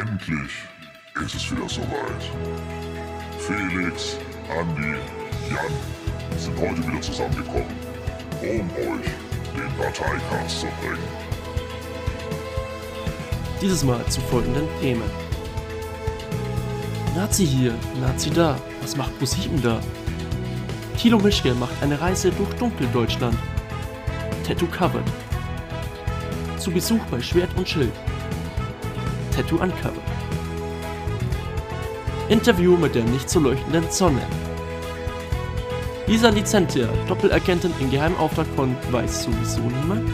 Endlich 0.00 0.52
ist 1.24 1.34
es 1.34 1.50
wieder 1.50 1.68
soweit. 1.68 2.22
Felix, 3.38 4.16
Andi, 4.48 4.94
Jan 5.50 6.38
sind 6.38 6.56
heute 6.56 6.86
wieder 6.86 7.00
zusammengekommen, 7.00 7.66
um 8.40 8.70
euch 8.76 9.10
den 9.56 9.76
Parteicast 9.76 10.60
zu 10.60 10.66
bringen. 10.80 10.98
Dieses 13.60 13.82
Mal 13.82 14.04
zu 14.06 14.20
folgenden 14.20 14.68
Themen. 14.80 15.10
Nazi 17.16 17.44
hier, 17.44 17.74
Nazi 18.00 18.30
da, 18.30 18.56
was 18.80 18.96
macht 18.96 19.18
ProSieben 19.18 19.60
da? 19.62 19.80
Thilo 20.96 21.18
Mischke 21.18 21.54
macht 21.54 21.82
eine 21.82 22.00
Reise 22.00 22.30
durch 22.30 22.52
Dunkeldeutschland. 22.54 23.36
Tattoo 24.46 24.68
Covered. 24.68 25.10
Zu 26.58 26.70
Besuch 26.70 27.04
bei 27.10 27.20
Schwert 27.20 27.50
und 27.56 27.68
Schild. 27.68 27.92
Tattoo 29.38 29.60
Uncovered. 29.60 30.02
Interview 32.28 32.76
mit 32.76 32.96
der 32.96 33.04
nicht 33.04 33.30
so 33.30 33.38
leuchtenden 33.38 33.88
Sonne. 33.88 34.20
Lisa 36.08 36.30
Licentia, 36.30 36.88
Doppelagentin 37.06 37.72
in 37.78 37.88
geheimem 37.88 38.18
Auftrag 38.18 38.48
von 38.56 38.74
Weiß 38.90 39.22
sowieso 39.22 39.60
niemand. 39.60 40.10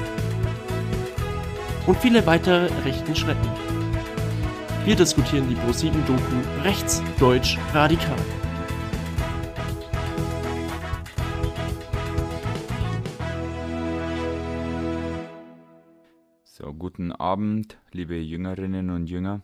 Und 1.86 1.96
viele 1.96 2.26
weitere 2.26 2.68
rechten 2.84 3.16
Schrecken. 3.16 3.48
Wir 4.84 4.94
diskutieren 4.94 5.48
die 5.48 5.54
ProSieben-Doku 5.54 6.62
Rechts, 6.62 7.02
Deutsch, 7.18 7.56
Radikal. 7.72 8.18
Abend, 17.14 17.78
liebe 17.92 18.16
Jüngerinnen 18.16 18.90
und 18.90 19.06
Jünger. 19.06 19.42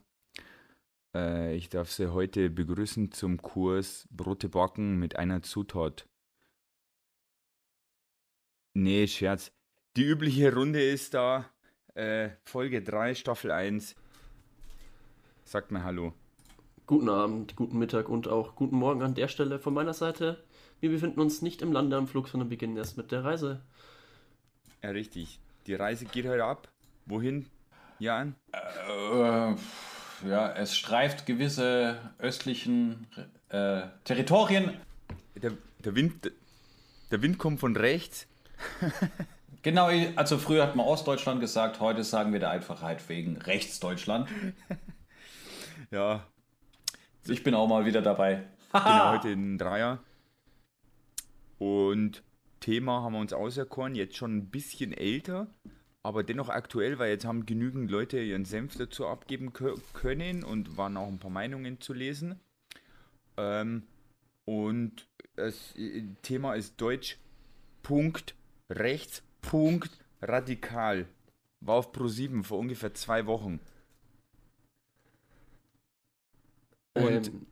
Äh, 1.14 1.56
ich 1.56 1.68
darf 1.68 1.90
Sie 1.90 2.12
heute 2.12 2.50
begrüßen 2.50 3.12
zum 3.12 3.40
Kurs 3.40 4.06
Brote 4.10 4.48
backen 4.48 4.98
mit 4.98 5.16
einer 5.16 5.42
Zutat. 5.42 6.08
Nee, 8.74 9.06
Scherz. 9.06 9.50
Die 9.96 10.04
übliche 10.04 10.54
Runde 10.54 10.82
ist 10.82 11.14
da. 11.14 11.50
Äh, 11.94 12.30
Folge 12.44 12.82
3, 12.82 13.14
Staffel 13.14 13.50
1. 13.50 13.96
Sagt 15.44 15.72
mir 15.72 15.82
Hallo. 15.82 16.12
Guten 16.86 17.08
Abend, 17.08 17.56
guten 17.56 17.78
Mittag 17.78 18.08
und 18.08 18.28
auch 18.28 18.54
guten 18.54 18.76
Morgen 18.76 19.02
an 19.02 19.14
der 19.14 19.28
Stelle 19.28 19.58
von 19.58 19.74
meiner 19.74 19.94
Seite. 19.94 20.42
Wir 20.80 20.90
befinden 20.90 21.20
uns 21.20 21.42
nicht 21.42 21.62
im 21.62 21.72
Lande 21.72 21.96
am 21.96 22.08
Flug, 22.08 22.28
sondern 22.28 22.48
beginnen 22.48 22.76
erst 22.76 22.96
mit 22.96 23.12
der 23.12 23.24
Reise. 23.24 23.60
Ja, 24.82 24.90
richtig. 24.90 25.40
Die 25.66 25.74
Reise 25.74 26.04
geht 26.06 26.26
heute 26.26 26.44
ab. 26.44 26.68
Wohin, 27.06 27.46
Jan? 28.00 28.34
Äh, 28.52 29.54
ja, 30.28 30.52
es 30.56 30.76
streift 30.76 31.26
gewisse 31.26 31.98
östlichen 32.18 33.06
äh, 33.50 33.82
Territorien. 34.04 34.76
Der, 35.36 35.52
der, 35.78 35.94
Wind, 35.94 36.32
der 37.10 37.22
Wind 37.22 37.38
kommt 37.38 37.60
von 37.60 37.76
rechts. 37.76 38.26
Genau, 39.62 39.90
also 40.16 40.38
früher 40.38 40.62
hat 40.62 40.74
man 40.74 40.86
Ostdeutschland 40.86 41.38
gesagt, 41.38 41.80
heute 41.80 42.02
sagen 42.02 42.32
wir 42.32 42.40
der 42.40 42.48
Einfachheit 42.50 43.06
wegen 43.08 43.36
Rechtsdeutschland. 43.36 44.28
Ja, 45.90 46.24
Ich 47.26 47.42
bin 47.42 47.54
auch 47.54 47.66
mal 47.68 47.84
wieder 47.84 48.00
dabei. 48.00 48.44
genau, 48.72 49.08
heute 49.12 49.30
in 49.30 49.58
Dreier. 49.58 49.98
Und 51.58 52.22
Thema 52.60 53.02
haben 53.02 53.14
wir 53.14 53.18
uns 53.20 53.32
auserkoren, 53.32 53.94
jetzt 53.94 54.16
schon 54.16 54.36
ein 54.36 54.50
bisschen 54.50 54.92
älter, 54.92 55.48
aber 56.02 56.22
dennoch 56.22 56.48
aktuell, 56.48 56.98
weil 56.98 57.10
jetzt 57.10 57.24
haben 57.24 57.46
genügend 57.46 57.90
Leute 57.90 58.20
ihren 58.20 58.44
Senf 58.44 58.76
dazu 58.76 59.06
abgeben 59.06 59.50
kö- 59.50 59.78
können 59.92 60.44
und 60.44 60.76
waren 60.76 60.96
auch 60.96 61.08
ein 61.08 61.18
paar 61.18 61.30
Meinungen 61.30 61.80
zu 61.80 61.92
lesen. 61.92 62.40
Ähm, 63.36 63.86
und 64.48 65.06
das 65.36 65.76
äh, 65.76 66.04
Thema 66.22 66.54
ist 66.54 66.80
Deutsch, 66.80 67.18
Punkt, 67.82 68.34
rechts, 68.70 69.22
Punkt, 69.42 69.90
radikal. 70.22 71.06
War 71.62 71.76
auf 71.76 71.92
Pro7 71.92 72.42
vor 72.44 72.58
ungefähr 72.58 72.94
zwei 72.94 73.26
Wochen. 73.26 73.60
Und 76.96 77.28
Ähm, 77.28 77.46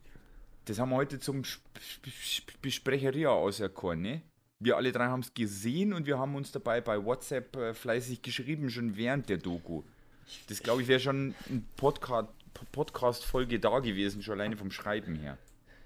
das 0.65 0.79
haben 0.79 0.89
wir 0.89 0.97
heute 0.97 1.19
zum 1.19 1.41
Sp- 1.45 1.65
Sp- 1.81 2.09
Sp- 2.13 2.57
Besprecheria 2.61 3.29
auserkoren, 3.29 4.01
ne? 4.01 4.21
Wir 4.61 4.75
alle 4.75 4.91
drei 4.91 5.05
haben 5.05 5.21
es 5.21 5.33
gesehen 5.33 5.93
und 5.93 6.05
wir 6.05 6.19
haben 6.19 6.35
uns 6.35 6.51
dabei 6.51 6.81
bei 6.81 7.03
WhatsApp 7.03 7.55
äh, 7.55 7.73
fleißig 7.73 8.21
geschrieben, 8.21 8.69
schon 8.69 8.97
während 8.97 9.29
der 9.29 9.37
Doku. 9.37 9.83
Das 10.49 10.61
glaube 10.61 10.81
ich 10.81 10.89
wäre 10.89 10.99
schon 10.99 11.33
ein 11.49 11.65
Podcast, 11.77 12.27
Podcast-Folge 12.73 13.59
da 13.61 13.79
gewesen, 13.79 14.21
schon 14.21 14.33
alleine 14.33 14.57
vom 14.57 14.69
Schreiben 14.69 15.15
her. 15.15 15.37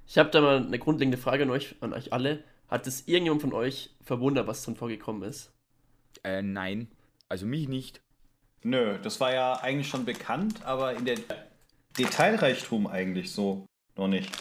ich 0.07 0.17
habe 0.17 0.31
da 0.31 0.41
mal 0.41 0.65
eine 0.65 0.79
grundlegende 0.79 1.19
Frage 1.19 1.43
an 1.43 1.51
euch, 1.51 1.75
an 1.81 1.93
euch 1.93 2.11
alle. 2.11 2.43
Hat 2.67 2.87
es 2.87 3.07
irgendjemand 3.07 3.41
von 3.41 3.53
euch 3.53 3.91
verwundert, 4.01 4.47
was 4.47 4.63
drin 4.63 4.75
vorgekommen 4.75 5.21
ist? 5.21 5.51
Äh, 6.23 6.41
nein. 6.41 6.87
Also 7.29 7.45
mich 7.45 7.67
nicht. 7.67 8.01
Nö, 8.63 8.97
das 9.03 9.19
war 9.19 9.31
ja 9.33 9.53
eigentlich 9.61 9.87
schon 9.87 10.05
bekannt, 10.05 10.63
aber 10.65 10.95
in 10.95 11.05
der 11.05 11.19
Detailreichtum 11.99 12.87
eigentlich 12.87 13.31
so 13.31 13.67
noch 13.95 14.07
nicht. 14.07 14.31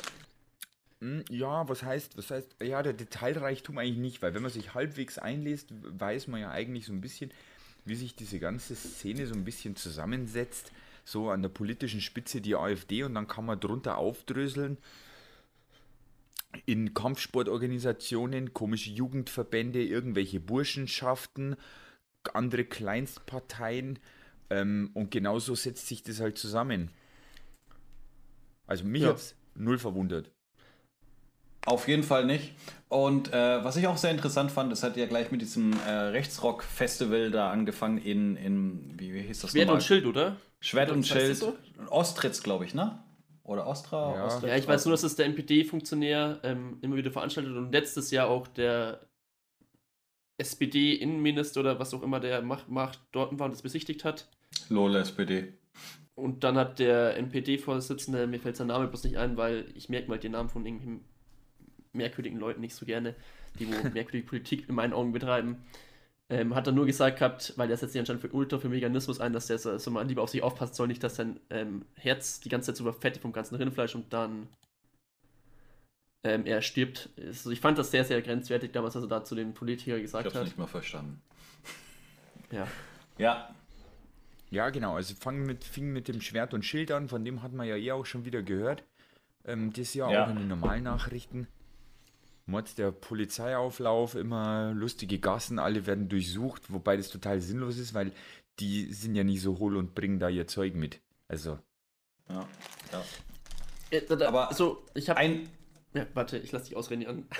Hm, 1.03 1.25
ja, 1.31 1.69
was 1.69 1.83
heißt, 1.83 2.17
was 2.17 2.31
heißt, 2.31 2.57
ja, 2.63 2.81
der 2.81 2.93
Detailreichtum 2.93 3.77
eigentlich 3.77 3.99
nicht, 3.99 4.23
weil 4.23 4.35
wenn 4.35 4.43
man 4.43 4.53
sich 4.53 4.73
halbwegs 4.73 5.19
einliest, 5.19 5.71
weiß 5.99 6.29
man 6.29 6.41
ja 6.41 6.53
eigentlich 6.53 6.87
so 6.87 6.93
ein 6.93 7.01
bisschen, 7.01 7.33
wie 7.85 7.97
sich 7.97 8.15
diese 8.15 8.39
ganze 8.39 8.77
Szene 8.77 9.27
so 9.27 9.35
ein 9.35 9.45
bisschen 9.45 9.75
zusammensetzt. 9.75 10.71
So 11.05 11.31
an 11.31 11.43
der 11.43 11.49
politischen 11.49 12.01
Spitze 12.01 12.41
die 12.41 12.55
AfD 12.55 13.03
und 13.03 13.15
dann 13.15 13.27
kann 13.27 13.45
man 13.45 13.59
drunter 13.59 13.99
aufdröseln. 13.99 14.79
In 16.67 16.95
Kampfsportorganisationen, 16.95 18.55
komische 18.55 18.91
Jugendverbände, 18.91 19.83
irgendwelche 19.83 20.39
Burschenschaften, 20.39 21.57
andere 22.33 22.65
Kleinstparteien. 22.65 23.99
Ähm, 24.51 24.91
und 24.95 25.11
genauso 25.11 25.57
setzt 25.57 25.89
sich 25.89 26.05
das 26.05 26.21
halt 26.21 26.39
zusammen. 26.39 26.91
Also 28.69 28.85
mich 28.85 29.03
Ja. 29.03 29.09
hat's 29.09 29.35
null 29.57 29.79
verwundert. 29.79 30.31
Auf 31.67 31.89
jeden 31.89 32.03
Fall 32.03 32.25
nicht. 32.27 32.55
Und 32.89 33.33
äh, 33.33 33.65
was 33.65 33.77
ich 33.77 33.87
auch 33.87 33.97
sehr 33.97 34.11
interessant 34.11 34.51
fand, 34.51 34.73
es 34.73 34.83
hat 34.83 34.97
ja 34.97 35.07
gleich 35.07 35.31
mit 35.31 35.41
diesem 35.41 35.73
äh, 35.87 35.91
Rechtsrock-Festival 35.91 37.31
da 37.31 37.51
angefangen 37.51 37.99
in, 37.99 38.37
in 38.37 38.95
wie, 38.99 39.15
wie 39.15 39.23
hieß 39.23 39.41
das 39.41 39.53
Schwert 39.53 39.67
nochmal? 39.67 39.77
und 39.77 39.83
Schild, 39.83 40.05
oder? 40.05 40.37
Schwert 40.61 40.91
und 40.91 41.07
Schild. 41.07 41.37
so? 41.37 41.57
Ostritz, 41.89 42.43
glaube 42.43 42.67
ich, 42.67 42.75
ne? 42.75 43.03
Oder 43.45 43.67
Ostra? 43.67 44.15
Ja. 44.15 44.27
Ostritz? 44.27 44.51
Ja, 44.51 44.57
ich 44.57 44.69
weiß 44.69 44.85
nur, 44.85 44.93
dass 44.93 45.03
es 45.05 45.17
der 45.17 45.27
NPD-Funktionär 45.27 46.41
ähm, 46.43 46.79
immer 46.83 46.97
wieder 46.97 47.11
veranstaltet 47.11 47.57
und 47.57 47.73
letztes 47.73 48.11
Jahr 48.11 48.29
auch 48.29 48.47
der 48.47 49.01
SPD-Innenminister 50.39 51.61
oder 51.61 51.79
was 51.79 51.95
auch 51.95 52.03
immer 52.03 52.21
der 52.21 52.43
macht, 52.43 52.69
macht 52.69 53.01
dort 53.13 53.39
war 53.39 53.47
und 53.47 53.53
das 53.53 53.63
besichtigt 53.63 54.05
hat. 54.05 54.29
Lol, 54.69 54.95
SPD. 54.97 55.55
Und 56.15 56.45
dann 56.45 56.57
hat 56.57 56.79
der 56.79 57.17
NPD-Vorsitzende, 57.17 58.27
mir 58.27 58.39
fällt 58.39 58.57
sein 58.57 58.67
Name 58.67 58.87
bloß 58.89 59.05
nicht 59.05 59.17
ein, 59.17 59.37
weil 59.37 59.65
ich 59.75 59.89
merke 59.89 60.09
mal 60.09 60.19
den 60.19 60.33
Namen 60.33 60.51
von 60.51 60.67
irgendwelchen 60.67 61.05
merkwürdigen 61.93 62.39
Leuten 62.39 62.61
nicht 62.61 62.75
so 62.75 62.87
gerne, 62.87 63.15
die 63.59 63.67
wo 63.69 63.73
merkwürdige 63.95 64.27
Politik 64.27 64.69
in 64.69 64.75
meinen 64.75 64.93
Augen 64.93 65.13
betreiben. 65.13 65.63
Ähm, 66.31 66.55
hat 66.55 66.67
er 66.67 66.73
nur 66.73 66.87
gesagt 66.87 67.19
gehabt, 67.19 67.53
weil 67.57 67.69
der 67.69 67.77
setzt 67.77 67.93
sich 67.93 68.01
anscheinend 68.01 68.23
für 68.23 68.31
Ultra, 68.33 68.59
für 68.59 68.71
Veganismus 68.71 69.21
ein, 69.21 69.33
dass 69.35 69.49
der 69.49 69.59
so, 69.59 69.77
so 69.77 69.91
mal 69.91 70.07
lieber 70.07 70.23
auf 70.23 70.31
sich 70.31 70.43
aufpassen 70.43 70.73
soll, 70.75 70.89
nicht, 70.89 71.03
dass 71.03 71.17
sein 71.17 71.39
ähm, 71.51 71.85
Herz 71.95 72.41
die 72.41 72.49
ganze 72.49 72.67
Zeit 72.69 72.77
so 72.77 72.85
überfettet 72.85 73.21
vom 73.21 73.33
ganzen 73.33 73.57
Rindfleisch 73.57 73.95
und 73.95 74.13
dann 74.15 74.49
ähm, 76.25 76.47
er 76.47 76.63
stirbt. 76.63 77.11
Also 77.19 77.51
ich 77.51 77.61
fand 77.61 77.77
das 77.79 77.91
sehr, 77.91 78.05
sehr 78.05 78.23
grenzwertig 78.23 78.73
damals, 78.73 78.95
was 78.95 79.03
er 79.05 79.09
da 79.09 79.25
zu 79.25 79.35
dem 79.35 79.53
Politiker 79.55 79.97
Ich 79.97 80.03
gesagt 80.03 80.25
hab's 80.27 80.35
hat. 80.37 80.45
nicht 80.45 80.59
mal 80.59 80.67
verstanden. 80.67 81.21
Ja. 82.51 82.67
Ja, 83.19 83.55
Ja, 84.51 84.69
genau. 84.69 84.95
Also 84.97 85.15
fang 85.19 85.43
mit, 85.47 85.65
fing 85.65 85.91
mit 85.93 86.07
dem 86.07 86.21
Schwert 86.21 86.53
und 86.53 86.65
Schild 86.67 86.91
an, 86.93 87.09
von 87.09 87.25
dem 87.25 87.43
hat 87.43 87.53
man 87.55 87.67
ja 87.67 87.77
eh 87.77 87.93
auch 87.93 88.05
schon 88.05 88.25
wieder 88.27 88.43
gehört. 88.43 88.85
Ähm, 89.47 89.73
das 89.73 89.95
Jahr 89.95 90.13
Ja. 90.13 90.25
auch 90.27 90.31
in 90.31 90.37
den 90.37 90.49
normalen 90.49 90.85
Nachrichten. 90.85 91.47
Mord 92.47 92.77
der 92.79 92.91
Polizeiauflauf, 92.91 94.15
immer 94.15 94.73
lustige 94.75 95.19
Gassen, 95.19 95.59
alle 95.59 95.87
werden 95.87 96.09
durchsucht, 96.09 96.73
wobei 96.73 96.97
das 96.97 97.09
total 97.09 97.41
sinnlos 97.41 97.79
ist, 97.79 97.95
weil 97.95 98.13
die 98.59 98.93
sind 98.93 99.15
ja 99.15 99.25
nicht 99.25 99.43
so 99.43 99.59
hohl 99.59 99.77
und 99.77 99.95
bringen 99.95 100.19
da 100.19 100.29
ihr 100.29 100.47
Zeug 100.47 100.75
mit. 100.75 101.01
Also, 101.29 101.59
ja, 102.29 102.47
ja. 102.93 103.05
Äh, 103.91 104.25
Aber 104.25 104.49
also, 104.49 104.85
ich 104.95 105.09
habe. 105.09 105.19
Ein 105.21 105.49
Ja, 105.95 106.07
warte, 106.15 106.39
ich 106.39 106.53
lasse 106.53 106.67
dich 106.67 106.77
ausreden 106.77 107.07
an. 107.07 107.29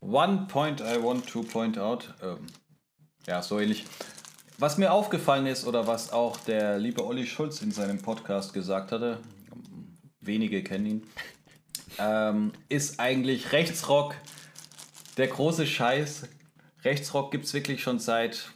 One 0.00 0.46
point 0.48 0.80
I 0.80 1.02
want 1.02 1.26
to 1.28 1.42
point 1.42 1.78
out. 1.78 2.14
Ähm, 2.22 2.46
ja, 3.26 3.42
so 3.42 3.58
ähnlich. 3.58 3.84
Was 4.58 4.78
mir 4.78 4.92
aufgefallen 4.92 5.46
ist 5.46 5.66
oder 5.66 5.86
was 5.86 6.12
auch 6.12 6.36
der 6.38 6.78
liebe 6.78 7.04
Olli 7.04 7.26
Schulz 7.26 7.60
in 7.62 7.72
seinem 7.72 7.98
Podcast 7.98 8.52
gesagt 8.52 8.92
hatte, 8.92 9.18
wenige 10.20 10.62
kennen 10.62 10.86
ihn, 10.86 11.02
ähm, 11.98 12.52
ist 12.68 13.00
eigentlich 13.00 13.52
Rechtsrock 13.52 14.14
der 15.16 15.28
große 15.28 15.66
Scheiß. 15.66 16.28
Rechtsrock 16.84 17.30
gibt 17.30 17.46
es 17.46 17.54
wirklich 17.54 17.82
schon 17.82 17.98
seit, 17.98 18.50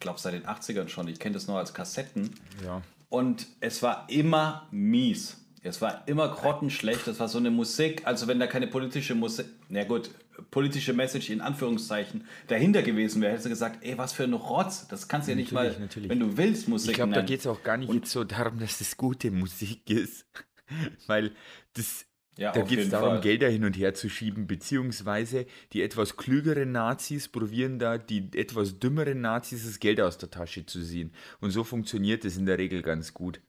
glaube 0.00 0.18
seit 0.20 0.34
den 0.34 0.46
80ern 0.46 0.88
schon. 0.88 1.08
Ich 1.08 1.18
kenne 1.18 1.34
das 1.34 1.46
noch 1.46 1.56
als 1.56 1.74
Kassetten. 1.74 2.34
Ja. 2.64 2.82
Und 3.08 3.46
es 3.60 3.82
war 3.82 4.06
immer 4.08 4.68
mies. 4.70 5.38
Es 5.62 5.80
war 5.80 6.06
immer 6.06 6.28
grottenschlecht. 6.28 7.06
Das 7.06 7.18
war 7.20 7.28
so 7.28 7.38
eine 7.38 7.50
Musik, 7.50 8.06
also 8.06 8.26
wenn 8.26 8.38
da 8.38 8.46
keine 8.46 8.68
politische 8.68 9.14
Musik, 9.14 9.46
na 9.68 9.84
gut, 9.84 10.10
politische 10.50 10.92
Message 10.92 11.30
in 11.30 11.40
Anführungszeichen 11.40 12.26
dahinter 12.46 12.82
gewesen 12.82 13.20
wäre, 13.20 13.32
hättest 13.32 13.46
du 13.46 13.50
gesagt, 13.50 13.84
ey, 13.84 13.98
was 13.98 14.12
für 14.12 14.24
ein 14.24 14.34
Rotz. 14.34 14.86
Das 14.88 15.08
kannst 15.08 15.26
du 15.26 15.32
ja 15.32 15.36
nicht 15.36 15.52
mal, 15.52 15.64
Natürlich, 15.64 15.80
natürlich. 15.80 16.10
wenn 16.10 16.20
du 16.20 16.36
willst, 16.36 16.68
Musik 16.68 16.90
Ich 16.90 16.96
glaube, 16.96 17.12
da 17.12 17.22
geht 17.22 17.40
es 17.40 17.46
auch 17.46 17.62
gar 17.62 17.76
nicht 17.76 17.92
jetzt 17.92 18.10
so 18.10 18.24
darum, 18.24 18.58
dass 18.58 18.78
das 18.78 18.96
gute 18.96 19.30
Musik 19.30 19.90
ist. 19.90 20.26
Weil 21.06 21.32
das, 21.74 22.06
Ja, 22.36 22.52
da 22.52 22.62
geht 22.62 22.78
es 22.78 22.90
darum, 22.90 23.14
Fall. 23.14 23.20
Gelder 23.20 23.48
hin 23.48 23.64
und 23.64 23.76
her 23.76 23.94
zu 23.94 24.08
schieben, 24.08 24.46
beziehungsweise 24.46 25.46
die 25.72 25.82
etwas 25.82 26.16
klügeren 26.16 26.72
Nazis 26.72 27.28
probieren 27.28 27.78
da, 27.78 27.98
die 27.98 28.30
etwas 28.34 28.78
dümmeren 28.78 29.20
Nazis 29.20 29.64
das 29.66 29.80
Geld 29.80 30.00
aus 30.00 30.18
der 30.18 30.30
Tasche 30.30 30.66
zu 30.66 30.82
ziehen. 30.82 31.12
Und 31.40 31.50
so 31.50 31.64
funktioniert 31.64 32.24
es 32.24 32.36
in 32.36 32.46
der 32.46 32.58
Regel 32.58 32.82
ganz 32.82 33.14
gut. 33.14 33.40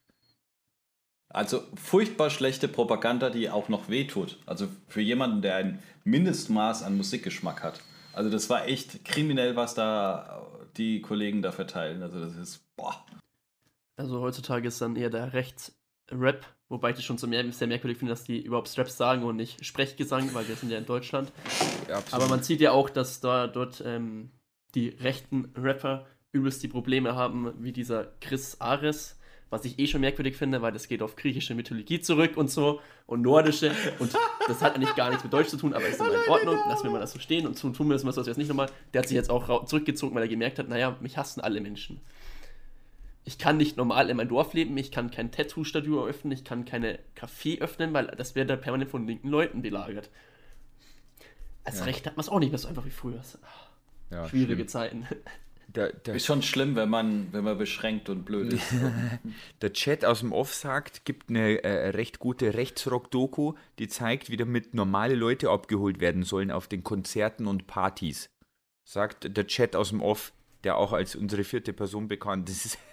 Also 1.32 1.62
furchtbar 1.76 2.32
schlechte 2.32 2.68
Propaganda, 2.68 3.30
die 3.30 3.50
auch 3.52 3.70
noch 3.70 3.88
wehtut. 3.88 4.40
Also 4.48 4.68
für 4.88 5.02
jemanden, 5.02 5.44
der 5.44 5.58
ein 5.58 5.80
Mindestmaß 6.04 6.82
an 6.82 6.98
Musikgeschmack 6.98 7.62
hat. 7.62 7.82
Also 8.14 8.32
das 8.32 8.50
war 8.50 8.66
echt 8.68 9.06
kriminell, 9.06 9.56
was 9.56 9.76
da 9.76 10.48
die 10.78 11.02
Kollegen 11.02 11.44
da 11.44 11.52
verteilen. 11.52 12.02
Also 12.02 12.20
das 12.20 12.36
ist, 12.36 12.66
boah. 12.76 13.06
Also 13.96 14.22
heutzutage 14.22 14.68
ist 14.68 14.82
dann 14.82 14.96
eher 14.96 15.12
der 15.12 15.34
Rechts-Rap, 16.12 16.46
wobei 16.70 16.92
ich 16.92 16.96
das 16.96 17.06
schon 17.06 17.18
so 17.18 17.28
mehr, 17.28 17.52
sehr 17.52 17.68
merkwürdig 17.68 17.98
finde, 17.98 18.14
dass 18.14 18.24
die 18.24 18.42
überhaupt 18.42 18.76
Raps 18.78 18.98
sagen 18.98 19.24
und 19.24 19.36
nicht 19.36 19.66
Sprechgesang, 19.66 20.34
weil 20.34 20.48
wir 20.48 20.56
sind 20.56 20.72
ja 20.72 20.78
in 20.78 20.86
Deutschland. 20.86 21.32
Aber 22.12 22.28
man 22.28 22.44
sieht 22.44 22.62
ja 22.62 22.72
auch, 22.72 22.90
dass 22.90 23.20
da 23.20 23.48
dort 23.48 23.84
ähm, 23.86 24.32
die 24.76 24.90
rechten 24.90 25.52
Rapper 25.56 26.06
übelst 26.32 26.62
die 26.62 26.68
Probleme 26.68 27.16
haben, 27.16 27.54
wie 27.60 27.72
dieser 27.72 28.06
Chris 28.22 28.62
Ares, 28.62 29.18
was 29.50 29.66
ich 29.66 29.80
eh 29.80 29.88
schon 29.88 30.02
merkwürdig 30.02 30.36
finde, 30.36 30.62
weil 30.62 30.72
das 30.72 30.88
geht 30.88 31.02
auf 31.02 31.16
griechische 31.16 31.56
Mythologie 31.56 32.00
zurück 32.02 32.38
und 32.38 32.52
so 32.52 32.82
und 33.08 33.24
nordische 33.24 33.72
und 33.98 34.16
das 34.48 34.62
hat 34.62 34.76
eigentlich 34.76 34.94
gar 34.94 35.10
nichts 35.10 35.24
mit 35.24 35.34
Deutsch 35.34 35.50
zu 35.50 35.58
tun, 35.58 35.74
aber 35.74 35.88
ist 35.88 36.00
dann 36.00 36.12
in 36.12 36.30
Ordnung, 36.30 36.56
lassen 36.68 36.84
wir 36.84 36.92
mal 36.92 37.00
das 37.00 37.14
so 37.14 37.20
stehen 37.20 37.48
und 37.48 37.60
tun, 37.60 37.74
tun 37.74 37.88
wir 37.88 37.94
das 37.94 38.04
mal 38.04 38.12
so, 38.12 38.22
als 38.22 38.28
wäre 38.28 38.34
es 38.34 38.38
nicht 38.38 38.50
nochmal. 38.50 38.70
Der 38.94 39.02
hat 39.02 39.08
sich 39.08 39.16
jetzt 39.16 39.32
auch 39.32 39.66
zurückgezogen, 39.66 40.14
weil 40.14 40.22
er 40.22 40.30
gemerkt 40.30 40.60
hat, 40.60 40.70
naja, 40.70 40.96
mich 41.02 41.18
hassen 41.18 41.42
alle 41.42 41.62
Menschen. 41.62 42.00
Ich 43.26 43.38
kann 43.38 43.58
nicht 43.58 43.78
normal 43.78 44.10
in 44.10 44.18
mein 44.18 44.30
Dorf 44.30 44.54
leben, 44.54 44.76
ich 44.78 44.92
kann 44.92 45.12
kein 45.12 45.32
Tattoo-Studio 45.32 46.06
öffnen, 46.06 46.32
ich 46.32 46.44
kann 46.44 46.66
keine 46.66 47.00
Café 47.16 47.62
öffnen, 47.62 47.94
weil 47.94 48.08
das 48.08 48.34
wäre 48.36 48.48
da 48.48 48.56
permanent 48.56 48.90
von 48.90 49.06
linken 49.06 49.30
Leuten 49.30 49.62
belagert. 49.62 50.10
Als 51.64 51.80
Ja. 51.80 51.86
Recht 51.86 52.08
hat 52.08 52.18
man 52.18 52.22
es 52.22 52.30
auch 52.30 52.40
nicht 52.40 52.50
mehr 52.50 52.58
so 52.58 52.68
einfach 52.68 52.86
wie 52.86 52.92
früher. 52.92 53.22
Ja, 54.10 54.28
Schwierige 54.28 54.56
stimmt. 54.56 54.70
Zeiten. 54.72 55.08
Der, 55.76 55.94
der, 55.94 56.16
Ist 56.16 56.26
schon 56.26 56.42
schlimm, 56.42 56.76
wenn 56.76 56.90
man, 56.90 57.32
wenn 57.32 57.44
man 57.44 57.56
beschränkt 57.56 58.10
und 58.10 58.26
blöd 58.26 58.54
ist. 58.54 58.74
der 59.62 59.72
Chat 59.72 60.04
aus 60.04 60.22
dem 60.22 60.32
Off 60.32 60.56
sagt, 60.56 61.06
gibt 61.06 61.30
eine 61.30 61.64
äh, 61.64 61.90
recht 61.90 62.18
gute 62.18 62.56
Rechtsrock-Doku, 62.56 63.54
die 63.78 63.88
zeigt, 63.88 64.32
wie 64.32 64.38
damit 64.38 64.74
normale 64.74 65.14
Leute 65.14 65.52
abgeholt 65.52 66.00
werden 66.00 66.24
sollen 66.24 66.50
auf 66.50 66.68
den 66.68 66.84
Konzerten 66.84 67.46
und 67.46 67.68
Partys. 67.68 68.32
Sagt 68.84 69.38
der 69.38 69.46
Chat 69.46 69.76
aus 69.76 69.90
dem 69.90 70.02
Off, 70.02 70.34
der 70.64 70.78
auch 70.78 70.94
als 70.94 71.16
unsere 71.16 71.44
vierte 71.44 71.74
Person 71.74 72.08
bekannt 72.08 72.50
ist. 72.50 72.78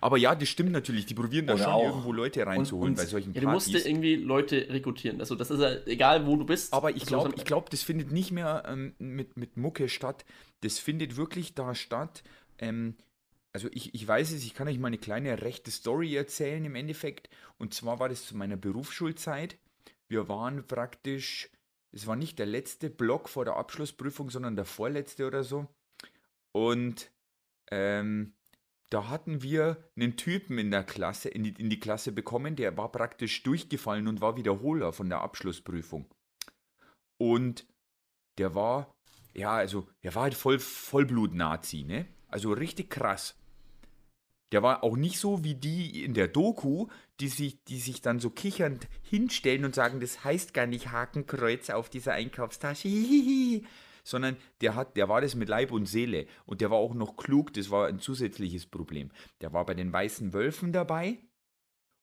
Aber 0.00 0.16
ja, 0.18 0.34
das 0.34 0.48
stimmt 0.48 0.72
natürlich. 0.72 1.06
Die 1.06 1.14
probieren 1.14 1.46
da 1.46 1.54
Oder 1.54 1.64
schon 1.64 1.72
auch- 1.72 1.84
irgendwo 1.86 2.12
Leute 2.12 2.44
reinzuholen 2.46 2.90
und- 2.92 2.96
bei 2.96 3.06
solchen 3.06 3.32
Ja, 3.34 3.40
du 3.40 3.48
musst 3.48 3.66
Partys. 3.68 3.84
dir 3.84 3.90
irgendwie 3.90 4.16
Leute 4.16 4.66
rekrutieren. 4.68 5.20
Also 5.20 5.34
das 5.34 5.50
ist 5.50 5.60
ja 5.60 5.74
egal, 5.86 6.26
wo 6.26 6.36
du 6.36 6.44
bist. 6.44 6.72
Aber 6.72 6.90
ich 6.94 7.06
glaube, 7.06 7.32
ich 7.36 7.44
glaub, 7.44 7.70
das 7.70 7.82
findet 7.82 8.12
nicht 8.12 8.30
mehr 8.30 8.64
ähm, 8.66 8.94
mit, 8.98 9.36
mit 9.36 9.56
Mucke 9.56 9.88
statt. 9.88 10.24
Das 10.60 10.78
findet 10.78 11.16
wirklich 11.16 11.54
da 11.54 11.74
statt. 11.74 12.22
Ähm, 12.58 12.96
also 13.52 13.68
ich, 13.72 13.94
ich 13.94 14.06
weiß 14.06 14.32
es, 14.32 14.44
ich 14.44 14.54
kann 14.54 14.68
euch 14.68 14.78
mal 14.78 14.88
eine 14.88 14.98
kleine 14.98 15.40
rechte 15.42 15.70
Story 15.70 16.14
erzählen 16.14 16.64
im 16.64 16.74
Endeffekt. 16.74 17.28
Und 17.58 17.72
zwar 17.74 17.98
war 17.98 18.08
das 18.08 18.26
zu 18.26 18.36
meiner 18.36 18.56
Berufsschulzeit. 18.56 19.56
Wir 20.08 20.28
waren 20.28 20.66
praktisch, 20.66 21.48
es 21.92 22.06
war 22.06 22.16
nicht 22.16 22.38
der 22.38 22.46
letzte 22.46 22.90
Block 22.90 23.28
vor 23.28 23.44
der 23.44 23.56
Abschlussprüfung, 23.56 24.30
sondern 24.30 24.56
der 24.56 24.64
vorletzte 24.64 25.26
oder 25.26 25.42
so. 25.42 25.66
Und 26.52 27.10
ähm, 27.70 28.34
da 28.90 29.08
hatten 29.08 29.42
wir 29.42 29.90
einen 29.96 30.16
Typen 30.16 30.58
in 30.58 30.70
der 30.70 30.84
Klasse, 30.84 31.28
in 31.28 31.44
die, 31.44 31.50
in 31.50 31.68
die 31.68 31.80
Klasse 31.80 32.12
bekommen, 32.12 32.56
der 32.56 32.76
war 32.76 32.90
praktisch 32.90 33.42
durchgefallen 33.42 34.08
und 34.08 34.20
war 34.20 34.36
Wiederholer 34.36 34.92
von 34.92 35.08
der 35.08 35.20
Abschlussprüfung. 35.20 36.06
Und 37.18 37.66
der 38.38 38.54
war, 38.54 38.94
ja, 39.34 39.52
also, 39.52 39.88
der 40.02 40.14
war 40.14 40.22
halt 40.22 40.34
voll 40.34 40.58
Vollblut-Nazi, 40.58 41.84
ne? 41.84 42.06
Also 42.28 42.52
richtig 42.52 42.90
krass. 42.90 43.36
Der 44.52 44.62
war 44.62 44.82
auch 44.82 44.96
nicht 44.96 45.18
so 45.18 45.44
wie 45.44 45.54
die 45.54 46.04
in 46.04 46.14
der 46.14 46.28
Doku, 46.28 46.88
die 47.20 47.28
sich, 47.28 47.62
die 47.64 47.78
sich 47.78 48.00
dann 48.00 48.18
so 48.18 48.30
kichernd 48.30 48.88
hinstellen 49.02 49.64
und 49.64 49.74
sagen, 49.74 50.00
das 50.00 50.24
heißt 50.24 50.54
gar 50.54 50.66
nicht 50.66 50.90
Hakenkreuz 50.90 51.70
auf 51.70 51.90
dieser 51.90 52.12
Einkaufstasche, 52.12 52.88
hihihi. 52.88 53.66
sondern 54.08 54.36
der 54.62 54.74
hat, 54.74 54.96
der 54.96 55.08
war 55.08 55.20
das 55.20 55.34
mit 55.34 55.48
Leib 55.48 55.70
und 55.70 55.86
Seele 55.86 56.26
und 56.46 56.60
der 56.60 56.70
war 56.70 56.78
auch 56.78 56.94
noch 56.94 57.16
klug, 57.16 57.52
das 57.52 57.70
war 57.70 57.88
ein 57.88 58.00
zusätzliches 58.00 58.66
Problem. 58.66 59.10
Der 59.42 59.52
war 59.52 59.66
bei 59.66 59.74
den 59.74 59.92
Weißen 59.92 60.32
Wölfen 60.32 60.72
dabei 60.72 61.18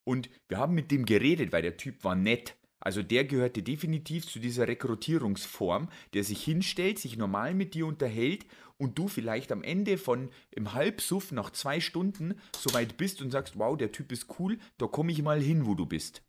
und 0.03 0.29
wir 0.47 0.59
haben 0.59 0.75
mit 0.75 0.91
dem 0.91 1.05
geredet, 1.05 1.51
weil 1.51 1.63
der 1.63 1.77
Typ 1.77 2.03
war 2.03 2.15
nett. 2.15 2.55
Also 2.79 3.01
der 3.01 3.25
gehörte 3.25 3.63
definitiv 3.63 4.27
zu 4.27 4.39
dieser 4.39 4.67
Rekrutierungsform, 4.67 5.89
der 6.13 6.23
sich 6.23 6.43
hinstellt, 6.43 6.99
sich 6.99 7.17
normal 7.17 7.53
mit 7.53 7.73
dir 7.73 7.87
unterhält 7.87 8.45
und 8.77 8.99
du 8.99 9.07
vielleicht 9.07 9.51
am 9.51 9.63
Ende 9.63 9.97
von 9.97 10.29
im 10.51 10.73
Halbsuff 10.73 11.31
nach 11.31 11.51
zwei 11.51 11.79
Stunden 11.79 12.35
so 12.55 12.73
weit 12.73 12.97
bist 12.97 13.21
und 13.21 13.31
sagst, 13.31 13.57
wow, 13.57 13.77
der 13.77 13.91
Typ 13.91 14.11
ist 14.11 14.27
cool, 14.39 14.59
da 14.77 14.87
komme 14.87 15.11
ich 15.11 15.21
mal 15.21 15.41
hin, 15.41 15.65
wo 15.65 15.75
du 15.75 15.85
bist. 15.85 16.21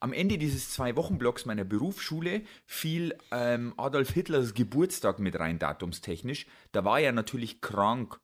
Am 0.00 0.12
Ende 0.12 0.36
dieses 0.36 0.70
zwei-Wochen-Blocks 0.70 1.46
meiner 1.46 1.62
Berufsschule 1.62 2.42
fiel 2.66 3.16
ähm, 3.30 3.72
Adolf 3.76 4.10
Hitlers 4.10 4.52
Geburtstag 4.52 5.20
mit 5.20 5.38
rein, 5.38 5.60
datumstechnisch. 5.60 6.46
Da 6.72 6.84
war 6.84 6.98
er 6.98 7.12
natürlich 7.12 7.60
krank. 7.60 8.18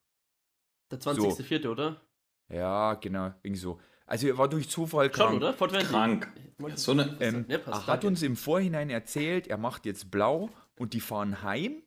Der 0.90 0.98
20.04., 0.98 1.68
oder? 1.68 2.00
Ja, 2.48 2.94
genau, 2.94 3.32
irgendwie 3.44 3.60
so. 3.60 3.78
Also 4.08 4.26
er 4.26 4.38
war 4.38 4.48
durch 4.48 4.68
Zufall 4.68 5.06
Schon, 5.06 5.12
krank. 5.12 5.36
oder? 5.36 5.52
Fortwendig. 5.54 5.88
Krank. 5.88 6.32
So 6.74 6.92
eine, 6.92 7.16
Ähm, 7.20 7.44
Ja, 7.48 7.58
passt, 7.58 7.86
er 7.86 7.92
hat 7.92 8.04
uns 8.04 8.22
im 8.22 8.34
Vorhinein 8.34 8.90
erzählt, 8.90 9.46
er 9.46 9.58
macht 9.58 9.86
jetzt 9.86 10.10
blau 10.10 10.50
und 10.76 10.92
die 10.94 11.00
fahren 11.00 11.42
heim. 11.42 11.82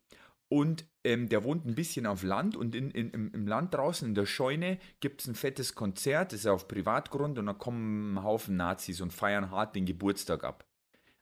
Und 0.48 0.86
ähm, 1.04 1.30
der 1.30 1.44
wohnt 1.44 1.66
ein 1.66 1.76
bisschen 1.76 2.06
auf 2.06 2.24
Land 2.24 2.56
und 2.56 2.76
in, 2.76 2.92
in, 2.92 3.10
im, 3.12 3.32
im 3.34 3.48
Land 3.48 3.74
draußen 3.74 4.08
in 4.08 4.16
der 4.16 4.26
Scheune 4.26 4.78
gibt 5.00 5.22
es 5.22 5.28
ein 5.28 5.36
fettes 5.36 5.76
Konzert, 5.76 6.32
das 6.34 6.42
ist 6.42 6.46
auf 6.46 6.68
Privatgrund 6.68 7.40
und 7.40 7.46
da 7.46 7.54
kommen 7.54 8.16
ein 8.16 8.24
Haufen 8.24 8.58
Nazis 8.58 9.02
und 9.02 9.12
feiern 9.14 9.50
hart 9.50 9.76
den 9.76 9.86
Geburtstag 9.86 10.44
ab. 10.44 10.66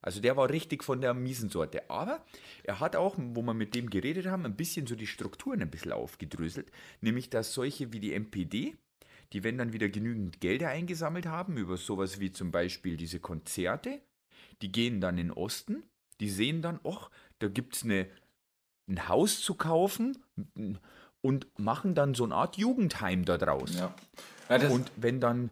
Also 0.02 0.20
der 0.22 0.36
war 0.38 0.50
richtig 0.50 0.84
von 0.84 1.02
der 1.02 1.14
miesen 1.14 1.50
Sorte. 1.50 1.90
Aber 1.90 2.24
er 2.64 2.80
hat 2.80 2.96
auch, 2.96 3.16
wo 3.18 3.42
wir 3.42 3.54
mit 3.54 3.76
dem 3.76 3.90
geredet 3.90 4.28
haben, 4.28 4.46
ein 4.46 4.56
bisschen 4.56 4.88
so 4.88 4.96
die 4.96 5.08
Strukturen 5.08 5.62
ein 5.62 5.70
bisschen 5.70 5.92
aufgedröselt. 5.92 6.72
Nämlich, 7.02 7.30
dass 7.30 7.54
solche 7.54 7.92
wie 7.94 8.00
die 8.00 8.14
MPD, 8.18 8.76
die 9.34 9.44
wenn 9.44 9.58
dann 9.58 9.74
wieder 9.74 9.90
genügend 9.90 10.42
Gelder 10.42 10.70
eingesammelt 10.70 11.26
haben, 11.28 11.58
über 11.58 11.78
sowas 11.78 12.20
wie 12.20 12.32
zum 12.32 12.52
Beispiel 12.52 12.98
diese 12.98 13.20
Konzerte, 13.20 14.02
die 14.62 14.72
gehen 14.72 15.02
dann 15.02 15.18
in 15.18 15.28
den 15.28 15.38
Osten, 15.38 15.84
die 16.20 16.30
sehen 16.30 16.62
dann, 16.62 16.80
ach, 16.84 17.10
da 17.40 17.48
gibt 17.48 17.76
es 17.76 17.84
eine, 17.84 18.08
ein 18.88 19.08
Haus 19.08 19.42
zu 19.42 19.54
kaufen 19.56 20.18
und 21.22 21.48
machen 21.60 21.96
dann 21.96 22.14
so 22.16 22.24
eine 22.24 22.36
Art 22.36 22.58
Jugendheim 22.58 23.26
da 23.26 23.38
draus. 23.38 23.76
ja. 23.76 23.96
Ja, 24.50 24.68
Und 24.70 24.92
wenn 24.96 25.20
dann 25.22 25.52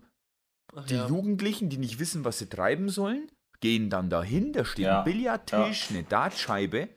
Ach 0.75 0.85
die 0.87 0.95
ja. 0.95 1.07
Jugendlichen, 1.07 1.69
die 1.69 1.77
nicht 1.77 1.99
wissen, 1.99 2.25
was 2.25 2.39
sie 2.39 2.47
treiben 2.49 2.89
sollen, 2.89 3.29
gehen 3.59 3.89
dann 3.89 4.09
dahin, 4.09 4.53
da 4.53 4.65
steht 4.65 4.85
Ja, 4.85 4.99
ein 4.99 5.05
Billardtisch, 5.05 5.89
eine 5.89 6.03
Dartscheibe 6.03 6.89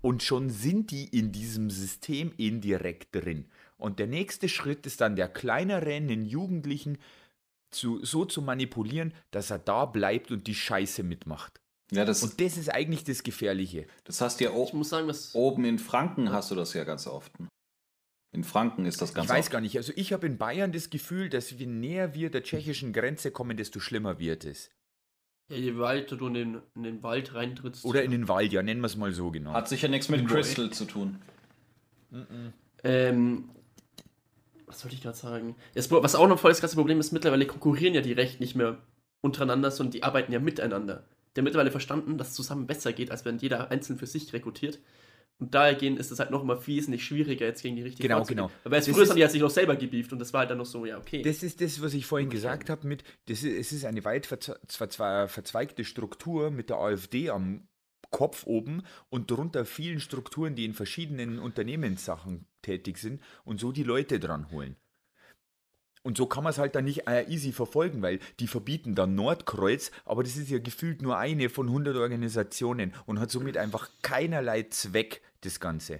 und 0.00 0.22
schon 0.22 0.50
sind 0.50 0.90
die 0.90 1.04
in 1.08 1.32
diesem 1.32 1.70
System 1.70 2.32
indirekt 2.36 3.14
drin. 3.14 3.46
Und 3.76 3.98
der 3.98 4.06
nächste 4.06 4.48
Schritt 4.48 4.86
ist 4.86 5.00
dann 5.00 5.16
der 5.16 5.28
kleinere, 5.28 6.00
den 6.00 6.24
Jugendlichen 6.24 6.98
zu, 7.70 8.04
so 8.04 8.24
zu 8.24 8.40
manipulieren, 8.40 9.12
dass 9.30 9.50
er 9.50 9.58
da 9.58 9.84
bleibt 9.84 10.30
und 10.30 10.46
die 10.46 10.54
Scheiße 10.54 11.02
mitmacht. 11.02 11.60
ja, 11.90 12.04
das, 12.04 12.22
Und 12.22 12.40
das 12.40 12.56
ist 12.56 12.68
eigentlich 12.72 13.04
das 13.04 13.22
Gefährliche. 13.24 13.86
das 14.04 14.20
hast 14.20 14.38
du 14.40 14.44
ja 14.44 14.50
Ich 14.50 14.56
auch 14.56 14.72
muss 14.72 14.90
sagen, 14.90 15.08
was. 15.08 15.34
oben 15.34 15.64
in 15.64 15.78
Franken 15.78 16.30
hast 16.32 16.50
du 16.50 16.54
das 16.54 16.72
ja 16.74 16.84
ganz 16.84 17.06
oft. 17.06 17.32
In 18.32 18.42
Franken 18.44 18.84
ist 18.86 19.00
das 19.00 19.14
ganz 19.14 19.26
ich 19.26 19.30
weiß 19.32 19.44
oft. 19.46 19.52
gar 19.52 19.60
nicht. 19.60 19.76
Also 19.76 19.92
ich 19.96 20.12
habe 20.12 20.26
in 20.26 20.38
Bayern 20.38 20.72
das 20.72 20.90
Gefühl, 20.90 21.28
dass 21.28 21.50
je 21.50 21.66
näher 21.66 22.14
wir 22.14 22.30
der 22.30 22.42
tschechischen 22.42 22.92
Grenze 22.92 23.30
kommen, 23.30 23.56
desto 23.56 23.78
schlimmer 23.80 24.18
wird 24.18 24.44
es. 24.44 24.70
Ja, 25.48 25.56
je 25.56 25.76
weiter 25.78 26.16
du 26.16 26.26
in 26.28 26.34
den, 26.34 26.62
in 26.74 26.82
den 26.84 27.02
Wald 27.02 27.34
reintrittst. 27.34 27.84
Oder 27.84 28.02
in 28.02 28.10
den 28.12 28.28
Wald, 28.28 28.52
ja, 28.52 28.62
nennen 28.62 28.80
wir 28.80 28.86
es 28.86 28.96
mal 28.96 29.12
so 29.12 29.30
genau. 29.30 29.52
Hat 29.52 29.68
sicher 29.68 29.88
nichts 29.88 30.08
mit 30.08 30.26
Crystal 30.26 30.70
zu 30.70 30.84
tun. 30.86 31.20
Ähm, 32.82 33.50
was 34.74 34.84
wollte 34.84 34.96
ich 34.96 35.02
gerade 35.02 35.16
sagen? 35.16 35.54
Das, 35.74 35.90
was 35.90 36.14
auch 36.14 36.26
noch 36.28 36.38
voll 36.38 36.50
das 36.50 36.60
krasse 36.60 36.76
Problem 36.76 36.98
ist, 37.00 37.12
mittlerweile 37.12 37.46
konkurrieren 37.46 37.94
ja 37.94 38.00
die 38.00 38.12
Rechten 38.12 38.42
nicht 38.42 38.56
mehr 38.56 38.78
untereinander, 39.20 39.70
sondern 39.70 39.92
die 39.92 40.02
arbeiten 40.02 40.32
ja 40.32 40.40
miteinander. 40.40 41.04
Die 41.34 41.40
haben 41.40 41.44
mittlerweile 41.44 41.70
verstanden, 41.70 42.18
dass 42.18 42.28
es 42.28 42.34
zusammen 42.34 42.66
besser 42.66 42.92
geht, 42.92 43.10
als 43.10 43.24
wenn 43.24 43.38
jeder 43.38 43.70
einzeln 43.70 43.98
für 43.98 44.06
sich 44.06 44.32
rekrutiert. 44.32 44.78
Und 45.40 45.52
dahergehend 45.54 45.98
ist 45.98 46.12
es 46.12 46.20
halt 46.20 46.30
noch 46.30 46.44
mal 46.44 46.64
wesentlich 46.66 47.04
schwieriger, 47.04 47.44
jetzt 47.46 47.62
gegen 47.62 47.74
die 47.74 47.82
richtigen 47.82 48.08
Genau, 48.08 48.22
genau. 48.24 48.50
Aber 48.64 48.76
jetzt 48.76 48.86
Das 48.86 48.94
früher 48.94 49.02
ist- 49.04 49.10
haben 49.10 49.16
die 49.16 49.22
halt 49.22 49.32
sich 49.32 49.40
noch 49.40 49.50
selber 49.50 49.74
gebieft 49.74 50.12
und 50.12 50.20
das 50.20 50.32
war 50.32 50.40
halt 50.40 50.50
dann 50.50 50.58
noch 50.58 50.66
so, 50.66 50.86
ja, 50.86 50.96
okay. 50.98 51.22
Das 51.22 51.42
ist 51.42 51.60
das, 51.60 51.82
was 51.82 51.92
ich 51.94 52.06
vorhin 52.06 52.30
gesagt 52.30 52.70
habe 52.70 52.86
mit, 52.86 53.02
das 53.26 53.42
ist, 53.42 53.56
es 53.58 53.72
ist 53.72 53.84
eine 53.84 54.04
weit 54.04 54.26
verzweigte 54.26 55.84
Struktur 55.84 56.50
mit 56.52 56.70
der 56.70 56.76
AfD 56.76 57.30
am 57.30 57.66
Kopf 58.14 58.46
oben 58.46 58.84
und 59.10 59.32
darunter 59.32 59.64
vielen 59.64 59.98
Strukturen, 59.98 60.54
die 60.54 60.64
in 60.64 60.72
verschiedenen 60.72 61.40
Unternehmenssachen 61.40 62.46
tätig 62.62 62.98
sind 62.98 63.20
und 63.44 63.58
so 63.58 63.72
die 63.72 63.82
Leute 63.82 64.20
dran 64.20 64.52
holen. 64.52 64.76
Und 66.04 66.16
so 66.16 66.26
kann 66.26 66.44
man 66.44 66.52
es 66.52 66.58
halt 66.58 66.76
dann 66.76 66.84
nicht 66.84 67.08
äh, 67.08 67.24
easy 67.28 67.50
verfolgen, 67.50 68.02
weil 68.02 68.20
die 68.38 68.46
verbieten 68.46 68.94
dann 68.94 69.16
Nordkreuz, 69.16 69.90
aber 70.04 70.22
das 70.22 70.36
ist 70.36 70.48
ja 70.48 70.60
gefühlt 70.60 71.02
nur 71.02 71.18
eine 71.18 71.48
von 71.48 71.66
100 71.66 71.96
Organisationen 71.96 72.94
und 73.06 73.18
hat 73.18 73.32
somit 73.32 73.56
einfach 73.56 73.90
keinerlei 74.02 74.62
Zweck, 74.62 75.20
das 75.40 75.58
Ganze. 75.58 75.98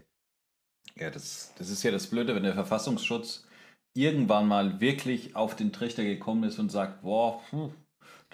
Ja, 0.94 1.10
das, 1.10 1.52
das 1.58 1.68
ist 1.68 1.82
ja 1.82 1.90
das 1.90 2.06
Blöde, 2.06 2.36
wenn 2.36 2.44
der 2.44 2.54
Verfassungsschutz 2.54 3.44
irgendwann 3.92 4.46
mal 4.46 4.80
wirklich 4.80 5.34
auf 5.34 5.56
den 5.56 5.72
Trichter 5.72 6.04
gekommen 6.04 6.44
ist 6.44 6.60
und 6.60 6.70
sagt, 6.70 7.02
boah, 7.02 7.42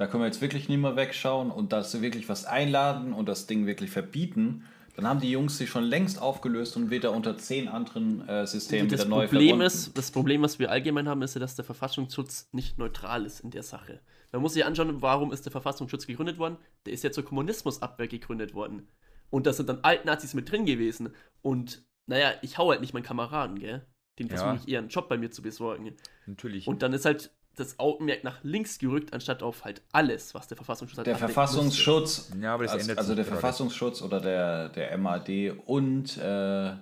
da 0.01 0.07
können 0.07 0.23
wir 0.23 0.27
jetzt 0.29 0.41
wirklich 0.41 0.71
nicht 0.71 0.79
mehr 0.79 0.97
wegschauen 0.97 1.51
und 1.51 1.75
dass 1.75 1.93
sie 1.93 2.01
wirklich 2.01 2.27
was 2.31 2.47
einladen 2.47 3.13
und 3.13 3.29
das 3.29 3.47
Ding 3.47 3.67
wirklich 3.67 3.91
verbieten, 3.91 4.65
dann 4.97 5.07
haben 5.07 5.21
die 5.21 5.31
Jungs 5.31 5.59
sich 5.59 5.69
schon 5.69 5.85
längst 5.85 6.23
aufgelöst 6.23 6.75
und 6.79 6.91
wieder 6.91 7.13
unter 7.13 7.37
zehn 7.37 7.69
anderen 7.69 8.27
äh, 8.27 8.47
Systemen 8.47 8.89
das 8.89 9.01
wieder 9.01 9.11
neu 9.11 9.27
Problem 9.27 9.49
verbunden. 9.49 9.67
ist, 9.67 9.99
das 9.99 10.11
Problem, 10.11 10.41
was 10.41 10.59
wir 10.59 10.71
allgemein 10.71 11.07
haben, 11.07 11.21
ist 11.21 11.35
ja, 11.35 11.39
dass 11.39 11.55
der 11.55 11.67
Verfassungsschutz 11.67 12.49
nicht 12.53 12.79
neutral 12.79 13.27
ist 13.27 13.41
in 13.41 13.51
der 13.51 13.63
Sache. 13.63 14.01
Man 14.33 14.41
muss 14.41 14.55
sich 14.55 14.65
anschauen, 14.65 15.03
warum 15.03 15.33
ist 15.33 15.45
der 15.45 15.53
Verfassungsschutz 15.53 16.07
gegründet 16.07 16.39
worden? 16.39 16.57
Der 16.87 16.95
ist 16.95 17.05
ja 17.05 17.13
zur 17.13 17.27
Kommunismusabwehr 17.27 18.09
gegründet 18.09 18.55
worden. 18.55 18.89
Und 19.29 19.47
da 19.47 19.53
sind 19.53 19.69
dann 19.69 19.81
Altnazis 19.83 20.33
mit 20.33 20.51
drin 20.51 20.65
gewesen. 20.65 21.11
Und 21.43 21.85
naja, 22.07 22.33
ich 22.41 22.57
hau 22.57 22.71
halt 22.71 22.81
nicht 22.81 22.95
meinen 22.95 23.03
Kameraden, 23.03 23.59
gell? 23.59 23.85
Den 24.19 24.29
Ja. 24.29 24.37
versuche 24.39 24.65
ich 24.65 24.73
eher 24.73 24.79
einen 24.79 24.89
Job 24.89 25.11
bei 25.11 25.19
mir 25.19 25.31
zu 25.31 25.43
besorgen. 25.43 25.95
Natürlich. 26.27 26.67
Und 26.67 26.81
dann 26.81 26.95
ist 26.95 27.05
halt 27.05 27.31
das 27.57 27.79
Augenmerk 27.79 28.25
nach 28.25 28.43
links 28.43 28.79
gerückt, 28.79 29.13
anstatt 29.13 29.43
auf 29.43 29.65
halt 29.65 29.83
alles, 29.93 30.35
was 30.35 30.49
der 30.49 30.57
Verfassungsschutz 30.57 30.99
halt 30.99 31.07
Der 31.07 31.17
Verfassungsschutz, 31.17 32.31
Ja, 32.41 32.55
aber 32.55 32.65
das 32.65 32.73
also, 32.73 32.83
ändert 32.83 32.99
also 32.99 33.15
der 33.15 33.25
gerade. 33.25 33.39
Verfassungsschutz 33.39 34.03
oder 34.03 34.21
der, 34.21 34.69
der 34.71 34.97
MAD 34.99 35.53
und 35.67 36.17
äh, 36.17 36.73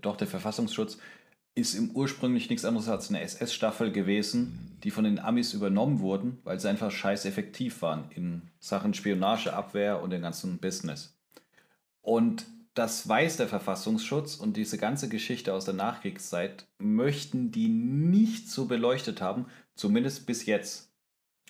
doch 0.00 0.16
der 0.16 0.26
Verfassungsschutz 0.26 0.98
ist 1.54 1.74
im 1.74 1.90
ursprünglich 1.90 2.48
nichts 2.48 2.64
anderes 2.64 2.88
als 2.88 3.10
eine 3.10 3.20
SS-Staffel 3.20 3.92
gewesen, 3.92 4.78
die 4.84 4.90
von 4.90 5.04
den 5.04 5.18
Amis 5.18 5.52
übernommen 5.52 6.00
wurden, 6.00 6.38
weil 6.44 6.58
sie 6.58 6.68
einfach 6.68 6.90
scheiß 6.90 7.26
effektiv 7.26 7.82
waren 7.82 8.10
in 8.10 8.42
Sachen 8.58 8.94
Spionage, 8.94 9.52
Abwehr 9.52 10.02
und 10.02 10.10
dem 10.10 10.22
ganzen 10.22 10.58
Business. 10.58 11.14
Und 12.00 12.46
das 12.74 13.06
weiß 13.06 13.36
der 13.36 13.48
Verfassungsschutz 13.48 14.36
und 14.36 14.56
diese 14.56 14.78
ganze 14.78 15.10
Geschichte 15.10 15.52
aus 15.52 15.66
der 15.66 15.74
Nachkriegszeit 15.74 16.66
möchten 16.78 17.50
die 17.50 17.68
nicht 17.68 18.48
so 18.48 18.64
beleuchtet 18.64 19.20
haben, 19.20 19.44
zumindest 19.74 20.26
bis 20.26 20.46
jetzt. 20.46 20.92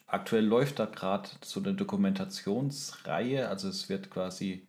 Aktuell 0.07 0.45
läuft 0.45 0.79
da 0.79 0.87
gerade 0.87 1.29
so 1.43 1.61
eine 1.61 1.75
Dokumentationsreihe, 1.75 3.49
also 3.49 3.69
es 3.69 3.89
wird 3.89 4.11
quasi, 4.11 4.69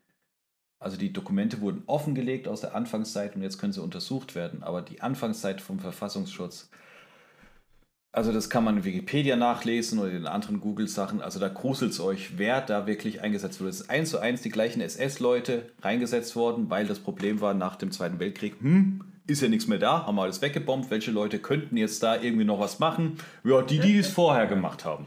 also 0.79 0.95
die 0.95 1.11
Dokumente 1.11 1.59
wurden 1.59 1.83
offengelegt 1.85 2.47
aus 2.47 2.61
der 2.61 2.75
Anfangszeit 2.75 3.35
und 3.35 3.41
jetzt 3.41 3.57
können 3.57 3.73
sie 3.73 3.81
untersucht 3.81 4.35
werden, 4.35 4.63
aber 4.63 4.81
die 4.81 5.01
Anfangszeit 5.01 5.59
vom 5.59 5.79
Verfassungsschutz, 5.79 6.69
also 8.13 8.31
das 8.31 8.49
kann 8.51 8.63
man 8.63 8.77
in 8.77 8.83
Wikipedia 8.83 9.35
nachlesen 9.35 9.97
oder 9.97 10.11
in 10.11 10.27
anderen 10.27 10.61
Google-Sachen, 10.61 11.19
also 11.19 11.39
da 11.39 11.49
gruselt 11.49 11.91
es 11.91 11.99
euch, 11.99 12.37
wer 12.37 12.61
da 12.61 12.85
wirklich 12.85 13.21
eingesetzt 13.21 13.59
wurde. 13.59 13.71
Es 13.71 13.81
ist 13.81 13.89
eins 13.89 14.11
zu 14.11 14.19
eins 14.19 14.43
die 14.43 14.51
gleichen 14.51 14.81
SS-Leute 14.81 15.71
reingesetzt 15.81 16.35
worden, 16.35 16.69
weil 16.69 16.85
das 16.85 16.99
Problem 16.99 17.41
war 17.41 17.55
nach 17.55 17.75
dem 17.75 17.91
Zweiten 17.91 18.19
Weltkrieg, 18.19 18.61
hm, 18.61 19.12
ist 19.27 19.41
ja 19.41 19.47
nichts 19.47 19.67
mehr 19.67 19.79
da, 19.79 20.05
haben 20.05 20.15
wir 20.15 20.23
alles 20.23 20.41
weggebombt, 20.41 20.91
welche 20.91 21.11
Leute 21.11 21.39
könnten 21.39 21.77
jetzt 21.77 22.03
da 22.03 22.21
irgendwie 22.21 22.45
noch 22.45 22.59
was 22.59 22.79
machen? 22.79 23.17
Ja, 23.43 23.61
die, 23.61 23.79
die 23.79 23.97
es 23.97 24.09
vorher 24.09 24.47
gemacht 24.47 24.85
haben. 24.85 25.05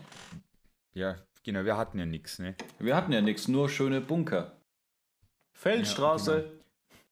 Ja, 0.95 1.17
genau, 1.45 1.65
wir 1.65 1.77
hatten 1.77 1.99
ja 1.99 2.07
nichts, 2.07 2.39
ne? 2.39 2.55
Wir 2.79 2.97
hatten 2.97 3.13
ja 3.13 3.21
nichts, 3.21 3.49
nur 3.49 3.69
schöne 3.69 4.01
Bunker. 4.01 4.57
Feldstraße. 5.53 6.33
Ja, 6.33 6.41
genau. 6.41 6.57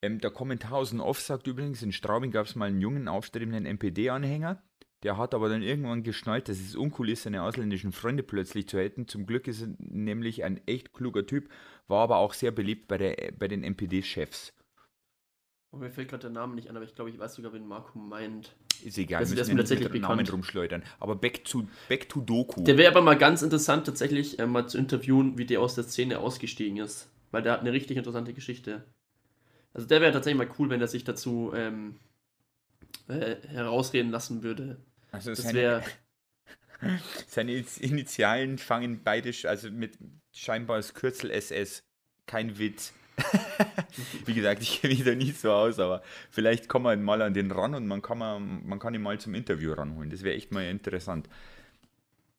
Ähm, 0.01 0.19
der 0.19 0.31
Kommentar 0.31 0.73
aus 0.73 0.91
dem 0.91 0.99
Off 0.99 1.19
sagt 1.19 1.47
übrigens, 1.47 1.81
in 1.81 1.91
Straubing 1.91 2.31
gab 2.31 2.45
es 2.45 2.55
mal 2.55 2.65
einen 2.65 2.81
jungen, 2.81 3.07
aufstrebenden 3.07 3.65
NPD-Anhänger. 3.65 4.61
Der 5.03 5.17
hat 5.17 5.33
aber 5.33 5.49
dann 5.49 5.61
irgendwann 5.61 6.03
geschnallt, 6.03 6.49
dass 6.49 6.59
es 6.59 6.75
uncool 6.75 7.09
ist, 7.09 7.23
seine 7.23 7.43
ausländischen 7.43 7.91
Freunde 7.91 8.23
plötzlich 8.23 8.67
zu 8.67 8.79
hätten. 8.79 9.07
Zum 9.07 9.25
Glück 9.25 9.47
ist 9.47 9.61
er 9.61 9.69
nämlich 9.77 10.43
ein 10.43 10.61
echt 10.67 10.93
kluger 10.93 11.25
Typ, 11.25 11.49
war 11.87 12.01
aber 12.01 12.17
auch 12.17 12.33
sehr 12.33 12.51
beliebt 12.51 12.87
bei, 12.87 12.97
der, 12.97 13.31
bei 13.37 13.47
den 13.47 13.63
NPD-Chefs. 13.63 14.53
Und 15.71 15.81
mir 15.81 15.89
fällt 15.89 16.09
gerade 16.09 16.21
der 16.21 16.29
Name 16.29 16.55
nicht 16.55 16.69
an, 16.69 16.75
aber 16.77 16.85
ich 16.85 16.95
glaube, 16.95 17.09
ich 17.09 17.19
weiß 17.19 17.35
sogar, 17.35 17.51
wen 17.53 17.67
Marco 17.67 17.99
meint. 17.99 18.55
Ist 18.83 18.97
egal, 18.97 19.21
Das- 19.21 19.31
wir 19.31 19.35
das 19.37 19.47
ist 19.47 19.53
mir 19.53 19.59
tatsächlich 19.59 19.89
mit 19.91 20.01
Namen 20.01 20.25
rumschleudern. 20.27 20.83
Aber 20.99 21.15
back 21.15 21.43
to, 21.43 21.67
back 21.89 22.07
to 22.07 22.21
Doku. 22.21 22.63
Der 22.63 22.77
wäre 22.77 22.91
aber 22.91 23.01
mal 23.01 23.17
ganz 23.17 23.41
interessant, 23.41 23.85
tatsächlich 23.85 24.39
äh, 24.39 24.45
mal 24.47 24.67
zu 24.69 24.77
interviewen, 24.77 25.37
wie 25.37 25.45
der 25.45 25.59
aus 25.61 25.75
der 25.75 25.83
Szene 25.83 26.19
ausgestiegen 26.19 26.77
ist. 26.77 27.09
Weil 27.31 27.41
der 27.41 27.53
hat 27.53 27.59
eine 27.61 27.73
richtig 27.73 27.97
interessante 27.97 28.33
Geschichte. 28.33 28.85
Also 29.73 29.87
der 29.87 29.99
wäre 29.99 30.13
tatsächlich 30.13 30.37
mal 30.37 30.53
cool, 30.57 30.69
wenn 30.69 30.79
er 30.79 30.87
sich 30.87 31.03
dazu 31.03 31.51
ähm, 31.53 31.97
äh, 33.09 33.35
herausreden 33.47 34.11
lassen 34.11 34.43
würde. 34.43 34.77
also 35.11 35.31
Das 35.31 35.41
seine, 35.41 35.57
wäre. 35.59 35.83
seine 37.27 37.51
Initialen 37.81 38.57
fangen 38.57 39.01
beide, 39.03 39.31
also 39.49 39.69
mit 39.71 39.97
scheinbar 40.31 40.77
das 40.77 40.93
Kürzel 40.93 41.31
SS. 41.31 41.83
Kein 42.25 42.57
Witz. 42.57 42.93
Wie 44.25 44.33
gesagt, 44.33 44.61
ich 44.61 44.83
mich 44.83 45.03
da 45.03 45.15
nicht 45.15 45.39
so 45.39 45.51
aus, 45.51 45.79
aber 45.79 46.01
vielleicht 46.29 46.67
kommen 46.67 46.85
wir 46.85 46.97
mal 46.97 47.21
an 47.21 47.33
den 47.33 47.51
ran 47.51 47.75
und 47.75 47.87
man 47.87 48.01
kann, 48.01 48.17
man, 48.17 48.65
man 48.65 48.79
kann 48.79 48.93
ihn 48.93 49.01
mal 49.01 49.19
zum 49.19 49.33
Interview 49.33 49.73
ranholen. 49.73 50.09
Das 50.09 50.23
wäre 50.23 50.35
echt 50.35 50.51
mal 50.51 50.65
interessant. 50.65 51.29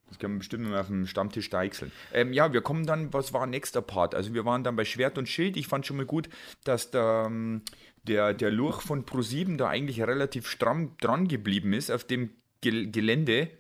Das 0.08 0.18
können 0.18 0.34
wir 0.34 0.38
bestimmt 0.38 0.68
mal 0.68 0.80
auf 0.80 0.86
dem 0.86 1.06
Stammtisch 1.06 1.50
deichseln. 1.50 1.90
Ähm, 2.12 2.32
ja, 2.32 2.52
wir 2.52 2.60
kommen 2.60 2.86
dann, 2.86 3.12
was 3.12 3.32
war 3.32 3.46
nächster 3.46 3.82
Part? 3.82 4.14
Also 4.14 4.34
wir 4.34 4.44
waren 4.44 4.62
dann 4.62 4.76
bei 4.76 4.84
Schwert 4.84 5.18
und 5.18 5.28
Schild. 5.28 5.56
Ich 5.56 5.66
fand 5.66 5.84
schon 5.84 5.96
mal 5.96 6.06
gut, 6.06 6.28
dass 6.64 6.90
der, 6.90 7.24
ähm, 7.26 7.62
der, 8.04 8.32
der 8.32 8.50
Lurch 8.50 8.82
von 8.82 9.04
Pro7 9.04 9.56
da 9.56 9.68
eigentlich 9.68 10.00
relativ 10.00 10.48
stramm 10.48 10.96
dran 11.00 11.26
geblieben 11.26 11.72
ist 11.72 11.90
auf 11.90 12.04
dem 12.04 12.30
Gel 12.60 12.90
Gelände. 12.90 13.50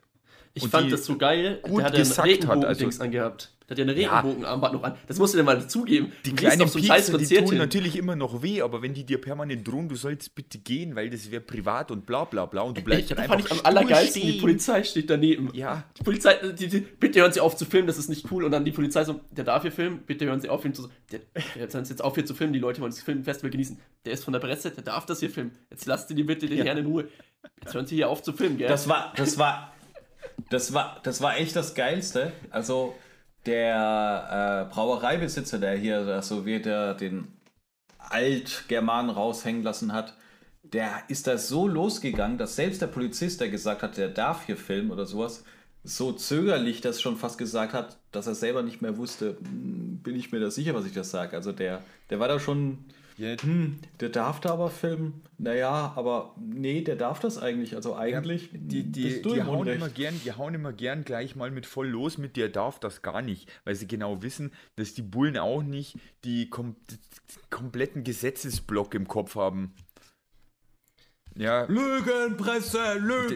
Ich 0.56 0.68
fand 0.68 0.90
das 0.90 1.04
so 1.04 1.16
geil. 1.16 1.60
gut 1.62 1.78
der 1.80 1.86
hat 1.86 1.92
ja 1.94 1.98
gesackt 2.00 2.46
hat, 2.46 2.64
also- 2.64 3.02
angehabt. 3.02 3.52
Der 3.68 3.72
hat 3.74 3.78
ja 3.78 3.82
eine 3.92 4.00
Ja. 4.00 4.20
Regenbogenarmband 4.20 4.74
noch 4.74 4.82
an. 4.84 4.94
Das 5.08 5.18
musst 5.18 5.34
du 5.34 5.38
dir 5.38 5.42
mal 5.42 5.68
zugeben. 5.68 6.12
Die 6.24 6.30
Du 6.30 6.36
kleinen 6.36 6.68
so 6.68 6.78
Piekser, 6.78 7.18
die 7.18 7.26
tun 7.34 7.48
hin. 7.48 7.58
natürlich 7.58 7.96
immer 7.96 8.14
noch 8.14 8.40
weh, 8.40 8.62
aber 8.62 8.80
wenn 8.80 8.94
die 8.94 9.02
dir 9.02 9.20
permanent 9.20 9.66
drohen, 9.66 9.88
du 9.88 9.96
sollst 9.96 10.36
bitte 10.36 10.58
gehen, 10.58 10.94
weil 10.94 11.10
das 11.10 11.32
wäre 11.32 11.40
privat 11.40 11.90
und 11.90 12.06
bla 12.06 12.22
bla 12.26 12.46
bla 12.46 12.62
und 12.62 12.78
du 12.78 12.82
bleibst 12.82 13.10
Ich, 13.10 13.16
dann 13.16 13.26
fand 13.26 13.40
einfach 13.42 13.56
ich 13.56 13.60
am 13.60 13.66
allergeilsten, 13.66 14.22
stur 14.22 14.30
die 14.30 14.38
Polizei 14.38 14.84
steht 14.84 15.10
daneben. 15.10 15.50
Ja, 15.52 15.82
Die 15.98 16.04
Polizei, 16.04 16.34
die, 16.56 16.68
die, 16.68 16.78
bitte 16.78 17.18
hören 17.20 17.32
Sie 17.32 17.40
auf 17.40 17.56
zu 17.56 17.64
filmen, 17.64 17.88
das 17.88 17.98
ist 17.98 18.08
nicht 18.08 18.30
cool. 18.30 18.44
Und 18.44 18.52
dann 18.52 18.64
die 18.64 18.70
Polizei 18.70 19.02
so, 19.02 19.18
der 19.32 19.42
darf 19.44 19.62
hier 19.62 19.72
filmen, 19.72 19.98
bitte 20.06 20.26
hören 20.26 20.40
Sie 20.40 20.48
auf, 20.48 20.64
ihn 20.64 20.72
zu. 20.72 20.88
Der, 21.10 21.18
der 21.34 21.62
hört 21.62 21.74
jetzt 21.74 22.04
auf 22.04 22.14
hier 22.14 22.24
zu 22.24 22.34
filmen, 22.34 22.52
die 22.52 22.60
Leute 22.60 22.80
wollen 22.80 22.92
das 22.92 23.02
Filmfestival 23.02 23.50
genießen. 23.50 23.80
Der 24.04 24.12
ist 24.12 24.22
von 24.22 24.32
der 24.32 24.38
Presse, 24.40 24.70
der 24.70 24.84
darf 24.84 25.06
das 25.06 25.18
hier 25.18 25.30
filmen. 25.30 25.50
Jetzt 25.70 25.86
lasst 25.86 26.08
ihr 26.10 26.14
die 26.14 26.22
bitte 26.22 26.46
den 26.46 26.62
Herrn 26.64 26.78
in 26.78 26.86
Ruhe. 26.86 27.08
Jetzt 27.64 27.74
hören 27.74 27.86
Sie 27.86 27.96
hier 27.96 28.08
auf 28.08 28.22
zu 28.22 28.32
filmen, 28.32 28.58
gell? 28.58 28.68
Das 28.68 28.88
war, 28.88 29.12
das 29.16 29.38
war, 29.38 29.72
das 30.50 30.72
war, 30.72 31.00
das 31.02 31.20
war 31.20 31.36
echt 31.38 31.56
das 31.56 31.74
Geilste. 31.74 32.32
Also 32.50 32.94
der 33.46 34.66
äh, 34.68 34.74
Brauereibesitzer, 34.74 35.58
der 35.58 35.76
hier 35.76 36.04
das 36.04 36.28
Sowjeter 36.28 36.94
den 36.94 37.28
Altgermanen 37.98 39.10
raushängen 39.10 39.62
lassen 39.62 39.92
hat, 39.92 40.14
der 40.62 41.02
ist 41.08 41.26
da 41.26 41.38
so 41.38 41.68
losgegangen, 41.68 42.38
dass 42.38 42.56
selbst 42.56 42.82
der 42.82 42.88
Polizist, 42.88 43.40
der 43.40 43.48
gesagt 43.48 43.82
hat, 43.82 43.96
der 43.96 44.08
darf 44.08 44.46
hier 44.46 44.56
filmen 44.56 44.90
oder 44.90 45.06
sowas, 45.06 45.44
so 45.84 46.12
zögerlich 46.12 46.80
das 46.80 47.00
schon 47.00 47.16
fast 47.16 47.38
gesagt 47.38 47.72
hat, 47.72 47.98
dass 48.10 48.26
er 48.26 48.34
selber 48.34 48.62
nicht 48.62 48.82
mehr 48.82 48.96
wusste, 48.96 49.36
hm, 49.38 50.00
bin 50.02 50.16
ich 50.16 50.32
mir 50.32 50.40
da 50.40 50.50
sicher, 50.50 50.74
was 50.74 50.84
ich 50.84 50.92
das 50.92 51.10
sage. 51.10 51.36
Also 51.36 51.52
der, 51.52 51.82
der 52.10 52.18
war 52.18 52.28
da 52.28 52.40
schon, 52.40 52.84
Ja. 53.18 53.36
hm, 53.40 53.78
der 54.00 54.10
darf 54.10 54.40
da 54.40 54.50
aber 54.50 54.70
filmen. 54.70 55.22
Naja, 55.38 55.92
aber 55.96 56.34
nee, 56.38 56.82
der 56.82 56.96
darf 56.96 57.20
das 57.20 57.38
eigentlich. 57.38 57.74
Also 57.74 57.96
eigentlich, 57.96 58.50
die, 58.52 58.84
die, 58.84 59.22
die, 59.22 59.30
im 59.30 59.46
hauen 59.46 59.60
Unrecht. 59.60 59.76
immer 59.76 59.88
gern, 59.88 60.20
die 60.24 60.32
hauen 60.32 60.54
immer 60.54 60.72
gern 60.72 61.04
gleich 61.04 61.36
mal 61.36 61.50
mit 61.50 61.66
voll 61.66 61.88
los, 61.88 62.18
mit 62.18 62.36
dir 62.36 62.50
darf 62.50 62.78
das 62.78 63.02
gar 63.02 63.22
nicht, 63.22 63.50
weil 63.64 63.74
sie 63.74 63.86
genau 63.86 64.22
wissen, 64.22 64.52
dass 64.76 64.94
die 64.94 65.02
Bullen 65.02 65.38
auch 65.38 65.62
nicht 65.62 65.98
die 66.24 66.50
kom 66.50 66.76
kompletten 67.50 68.04
Gesetzesblock 68.04 68.94
im 68.94 69.08
Kopf 69.08 69.34
haben. 69.34 69.74
Ja, 71.34 71.64
Lügenpresse, 71.64 72.78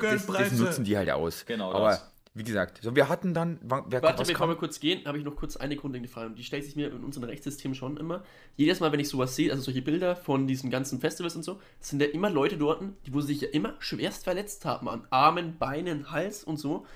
das, 0.00 0.26
das 0.26 0.52
nutzen 0.52 0.84
die 0.84 0.96
halt 0.96 1.10
aus. 1.10 1.44
Genau 1.44 1.72
Aber 1.72 1.90
das. 1.90 2.09
Wie 2.32 2.44
gesagt, 2.44 2.80
so 2.82 2.94
wir 2.94 3.08
hatten 3.08 3.34
dann, 3.34 3.58
wer, 3.62 4.02
Warte, 4.02 4.24
bevor 4.24 4.48
wir 4.48 4.54
kurz 4.54 4.78
gehen, 4.78 5.04
habe 5.04 5.18
ich 5.18 5.24
noch 5.24 5.34
kurz 5.34 5.56
eine 5.56 5.74
grundlegende 5.74 6.08
Frage. 6.08 6.28
Und 6.28 6.38
die 6.38 6.44
stellt 6.44 6.64
sich 6.64 6.76
mir 6.76 6.92
in 6.92 7.02
unserem 7.02 7.24
Rechtssystem 7.24 7.74
schon 7.74 7.96
immer. 7.96 8.22
Jedes 8.56 8.78
Mal, 8.78 8.92
wenn 8.92 9.00
ich 9.00 9.08
sowas 9.08 9.34
sehe, 9.34 9.50
also 9.50 9.64
solche 9.64 9.82
Bilder 9.82 10.14
von 10.14 10.46
diesen 10.46 10.70
ganzen 10.70 11.00
Festivals 11.00 11.34
und 11.34 11.42
so, 11.42 11.60
sind 11.80 12.00
ja 12.00 12.06
immer 12.08 12.30
Leute 12.30 12.56
dort, 12.56 12.82
die 13.06 13.12
wo 13.12 13.20
sich 13.20 13.40
ja 13.40 13.48
immer 13.48 13.74
schwerst 13.80 14.22
verletzt 14.22 14.64
haben 14.64 14.88
an 14.88 15.06
Armen, 15.10 15.58
Beinen, 15.58 16.12
Hals 16.12 16.44
und 16.44 16.58
so. 16.58 16.86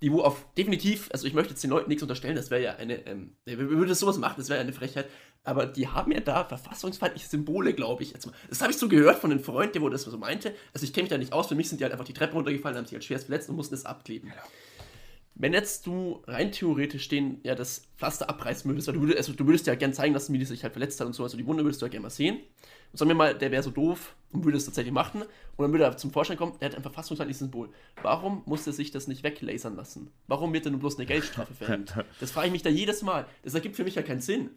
Die 0.00 0.10
wo 0.10 0.22
auf 0.22 0.46
definitiv, 0.56 1.10
also 1.12 1.26
ich 1.26 1.34
möchte 1.34 1.50
jetzt 1.50 1.62
den 1.62 1.70
Leuten 1.70 1.88
nichts 1.88 2.02
unterstellen, 2.02 2.36
das 2.36 2.50
wäre 2.50 2.62
ja 2.62 2.76
eine, 2.76 3.04
ähm, 3.06 3.32
wer 3.44 3.58
würde 3.58 3.94
sowas 3.94 4.16
machen, 4.16 4.36
das 4.38 4.48
wäre 4.48 4.58
ja 4.58 4.62
eine 4.62 4.72
Frechheit. 4.72 5.10
Aber 5.44 5.66
die 5.66 5.88
haben 5.88 6.12
ja 6.12 6.20
da 6.20 6.44
verfassungsfeindliche 6.44 7.28
Symbole, 7.28 7.74
glaube 7.74 8.02
ich. 8.02 8.12
Jetzt 8.12 8.26
mal. 8.26 8.34
Das 8.48 8.60
habe 8.60 8.70
ich 8.70 8.78
so 8.78 8.88
gehört 8.88 9.18
von 9.18 9.32
einem 9.32 9.40
Freund, 9.40 9.74
der 9.74 9.82
wo 9.82 9.88
das 9.88 10.02
so 10.02 10.16
meinte. 10.16 10.54
Also 10.72 10.84
ich 10.84 10.92
kenne 10.92 11.04
mich 11.04 11.10
da 11.10 11.18
nicht 11.18 11.32
aus. 11.32 11.48
Für 11.48 11.54
mich 11.54 11.68
sind 11.68 11.80
die 11.80 11.84
halt 11.84 11.92
einfach 11.92 12.04
die 12.04 12.12
Treppe 12.12 12.34
runtergefallen, 12.34 12.76
haben 12.76 12.84
sich 12.84 12.94
halt 12.94 13.04
schwerst 13.04 13.26
verletzt 13.26 13.48
und 13.48 13.56
mussten 13.56 13.74
es 13.74 13.84
abkleben. 13.84 14.32
Wenn 15.40 15.52
jetzt 15.52 15.86
du 15.86 16.20
rein 16.26 16.50
theoretisch 16.50 17.08
den, 17.08 17.40
ja, 17.44 17.54
das 17.54 17.88
Pflaster 17.96 18.28
abreißen 18.28 18.68
würdest, 18.68 18.88
weil 18.88 18.94
du 18.94 19.02
würdest, 19.02 19.18
also 19.18 19.32
du 19.32 19.46
würdest 19.46 19.68
ja 19.68 19.76
gerne 19.76 19.94
zeigen 19.94 20.12
lassen, 20.12 20.32
wie 20.32 20.38
die 20.38 20.44
sich 20.44 20.64
halt 20.64 20.72
verletzt 20.72 20.98
hat 20.98 21.06
und 21.06 21.12
so, 21.12 21.22
also 21.22 21.36
die 21.36 21.46
Wunde 21.46 21.62
würdest 21.62 21.80
du 21.80 21.86
ja 21.86 21.90
gerne 21.90 22.02
mal 22.02 22.10
sehen. 22.10 22.40
Und 22.90 22.98
sagen 22.98 23.08
wir 23.08 23.14
mal, 23.14 23.38
der 23.38 23.52
wäre 23.52 23.62
so 23.62 23.70
doof 23.70 24.16
und 24.32 24.44
würde 24.44 24.58
es 24.58 24.64
tatsächlich 24.64 24.92
machen 24.92 25.22
und 25.22 25.62
dann 25.62 25.70
würde 25.70 25.84
er 25.84 25.96
zum 25.96 26.10
Vorschein 26.10 26.36
kommen, 26.36 26.54
der 26.60 26.70
hat 26.70 26.76
ein 26.76 26.82
verfassungsfeindliches 26.82 27.38
Symbol. 27.38 27.70
Warum 28.02 28.42
muss 28.46 28.66
er 28.66 28.72
sich 28.72 28.90
das 28.90 29.06
nicht 29.06 29.22
weglasern 29.22 29.76
lassen? 29.76 30.10
Warum 30.26 30.52
wird 30.52 30.66
er 30.66 30.72
nur 30.72 30.80
bloß 30.80 30.96
eine 30.98 31.06
Geldstrafe 31.06 31.54
verhängt? 31.54 31.94
Das 32.20 32.32
frage 32.32 32.48
ich 32.48 32.52
mich 32.52 32.62
da 32.62 32.70
jedes 32.70 33.02
Mal. 33.02 33.26
Das 33.44 33.54
ergibt 33.54 33.76
für 33.76 33.84
mich 33.84 33.94
ja 33.94 34.02
keinen 34.02 34.20
Sinn. 34.20 34.50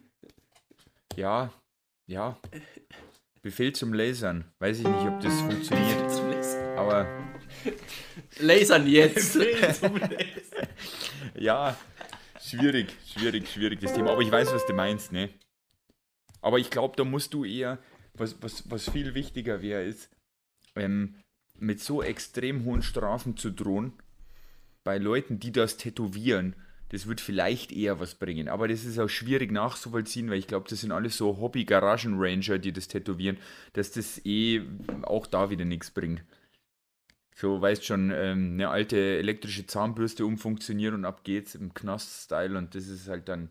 Ja, 1.16 1.52
ja. 2.08 2.38
Befehl 3.42 3.72
zum 3.72 3.92
Lasern. 3.92 4.44
Weiß 4.58 4.78
ich 4.78 4.86
nicht, 4.86 5.06
ob 5.06 5.20
das 5.20 5.40
funktioniert. 5.40 6.10
Zum 6.10 6.30
Lasern. 6.30 6.78
Aber 6.78 7.31
Lasern 8.40 8.86
jetzt. 8.86 9.38
ja, 11.34 11.76
schwierig, 12.40 12.88
schwierig, 13.06 13.48
schwierig 13.48 13.80
das 13.80 13.92
Thema. 13.92 14.12
Aber 14.12 14.22
ich 14.22 14.30
weiß, 14.30 14.52
was 14.52 14.66
du 14.66 14.72
meinst, 14.74 15.12
ne? 15.12 15.30
Aber 16.40 16.58
ich 16.58 16.70
glaube, 16.70 16.96
da 16.96 17.04
musst 17.04 17.34
du 17.34 17.44
eher, 17.44 17.78
was, 18.14 18.42
was, 18.42 18.68
was 18.70 18.90
viel 18.90 19.14
wichtiger 19.14 19.62
wäre, 19.62 19.84
ist, 19.84 20.10
ähm, 20.74 21.16
mit 21.58 21.80
so 21.80 22.02
extrem 22.02 22.64
hohen 22.64 22.82
Strafen 22.82 23.36
zu 23.36 23.50
drohen, 23.50 23.92
bei 24.84 24.98
Leuten, 24.98 25.38
die 25.38 25.52
das 25.52 25.76
tätowieren, 25.76 26.56
das 26.88 27.06
wird 27.06 27.20
vielleicht 27.20 27.72
eher 27.72 28.00
was 28.00 28.16
bringen. 28.16 28.48
Aber 28.48 28.68
das 28.68 28.84
ist 28.84 28.98
auch 28.98 29.08
schwierig 29.08 29.50
nachzuvollziehen, 29.50 30.28
weil 30.28 30.38
ich 30.38 30.46
glaube, 30.46 30.68
das 30.68 30.82
sind 30.82 30.92
alles 30.92 31.16
so 31.16 31.38
Hobby-Garagen-Ranger, 31.38 32.58
die 32.58 32.72
das 32.72 32.88
tätowieren, 32.88 33.38
dass 33.72 33.92
das 33.92 34.20
eh 34.26 34.62
auch 35.02 35.26
da 35.26 35.48
wieder 35.48 35.64
nichts 35.64 35.90
bringt. 35.90 36.22
So, 37.34 37.60
weißt 37.60 37.84
schon, 37.84 38.10
ähm, 38.14 38.52
eine 38.54 38.68
alte 38.68 38.96
elektrische 38.98 39.66
Zahnbürste 39.66 40.26
umfunktioniert 40.26 40.94
und 40.94 41.04
ab 41.04 41.24
geht's 41.24 41.54
im 41.54 41.72
Knast-Style 41.74 42.56
und 42.58 42.74
das 42.74 42.88
ist 42.88 43.08
halt 43.08 43.28
dann. 43.28 43.48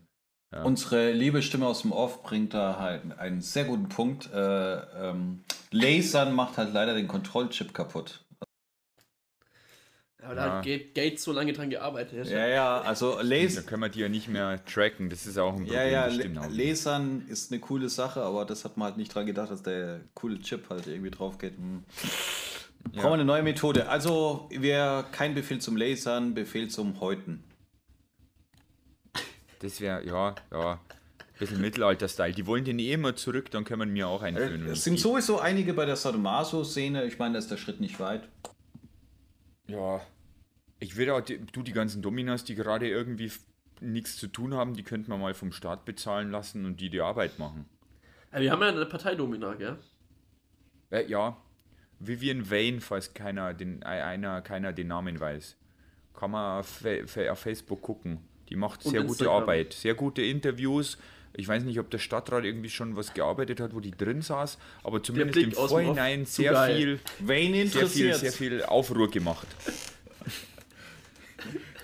Ja. 0.52 0.62
Unsere 0.62 1.12
liebe 1.12 1.42
Stimme 1.42 1.66
aus 1.66 1.82
dem 1.82 1.92
Off 1.92 2.22
bringt 2.22 2.54
da 2.54 2.78
halt 2.78 3.18
einen 3.18 3.40
sehr 3.40 3.64
guten 3.64 3.88
Punkt. 3.88 4.30
Äh, 4.32 4.74
ähm, 5.08 5.42
Lasern 5.70 6.34
macht 6.34 6.58
halt 6.58 6.72
leider 6.72 6.94
den 6.94 7.08
Kontrollchip 7.08 7.72
kaputt. 7.74 8.24
Aber 10.22 10.34
da 10.36 10.46
Ja. 10.46 10.52
hat 10.58 10.64
Ga- 10.64 10.78
Gates 10.94 11.24
so 11.24 11.32
lange 11.32 11.52
dran 11.52 11.68
gearbeitet. 11.70 12.28
Ja, 12.28 12.46
ja, 12.46 12.80
also 12.82 13.16
Da 13.16 13.22
Laser. 13.22 13.62
können 13.62 13.80
wir 13.82 13.88
die 13.88 13.98
ja 14.00 14.08
nicht 14.08 14.28
mehr 14.28 14.64
tracken, 14.64 15.10
das 15.10 15.26
ist 15.26 15.36
auch 15.38 15.54
ein 15.54 15.64
Problem. 15.64 15.74
Ja, 15.74 15.84
ja, 15.84 16.06
Le-. 16.06 16.30
Lasern 16.50 17.26
ist 17.28 17.50
eine 17.50 17.60
coole 17.60 17.88
Sache, 17.88 18.22
aber 18.22 18.44
das 18.44 18.64
hat 18.64 18.76
man 18.76 18.86
halt 18.88 18.98
nicht 18.98 19.12
dran 19.12 19.26
gedacht, 19.26 19.50
dass 19.50 19.62
der 19.64 20.00
coole 20.14 20.38
Chip 20.38 20.70
halt 20.70 20.86
irgendwie 20.86 21.10
drauf 21.10 21.38
geht. 21.38 21.56
Hm. 21.56 21.82
Brauchen 22.92 23.04
wir 23.04 23.12
eine 23.12 23.24
neue 23.24 23.42
Methode. 23.42 23.88
Also, 23.88 24.48
wir 24.50 25.04
kein 25.12 25.34
Befehl 25.34 25.60
zum 25.60 25.76
Lasern, 25.76 26.34
Befehl 26.34 26.68
zum 26.68 27.00
Häuten. 27.00 27.44
Das 29.60 29.80
wäre, 29.80 30.04
ja, 30.04 30.34
ja, 30.50 30.72
ein 30.72 31.38
bisschen 31.38 31.60
Mittelalter-Style. 31.60 32.34
Die 32.34 32.46
wollen 32.46 32.64
den 32.64 32.78
eh 32.78 32.92
immer 32.92 33.14
zurück, 33.16 33.50
dann 33.50 33.64
können 33.64 33.80
wir 33.80 33.86
mir 33.86 34.08
auch 34.08 34.22
einführen. 34.22 34.64
wenn 34.64 34.72
Es 34.72 34.84
sind 34.84 34.98
sowieso 34.98 35.38
einige 35.38 35.72
bei 35.72 35.86
der 35.86 35.96
Sadomaso-Szene. 35.96 37.04
Ich 37.04 37.18
meine, 37.18 37.34
da 37.34 37.38
ist 37.38 37.50
der 37.50 37.56
Schritt 37.56 37.80
nicht 37.80 38.00
weit. 38.00 38.28
Ja, 39.68 40.00
ich 40.80 40.96
würde 40.96 41.14
auch, 41.14 41.20
die, 41.20 41.38
du, 41.38 41.62
die 41.62 41.72
ganzen 41.72 42.02
Dominas, 42.02 42.44
die 42.44 42.56
gerade 42.56 42.88
irgendwie 42.88 43.30
nichts 43.80 44.16
zu 44.16 44.26
tun 44.26 44.54
haben, 44.54 44.74
die 44.74 44.82
könnten 44.82 45.10
wir 45.10 45.16
mal 45.16 45.34
vom 45.34 45.52
Staat 45.52 45.84
bezahlen 45.84 46.30
lassen 46.30 46.66
und 46.66 46.80
die 46.80 46.90
die 46.90 47.00
Arbeit 47.00 47.38
machen. 47.38 47.66
Aber 48.32 48.40
wir 48.40 48.50
haben 48.50 48.60
ja 48.62 48.68
eine 48.68 48.86
Parteidomina, 48.86 49.54
gell? 49.54 49.78
Äh, 50.90 51.06
ja, 51.06 51.36
Vivian 52.06 52.50
Vane, 52.50 52.80
falls 52.80 53.14
keiner 53.14 53.54
den, 53.54 53.82
äh, 53.82 53.86
einer, 53.86 54.42
keiner 54.42 54.72
den 54.72 54.88
Namen 54.88 55.18
weiß. 55.20 55.56
Kann 56.18 56.30
man 56.32 56.60
auf, 56.60 56.84
auf 57.30 57.38
Facebook 57.38 57.82
gucken. 57.82 58.18
Die 58.48 58.56
macht 58.56 58.82
sehr 58.82 59.02
gute. 59.02 59.30
Arbeit, 59.30 59.72
sehr 59.72 59.94
gute 59.94 60.22
Interviews. 60.22 60.98
Ich 61.34 61.48
weiß 61.48 61.62
nicht, 61.64 61.78
ob 61.78 61.90
der 61.90 61.98
Stadtrat 61.98 62.44
irgendwie 62.44 62.68
schon 62.68 62.94
was 62.96 63.14
gearbeitet 63.14 63.60
hat, 63.60 63.74
wo 63.74 63.80
die 63.80 63.90
drin 63.92 64.20
saß, 64.20 64.58
aber 64.84 65.02
zumindest 65.02 65.38
im 65.38 65.52
Vorhinein 65.52 66.26
sehr 66.26 66.66
viel, 66.66 67.00
Wayne 67.20 67.66
sehr 67.66 67.86
viel, 67.86 68.12
sehr 68.14 68.32
viel 68.32 68.62
Aufruhr 68.64 69.10
gemacht. 69.10 69.46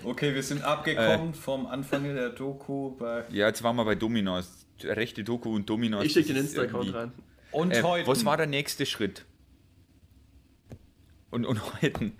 Okay, 0.03 0.33
wir 0.33 0.43
sind 0.43 0.61
abgekommen 0.63 1.33
vom 1.33 1.65
Anfang 1.65 2.03
der 2.03 2.29
Doku 2.29 2.91
bei. 2.95 3.25
Ja, 3.31 3.47
jetzt 3.47 3.63
waren 3.63 3.75
wir 3.75 3.85
bei 3.85 3.95
Dominos. 3.95 4.65
Rechte 4.83 5.23
Doku 5.23 5.53
und 5.53 5.69
Dominos. 5.69 6.05
Ich 6.05 6.13
schicke 6.13 6.29
den 6.33 6.37
Insta-Account 6.43 6.93
rein. 6.93 7.11
Und 7.51 7.71
Äh, 7.71 7.81
heute. 7.81 8.07
was 8.07 8.23
war 8.23 8.37
der 8.37 8.45
nächste 8.47 8.85
Schritt? 8.85 9.25
Und, 11.31 11.45
und 11.45 11.61
heute, 11.81 12.11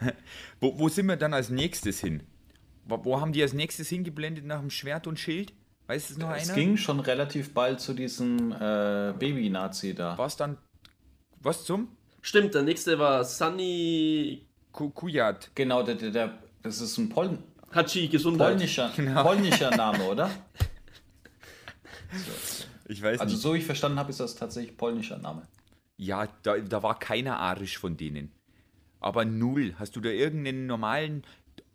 wo, 0.59 0.77
wo 0.79 0.89
sind 0.89 1.07
wir 1.07 1.17
dann 1.17 1.33
als 1.33 1.49
nächstes 1.49 1.99
hin? 1.99 2.23
Wo, 2.85 3.03
wo 3.05 3.21
haben 3.21 3.31
die 3.33 3.41
als 3.41 3.53
nächstes 3.53 3.89
hingeblendet 3.89 4.45
nach 4.45 4.59
dem 4.59 4.69
Schwert 4.69 5.07
und 5.07 5.19
Schild? 5.19 5.53
Weiß 5.87 6.11
es 6.11 6.17
noch 6.17 6.31
Es 6.35 6.45
einer? 6.49 6.53
ging 6.55 6.77
schon 6.77 6.99
relativ 6.99 7.53
bald 7.53 7.79
zu 7.79 7.93
diesem 7.93 8.51
äh, 8.51 9.13
Baby-Nazi 9.17 9.95
da. 9.95 10.17
Was 10.17 10.37
dann? 10.37 10.57
Was 11.41 11.65
zum? 11.65 11.87
Stimmt, 12.21 12.53
der 12.53 12.61
nächste 12.63 12.99
war 12.99 13.23
Sunny 13.23 14.45
Ku- 14.71 14.89
Kujat. 14.91 15.49
Genau, 15.55 15.81
der, 15.83 15.95
der, 15.95 16.11
der, 16.11 16.39
das 16.61 16.79
ist 16.81 16.97
ein 16.97 17.09
Pol 17.09 17.37
Hachi 17.73 18.07
Gesundheit. 18.07 18.49
polnischer, 18.49 18.91
Genau. 18.95 19.23
polnischer 19.23 19.71
Name, 19.75 20.03
oder? 20.05 20.29
Ich 22.87 23.01
weiß 23.01 23.19
Also 23.19 23.33
nicht. 23.33 23.41
so 23.41 23.53
wie 23.53 23.57
ich 23.59 23.65
verstanden 23.65 23.99
habe, 23.99 24.09
ist 24.09 24.19
das 24.19 24.35
tatsächlich 24.35 24.75
polnischer 24.75 25.17
Name. 25.17 25.43
Ja, 25.97 26.27
da, 26.43 26.57
da 26.57 26.81
war 26.83 26.97
keiner 26.97 27.37
arisch 27.39 27.77
von 27.77 27.95
denen. 27.97 28.31
Aber 28.99 29.25
null. 29.25 29.75
Hast 29.79 29.95
du 29.95 30.01
da 30.01 30.09
irgendeinen 30.09 30.65
normalen, 30.65 31.23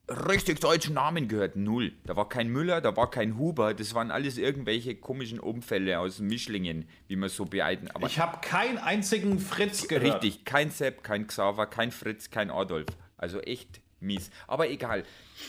richtig 0.08 0.60
deutschen 0.60 0.94
Namen 0.94 1.28
gehört? 1.28 1.56
Null. 1.56 1.92
Da 2.04 2.16
war 2.16 2.28
kein 2.28 2.48
Müller, 2.48 2.80
da 2.80 2.96
war 2.96 3.10
kein 3.10 3.38
Huber. 3.38 3.74
Das 3.74 3.94
waren 3.94 4.10
alles 4.10 4.36
irgendwelche 4.38 4.94
komischen 4.94 5.40
Umfälle 5.40 5.98
aus 5.98 6.18
Mischlingen, 6.18 6.86
wie 7.08 7.16
man 7.16 7.28
so 7.28 7.44
beeiden. 7.46 7.90
Aber 7.90 8.06
Ich 8.06 8.18
habe 8.18 8.38
keinen 8.46 8.78
einzigen 8.78 9.38
Fritz 9.38 9.88
gehört. 9.88 10.22
Richtig, 10.22 10.44
kein 10.44 10.70
Sepp, 10.70 11.02
kein 11.02 11.26
Xaver, 11.26 11.66
kein 11.66 11.90
Fritz, 11.90 12.30
kein 12.30 12.50
Adolf. 12.50 12.86
Also 13.16 13.40
echt 13.40 13.80
mies. 14.00 14.30
Aber 14.46 14.68
egal. 14.68 15.04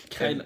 Kein, 0.09 0.41
Ähm, 0.41 0.45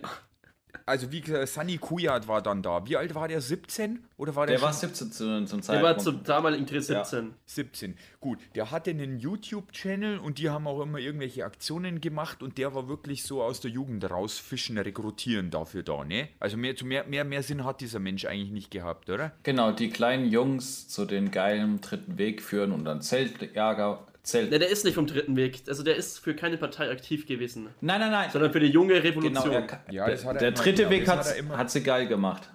also 0.86 1.12
wie 1.12 1.22
gesagt, 1.22 1.48
Sunny 1.50 1.78
Kujat 1.78 2.28
war 2.28 2.42
dann 2.42 2.62
da. 2.62 2.86
Wie 2.88 2.98
alt 2.98 3.14
war 3.16 3.28
der? 3.28 3.42
17? 3.42 4.00
Oder 4.18 4.36
war 4.36 4.46
der, 4.46 4.58
Der 4.58 4.62
war 4.64 4.72
schon 4.74 4.90
17 4.90 5.12
zu, 5.12 5.46
zum 5.46 5.60
der 5.60 5.62
Zeitpunkt. 5.62 5.84
war 5.84 5.98
zum 5.98 6.24
damaligen 6.24 6.66
Dreh 6.66 6.80
17. 6.80 7.34
17? 7.46 7.96
Gut, 8.20 8.40
der 8.56 8.72
hatte 8.72 8.90
einen 8.90 9.20
YouTube-Channel 9.20 10.20
und 10.20 10.40
die 10.40 10.50
haben 10.50 10.68
auch 10.68 10.82
immer 10.82 10.98
irgendwelche 11.00 11.46
Aktionen 11.46 12.02
gemacht 12.02 12.44
und 12.44 12.58
der 12.58 12.76
war 12.76 12.88
wirklich 12.88 13.24
so 13.24 13.42
aus 13.42 13.62
der 13.62 13.72
Jugend 13.72 14.10
rausfischen, 14.10 14.78
rekrutieren 14.78 15.52
dafür 15.52 15.84
da, 15.84 16.04
ne? 16.04 16.30
Also 16.40 16.58
mehr, 16.58 16.76
zu 16.76 16.86
mehr, 16.86 17.06
mehr, 17.06 17.24
mehr 17.24 17.44
Sinn 17.44 17.64
hat 17.64 17.82
dieser 17.82 18.00
Mensch 18.00 18.26
eigentlich 18.26 18.52
nicht 18.52 18.72
gehabt, 18.72 19.10
oder? 19.10 19.32
Genau, 19.44 19.72
die 19.72 19.90
kleinen 19.90 20.30
Jungs 20.30 20.88
zu 20.88 21.06
den 21.06 21.32
geilen 21.32 21.82
dritten 21.82 22.18
Weg 22.18 22.42
führen 22.42 22.72
und 22.72 22.86
dann 22.86 23.02
Zeltjager. 23.02 24.06
Zelt. 24.30 24.52
Ne, 24.52 24.60
der 24.60 24.70
ist 24.70 24.86
nicht 24.86 24.96
vom 24.96 25.08
dritten 25.08 25.36
Weg. 25.36 25.64
Also 25.68 25.84
der 25.84 25.96
ist 25.96 26.20
für 26.20 26.34
keine 26.36 26.58
Partei 26.58 26.90
aktiv 26.92 27.26
gewesen, 27.26 27.68
Nein, 27.82 28.00
nein, 28.00 28.12
nein. 28.12 28.30
sondern 28.32 28.52
für 28.52 28.60
die 28.60 28.68
junge 28.68 28.94
Genau, 29.02 29.08
Revolution. 29.08 29.54
er, 29.54 29.62
ka- 29.68 29.84
Ja, 29.92 30.06
der, 30.08 30.24
er 30.24 30.34
der 30.36 30.52
dritte 30.52 30.84
genau, 30.84 30.90
Weg 30.92 31.08
hat, 31.08 31.20
hat 31.26 31.38
er 31.50 31.70
sie 31.70 31.84
geil 31.84 32.08
gemacht. 32.08 32.50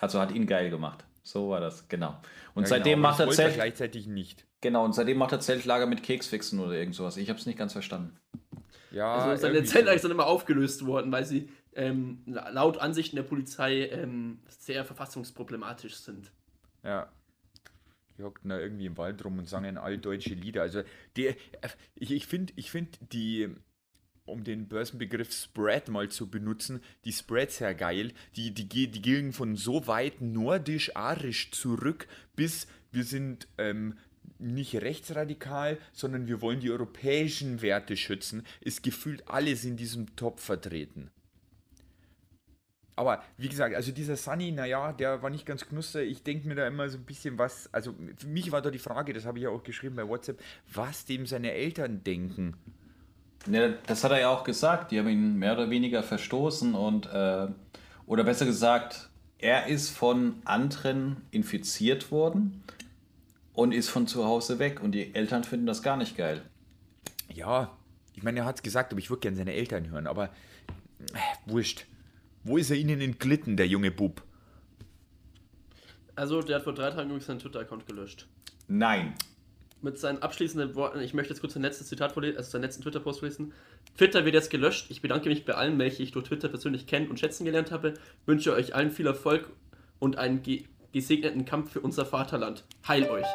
Also 0.00 0.20
hat 0.20 0.32
ihn 0.32 0.46
geil 0.46 0.70
gemacht. 0.70 1.04
So 1.22 1.48
war 1.50 1.60
das, 1.60 1.88
genau. 1.88 2.20
Und 2.54 2.64
Ja, 2.64 2.68
seitdem 2.68 2.98
genau, 2.98 3.08
macht 3.08 3.20
er 3.20 3.30
Zelt, 3.30 3.54
gleichzeitig 3.54 4.06
nicht. 4.06 4.44
genau, 4.60 4.84
und 4.84 4.94
seitdem 4.94 5.16
macht 5.16 5.32
er 5.32 5.40
Zeltlager 5.40 5.86
mit 5.86 6.02
Keksfixen 6.02 6.60
oder 6.60 6.72
irgend 6.72 6.94
sowas. 6.94 7.16
Ich 7.16 7.28
habe 7.30 7.38
es 7.38 7.46
nicht 7.46 7.58
ganz 7.58 7.72
verstanden. 7.72 8.16
Ja, 8.90 9.14
Also 9.14 9.40
seine 9.42 9.64
Zeltlager 9.64 9.98
so. 9.98 10.02
sind 10.02 10.10
immer 10.12 10.26
aufgelöst 10.26 10.84
worden, 10.86 11.10
weil 11.10 11.24
sie 11.24 11.48
ähm, 11.74 12.22
laut 12.26 12.78
Ansichten 12.78 13.16
der 13.16 13.22
Polizei 13.24 13.88
ähm, 13.88 14.38
sehr 14.46 14.84
verfassungsproblematisch 14.84 15.96
sind. 15.96 16.30
Ja. 16.84 17.08
Die 18.18 18.22
hockten 18.22 18.50
da 18.50 18.58
irgendwie 18.58 18.86
im 18.86 18.96
Wald 18.96 19.24
rum 19.24 19.38
und 19.38 19.48
sangen 19.48 19.76
altdeutsche 19.76 20.34
Lieder. 20.34 20.62
Also, 20.62 20.82
die, 21.16 21.26
äh, 21.26 21.36
ich, 21.96 22.10
ich 22.10 22.26
finde, 22.26 22.52
ich 22.56 22.70
find 22.70 22.98
die, 23.12 23.48
um 24.24 24.44
den 24.44 24.68
Börsenbegriff 24.68 25.32
Spread 25.32 25.88
mal 25.88 26.08
zu 26.10 26.30
benutzen, 26.30 26.80
die 27.04 27.12
Spreads 27.12 27.58
sehr 27.58 27.74
geil. 27.74 28.12
Die, 28.36 28.52
die, 28.52 28.88
die 28.88 29.02
gehen 29.02 29.32
von 29.32 29.56
so 29.56 29.86
weit 29.86 30.20
nordisch-arisch 30.20 31.50
zurück, 31.50 32.06
bis 32.36 32.66
wir 32.92 33.04
sind 33.04 33.48
ähm, 33.58 33.98
nicht 34.38 34.74
rechtsradikal, 34.76 35.78
sondern 35.92 36.26
wir 36.26 36.40
wollen 36.40 36.60
die 36.60 36.70
europäischen 36.70 37.62
Werte 37.62 37.96
schützen. 37.96 38.44
Ist 38.60 38.82
gefühlt 38.82 39.28
alles 39.28 39.64
in 39.64 39.76
diesem 39.76 40.14
Topf 40.16 40.42
vertreten. 40.42 41.10
Aber 42.96 43.22
wie 43.36 43.48
gesagt, 43.48 43.74
also 43.74 43.90
dieser 43.90 44.16
Sunny, 44.16 44.52
naja, 44.52 44.92
der 44.92 45.22
war 45.22 45.30
nicht 45.30 45.46
ganz 45.46 45.66
knuster. 45.66 46.02
Ich 46.02 46.22
denke 46.22 46.46
mir 46.46 46.54
da 46.54 46.66
immer 46.66 46.88
so 46.88 46.98
ein 46.98 47.04
bisschen 47.04 47.38
was. 47.38 47.68
Also 47.72 47.94
für 48.16 48.26
mich 48.28 48.52
war 48.52 48.62
da 48.62 48.70
die 48.70 48.78
Frage, 48.78 49.12
das 49.12 49.26
habe 49.26 49.38
ich 49.38 49.44
ja 49.44 49.50
auch 49.50 49.64
geschrieben 49.64 49.96
bei 49.96 50.06
WhatsApp, 50.06 50.40
was 50.72 51.04
dem 51.04 51.26
seine 51.26 51.52
Eltern 51.52 52.04
denken. 52.04 52.56
Ne, 53.46 53.78
das 53.86 54.04
hat 54.04 54.12
er 54.12 54.20
ja 54.20 54.30
auch 54.30 54.44
gesagt. 54.44 54.92
Die 54.92 54.98
haben 54.98 55.08
ihn 55.08 55.36
mehr 55.36 55.54
oder 55.54 55.70
weniger 55.70 56.02
verstoßen 56.02 56.74
und, 56.74 57.06
äh, 57.06 57.48
oder 58.06 58.24
besser 58.24 58.46
gesagt, 58.46 59.10
er 59.38 59.66
ist 59.66 59.90
von 59.90 60.36
anderen 60.44 61.16
infiziert 61.30 62.10
worden 62.10 62.62
und 63.52 63.72
ist 63.72 63.88
von 63.88 64.06
zu 64.06 64.24
Hause 64.24 64.60
weg. 64.60 64.80
Und 64.82 64.92
die 64.92 65.14
Eltern 65.14 65.42
finden 65.42 65.66
das 65.66 65.82
gar 65.82 65.96
nicht 65.96 66.16
geil. 66.16 66.42
Ja, 67.32 67.76
ich 68.14 68.22
meine, 68.22 68.40
er 68.40 68.46
hat 68.46 68.56
es 68.56 68.62
gesagt, 68.62 68.92
aber 68.92 69.00
ich 69.00 69.10
würde 69.10 69.20
gerne 69.20 69.36
seine 69.36 69.52
Eltern 69.52 69.90
hören, 69.90 70.06
aber 70.06 70.26
äh, 70.26 71.18
wurscht. 71.46 71.86
Wo 72.44 72.58
ist 72.58 72.70
er 72.70 72.76
ihnen 72.76 73.00
entglitten, 73.00 73.56
der 73.56 73.66
junge 73.66 73.90
Bub? 73.90 74.22
Also, 76.14 76.42
der 76.42 76.56
hat 76.56 76.64
vor 76.64 76.74
drei 76.74 76.90
Tagen 76.90 77.08
übrigens 77.08 77.26
seinen 77.26 77.38
Twitter-Account 77.38 77.86
gelöscht. 77.86 78.26
Nein. 78.68 79.14
Mit 79.80 79.98
seinen 79.98 80.22
abschließenden 80.22 80.74
Worten, 80.74 81.00
ich 81.00 81.14
möchte 81.14 81.32
jetzt 81.32 81.40
kurz 81.40 81.54
sein 81.54 81.62
letztes 81.62 81.88
Zitat 81.88 82.12
vorlesen, 82.12 82.36
also 82.36 82.50
seinen 82.50 82.62
letzten 82.62 82.82
Twitter-Post 82.82 83.20
vorlesen. 83.20 83.52
Twitter 83.96 84.24
wird 84.24 84.34
jetzt 84.34 84.50
gelöscht. 84.50 84.90
Ich 84.90 85.00
bedanke 85.00 85.28
mich 85.28 85.44
bei 85.44 85.54
allen, 85.54 85.78
welche 85.78 86.02
ich 86.02 86.12
durch 86.12 86.26
Twitter 86.26 86.48
persönlich 86.48 86.86
kennen 86.86 87.08
und 87.08 87.18
schätzen 87.18 87.44
gelernt 87.44 87.70
habe. 87.70 87.94
Wünsche 88.26 88.52
euch 88.52 88.74
allen 88.74 88.90
viel 88.90 89.06
Erfolg 89.06 89.48
und 89.98 90.18
einen 90.18 90.42
ge 90.42 90.64
gesegneten 90.92 91.44
Kampf 91.44 91.72
für 91.72 91.80
unser 91.80 92.06
Vaterland. 92.06 92.62
Heil 92.86 93.10
euch. 93.10 93.26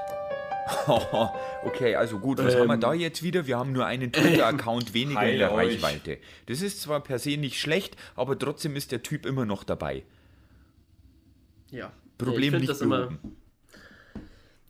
okay, 1.64 1.96
also 1.96 2.20
gut, 2.20 2.38
was 2.40 2.54
Ähm. 2.54 2.62
haben 2.62 2.68
wir 2.68 2.78
da 2.78 2.94
jetzt 2.94 3.24
wieder? 3.24 3.48
Wir 3.48 3.58
haben 3.58 3.72
nur 3.72 3.86
einen 3.86 4.12
Twitter-Account 4.12 4.94
weniger 4.94 5.30
in 5.30 5.38
der 5.40 5.52
euch. 5.54 5.82
Reichweite. 5.84 6.18
Das 6.48 6.62
ist 6.62 6.82
zwar 6.82 7.02
per 7.02 7.20
se 7.20 7.38
nicht 7.38 7.60
schlecht, 7.60 7.96
aber 8.16 8.38
trotzdem 8.38 8.76
ist 8.76 8.92
der 8.92 9.02
Typ 9.04 9.26
immer 9.26 9.46
noch 9.46 9.64
dabei. 9.64 10.04
Ja. 11.72 11.92
Problem 12.18 12.44
ich 12.44 12.50
find 12.50 12.60
nicht 12.62 12.70
das 12.70 12.82
immer. 12.82 13.08
behoben. 13.08 13.36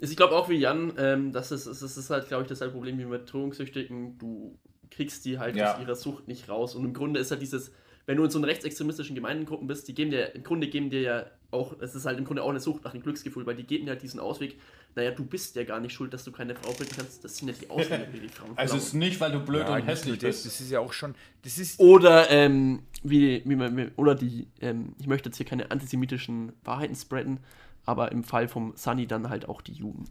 Ich 0.01 0.15
glaube 0.15 0.35
auch 0.35 0.47
wie 0.49 0.55
Jan, 0.55 0.93
ähm, 0.97 1.33
das, 1.33 1.51
ist, 1.51 1.65
das 1.67 1.81
ist 1.81 2.09
halt, 2.09 2.27
glaube 2.27 2.43
ich, 2.43 2.49
das 2.49 2.62
halt 2.62 2.71
Problem 2.71 2.97
wie 2.99 3.05
mit 3.05 3.31
Drohungssüchtigen. 3.31 4.17
Du 4.17 4.57
kriegst 4.91 5.25
die 5.25 5.39
halt 5.39 5.55
Ja. 5.55 5.73
aus 5.75 5.81
ihrer 5.81 5.95
Sucht 5.95 6.27
nicht 6.27 6.47
raus. 6.49 6.75
Und 6.75 6.85
im 6.85 6.93
Grunde 6.93 7.19
ist 7.19 7.31
halt 7.31 7.41
dieses, 7.41 7.71
wenn 8.10 8.17
du 8.17 8.24
in 8.24 8.32
so 8.32 8.39
einer 8.39 8.48
rechtsextremistischen 8.48 9.13
Gemeindengruppen 9.13 9.67
bist, 9.67 9.88
die 9.88 9.93
geben 9.93 10.10
dir, 10.10 10.34
im 10.34 10.41
Grunde 10.41 10.67
geben 10.67 10.89
dir 10.89 11.02
ja 11.02 11.26
auch, 11.52 11.80
es 11.80 11.93
ist 11.93 12.08
halt 12.08 12.17
im 12.17 12.26
Grunde 12.26 12.41
auch 12.41 12.50
eine 12.50 12.60
Sucht 12.60 12.84
nach 12.84 12.91
dem 12.93 13.04
Glücksgefühl, 13.04 13.45
weil 13.45 13.56
die 13.56 13.65
geben 13.65 13.86
dir 13.86 13.91
halt 13.91 14.02
diesen 14.02 14.19
Ausweg, 14.19 14.60
naja, 14.95 15.12
du 15.12 15.24
bist 15.24 15.56
ja 15.56 15.63
gar 15.63 15.80
nicht 15.80 15.93
schuld, 15.93 16.12
dass 16.12 16.24
du 16.24 16.32
keine 16.32 16.56
Frau 16.56 16.72
finden 16.72 16.95
kannst, 16.98 17.24
das 17.24 17.38
sind 17.38 17.50
ja 17.50 17.54
die 17.62 17.69
Auswege, 17.69 18.08
die 18.12 18.22
die 18.22 18.28
Frauen 18.30 18.50
Also 18.58 18.78
es 18.78 18.86
ist 18.88 18.93
nicht, 18.95 19.22
weil 19.22 19.32
du 19.32 19.39
blöd 19.41 19.62
Ja, 19.62 19.76
und 19.76 19.84
hässlich 19.84 20.17
bist. 20.17 20.43
das 20.43 20.60
ist 20.60 20.72
ja 20.72 20.80
auch 20.80 20.91
schon. 20.91 21.13
Das 21.43 21.60
ist. 21.60 21.80
Oder, 21.80 22.32
ähm, 22.32 22.82
wie, 23.04 23.43
wie 23.45 23.56
man, 23.56 23.91
oder 23.95 24.15
die, 24.15 24.48
ähm, 24.60 24.95
ich 25.00 25.06
möchte 25.06 25.30
jetzt 25.30 25.38
hier 25.38 25.45
keine 25.45 25.69
antisemitischen 25.69 26.54
Wahrheiten 26.63 26.95
spreaden, 26.95 27.41
aber 27.86 28.12
im 28.12 28.24
Fall 28.24 28.48
vom 28.48 28.74
Sunny 28.76 29.06
dann 29.06 29.30
halt 29.30 29.48
auch 29.48 29.62
die 29.62 29.74
Juden. 29.74 30.06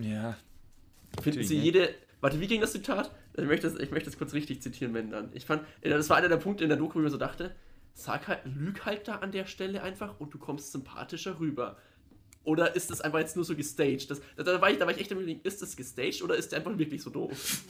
Ja. 0.00 0.36
Finden 1.20 1.42
Sie 1.42 1.56
nicht. 1.56 1.64
jede. 1.64 1.94
Warte, 2.20 2.40
wie 2.40 2.46
ging 2.46 2.60
das 2.60 2.72
Zitat? 2.72 3.10
Ich 3.34 3.44
möchte 3.44 3.68
das, 3.70 3.80
ich 3.80 3.90
möchte 3.90 4.10
das 4.10 4.18
kurz 4.18 4.34
richtig 4.34 4.60
zitieren, 4.62 4.92
wenn 4.94 5.10
dann. 5.10 5.30
Ich 5.32 5.46
fand, 5.46 5.62
äh, 5.80 5.90
das 5.90 6.10
war 6.10 6.16
einer 6.16 6.28
der 6.28 6.36
Punkte 6.36 6.64
in 6.64 6.68
der 6.70 6.78
Doku, 6.78 6.96
wo 6.96 6.98
ich 7.00 7.04
mir 7.04 7.10
so 7.10 7.16
dachte, 7.16 7.54
sag 7.94 8.28
halt, 8.28 8.40
lüg 8.44 8.84
halt 8.84 9.08
da 9.08 9.16
an 9.16 9.32
der 9.32 9.46
Stelle 9.46 9.82
einfach 9.82 10.18
und 10.20 10.32
du 10.34 10.38
kommst 10.38 10.72
sympathischer 10.72 11.38
rüber. 11.40 11.76
Oder 12.44 12.74
ist 12.74 12.90
das 12.90 13.00
einfach 13.00 13.18
jetzt 13.18 13.36
nur 13.36 13.44
so 13.44 13.54
gestaged? 13.54 14.10
Das, 14.10 14.20
da, 14.36 14.42
da, 14.42 14.60
war 14.60 14.70
ich, 14.70 14.78
da 14.78 14.86
war 14.86 14.92
ich 14.92 15.00
echt 15.00 15.12
am 15.12 15.18
überlegen, 15.18 15.40
ist 15.44 15.60
das 15.60 15.76
gestaged 15.76 16.22
oder 16.22 16.36
ist 16.36 16.52
der 16.52 16.58
einfach 16.58 16.76
wirklich 16.78 17.02
so 17.02 17.10
doof? 17.10 17.62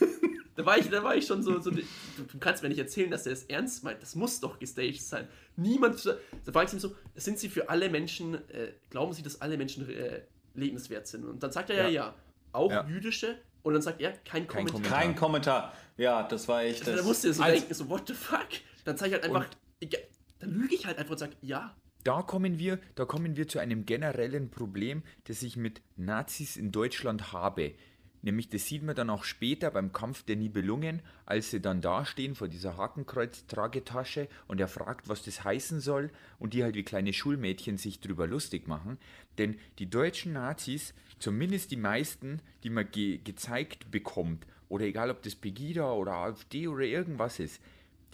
da, 0.56 0.66
war 0.66 0.76
ich, 0.78 0.90
da 0.90 1.02
war 1.02 1.16
ich 1.16 1.26
schon 1.26 1.42
so, 1.42 1.58
so 1.60 1.70
du, 1.70 1.80
du 1.80 2.38
kannst 2.38 2.62
mir 2.62 2.68
nicht 2.68 2.78
erzählen, 2.78 3.10
dass 3.10 3.22
der 3.24 3.32
es 3.32 3.44
ernst 3.44 3.84
meint. 3.84 4.02
Das 4.02 4.14
muss 4.14 4.40
doch 4.40 4.58
gestaged 4.58 5.02
sein. 5.02 5.28
Niemand, 5.56 6.04
da 6.44 6.52
frage 6.52 6.66
ich 6.66 6.72
ihn 6.74 6.80
so, 6.80 6.94
sind 7.14 7.38
sie 7.38 7.48
für 7.48 7.70
alle 7.70 7.88
Menschen, 7.88 8.34
äh, 8.50 8.72
glauben 8.90 9.12
sie, 9.14 9.22
dass 9.22 9.40
alle 9.40 9.56
Menschen 9.56 9.88
äh, 9.88 10.22
lebenswert 10.54 11.06
sind? 11.06 11.24
Und 11.24 11.42
dann 11.42 11.52
sagt 11.52 11.70
er 11.70 11.76
ja, 11.76 11.82
Ja. 11.84 11.88
ja. 11.90 12.14
Auch 12.52 12.70
Ja. 12.70 12.86
jüdische. 12.86 13.38
Und 13.62 13.74
dann 13.74 13.82
sagt 13.82 14.00
er, 14.00 14.12
kein, 14.12 14.46
Kein 14.46 14.66
Kommentar. 14.66 14.98
Kein 14.98 15.14
Kommentar. 15.16 15.72
Ja, 15.96 16.22
das 16.24 16.48
war 16.48 16.62
echt. 16.62 16.80
Also, 16.80 16.92
Das 16.92 17.00
da 17.00 17.06
musst 17.06 17.24
du 17.24 17.28
dir 17.28 17.34
so 17.34 17.42
Als- 17.42 17.58
denken, 17.60 17.74
so, 17.74 17.88
what 17.88 18.08
the 18.08 18.14
fuck? 18.14 18.48
Dann 18.84 18.96
zeige 18.96 19.16
ich 19.16 19.22
halt 19.22 19.32
einfach, 19.32 19.46
ja, 19.82 19.98
dann 20.40 20.50
lüge 20.50 20.74
ich 20.74 20.86
halt 20.86 20.98
einfach 20.98 21.12
und 21.12 21.18
sage, 21.18 21.36
ja. 21.42 21.74
Da 22.04 22.22
kommen 22.22 22.58
wir, 22.58 22.80
da 22.96 23.04
kommen 23.04 23.36
wir 23.36 23.46
zu 23.46 23.60
einem 23.60 23.86
generellen 23.86 24.50
Problem, 24.50 25.04
das 25.24 25.42
ich 25.42 25.56
mit 25.56 25.82
Nazis 25.94 26.56
in 26.56 26.72
Deutschland 26.72 27.32
habe. 27.32 27.74
Nämlich, 28.22 28.48
das 28.48 28.66
sieht 28.66 28.84
man 28.84 28.94
dann 28.94 29.10
auch 29.10 29.24
später 29.24 29.70
beim 29.72 29.92
Kampf 29.92 30.22
der 30.22 30.36
Nibelungen, 30.36 31.02
als 31.26 31.50
sie 31.50 31.60
dann 31.60 31.80
dastehen 31.80 32.36
vor 32.36 32.46
dieser 32.46 32.76
Hakenkreuz-Tragetasche 32.76 34.28
und 34.46 34.60
er 34.60 34.68
fragt, 34.68 35.08
was 35.08 35.24
das 35.24 35.42
heißen 35.42 35.80
soll 35.80 36.10
und 36.38 36.54
die 36.54 36.62
halt 36.62 36.76
wie 36.76 36.84
kleine 36.84 37.12
Schulmädchen 37.12 37.78
sich 37.78 38.00
drüber 38.00 38.28
lustig 38.28 38.68
machen. 38.68 38.98
Denn 39.38 39.58
die 39.80 39.90
deutschen 39.90 40.34
Nazis, 40.34 40.94
zumindest 41.18 41.72
die 41.72 41.76
meisten, 41.76 42.40
die 42.62 42.70
man 42.70 42.88
ge 42.90 43.18
gezeigt 43.18 43.90
bekommt, 43.90 44.46
oder 44.68 44.84
egal 44.84 45.10
ob 45.10 45.22
das 45.22 45.34
Pegida 45.34 45.92
oder 45.92 46.12
AfD 46.12 46.68
oder 46.68 46.84
irgendwas 46.84 47.40
ist, 47.40 47.60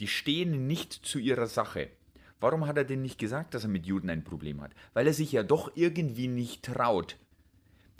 die 0.01 0.09
stehen 0.09 0.67
nicht 0.67 0.93
zu 0.93 1.19
ihrer 1.19 1.47
Sache. 1.47 1.89
Warum 2.41 2.67
hat 2.67 2.77
er 2.77 2.85
denn 2.85 3.03
nicht 3.03 3.19
gesagt, 3.19 3.55
dass 3.55 3.65
er 3.65 3.69
mit 3.69 3.87
Juden 3.87 4.11
ein 4.11 4.25
Problem 4.25 4.61
hat? 4.61 4.73
Weil 4.95 5.07
er 5.07 5.13
sich 5.13 5.33
ja 5.33 5.43
doch 5.43 5.73
irgendwie 5.75 6.29
nicht 6.29 6.65
traut. 6.65 7.17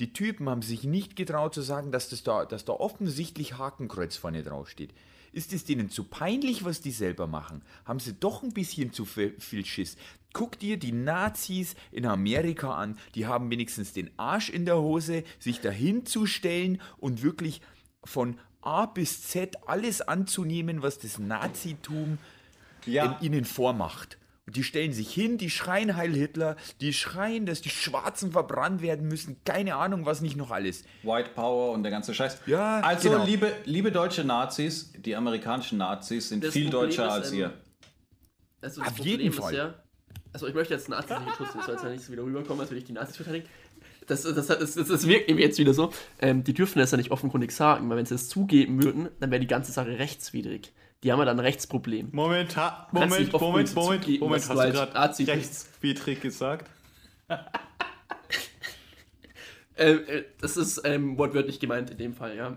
Die 0.01 0.13
Typen 0.13 0.49
haben 0.49 0.63
sich 0.63 0.85
nicht 0.85 1.17
getraut 1.17 1.55
zu 1.55 1.63
sagen, 1.63 1.91
dass, 1.91 2.09
das 2.09 2.23
da, 2.23 2.45
dass 2.45 2.65
da 2.65 2.73
offensichtlich 2.75 3.59
Hakenkreuz 3.59 4.17
vorne 4.17 4.43
draufsteht. 4.43 4.93
Ist 5.33 5.53
es 5.53 5.65
denen 5.65 5.91
zu 5.91 6.05
peinlich, 6.05 6.65
was 6.65 6.81
die 6.81 6.91
selber 6.91 7.27
machen? 7.27 7.63
Haben 7.85 8.01
sie 8.01 8.15
doch 8.15 8.43
ein 8.43 8.53
bisschen 8.53 8.93
zu 8.93 9.05
viel 9.05 9.65
Schiss? 9.67 9.97
Guck 10.33 10.59
dir 10.59 10.77
die 10.79 10.93
Nazis 10.93 11.75
in 11.91 12.07
Amerika 12.07 12.75
an. 12.75 12.99
Die 13.15 13.27
haben 13.27 13.51
wenigstens 13.51 13.93
den 13.93 14.11
Arsch 14.19 14.51
in 14.51 14.65
der 14.65 14.79
Hose, 14.79 15.25
sich 15.39 15.61
dahin 15.61 16.07
zu 16.07 16.27
stellen 16.27 16.81
und 16.99 17.23
wirklich 17.23 17.61
von 18.05 18.39
A 18.63 18.87
bis 18.87 19.23
Z 19.23 19.57
alles 19.67 20.01
anzunehmen, 20.01 20.83
was 20.83 20.99
das 20.99 21.19
Nazitum 21.19 22.19
Ja. 22.87 23.19
in 23.21 23.33
ihnen 23.33 23.45
vormacht. 23.45 24.17
Die 24.51 24.63
stellen 24.63 24.93
sich 24.93 25.13
hin, 25.13 25.39
die 25.39 25.51
schreien 25.51 25.97
Heil 25.97 26.15
Hitler, 26.15 26.57
die 26.81 26.93
schreien, 26.93 27.47
dass 27.47 27.61
die 27.61 27.71
Schwarzen 27.71 28.33
verbrannt 28.33 28.83
werden 28.83 29.09
müssen, 29.09 29.37
keine 29.45 29.77
Ahnung, 29.77 30.07
was 30.07 30.21
nicht 30.21 30.37
noch 30.37 30.51
alles. 30.51 30.85
White 31.03 31.31
Power 31.35 31.73
und 31.73 31.83
der 31.83 31.91
ganze 31.93 32.15
Scheiß. 32.15 32.41
Ja, 32.47 32.81
also 32.81 33.11
genau. 33.11 33.25
liebe, 33.25 33.53
liebe 33.65 33.93
deutsche 33.93 34.25
Nazis, 34.25 34.93
die 34.97 35.15
amerikanischen 35.15 35.79
Nazis 35.79 36.29
sind 36.29 36.45
Das 36.45 36.53
viel 36.53 36.71
Problem 36.71 36.89
deutscher 36.89 37.07
ist, 37.07 37.13
als 37.13 37.33
ähm, 37.33 37.39
ihr. 37.39 37.53
Also 38.61 38.81
das 38.81 38.91
Auf 38.91 38.97
Problem 38.97 39.21
jeden 39.21 39.33
ist 39.33 39.39
Fall. 39.39 39.55
ja, 39.55 39.75
also 40.33 40.47
ich 40.47 40.55
möchte 40.55 40.75
jetzt 40.75 40.89
Nazis 40.89 41.19
nicht 41.21 41.37
schützen, 41.37 41.53
das 41.57 41.67
soll 41.67 41.75
jetzt 41.75 41.85
ja 41.85 41.91
nicht 41.91 42.05
so 42.05 42.13
wieder 42.13 42.23
rüberkommen, 42.23 42.61
als 42.61 42.71
würde 42.71 42.79
ich 42.79 42.85
die 42.85 42.93
Nazis 42.93 43.17
verteidigen. 43.17 43.47
Das, 44.07 44.23
das, 44.23 44.35
das, 44.47 44.75
das, 44.75 44.75
das 44.75 45.07
wirkt 45.07 45.29
irgendwie 45.29 45.45
jetzt 45.45 45.59
wieder 45.59 45.75
so. 45.75 45.93
Ähm, 46.19 46.43
die 46.43 46.55
dürfen 46.55 46.79
das 46.79 46.91
ja 46.91 46.97
nicht 46.97 47.11
offenkundig 47.11 47.53
sagen, 47.53 47.89
weil 47.91 47.99
wenn 47.99 48.07
sie 48.07 48.15
das 48.15 48.29
zugeben 48.29 48.83
würden, 48.83 49.09
dann 49.21 49.31
wäre 49.31 49.41
die 49.41 49.47
ganze 49.47 49.71
Sache 49.71 49.99
rechtswidrig. 49.99 50.73
Die 51.05 51.13
haben 51.13 51.19
dann 51.25 51.29
ein 51.29 51.39
Rechtsproblem. 51.39 52.09
Moment, 52.13 52.57
ha, 52.57 52.89
Moment, 52.91 53.33
Moment, 53.33 53.75
Moment, 53.75 54.21
Moment, 54.21 54.43
dass 54.43 54.51
hast 54.51 54.65
du 54.65 54.73
gerade 54.73 55.33
rechtswidrig 55.33 56.21
gesagt? 56.21 56.71
Äh, 59.79 59.93
äh, 59.93 60.25
das 60.41 60.57
ist 60.57 60.83
ähm, 60.85 61.17
wortwörtlich 61.19 61.61
gemeint 61.61 61.91
in 61.91 61.99
dem 61.99 62.13
Fall, 62.13 62.35
ja. 62.35 62.57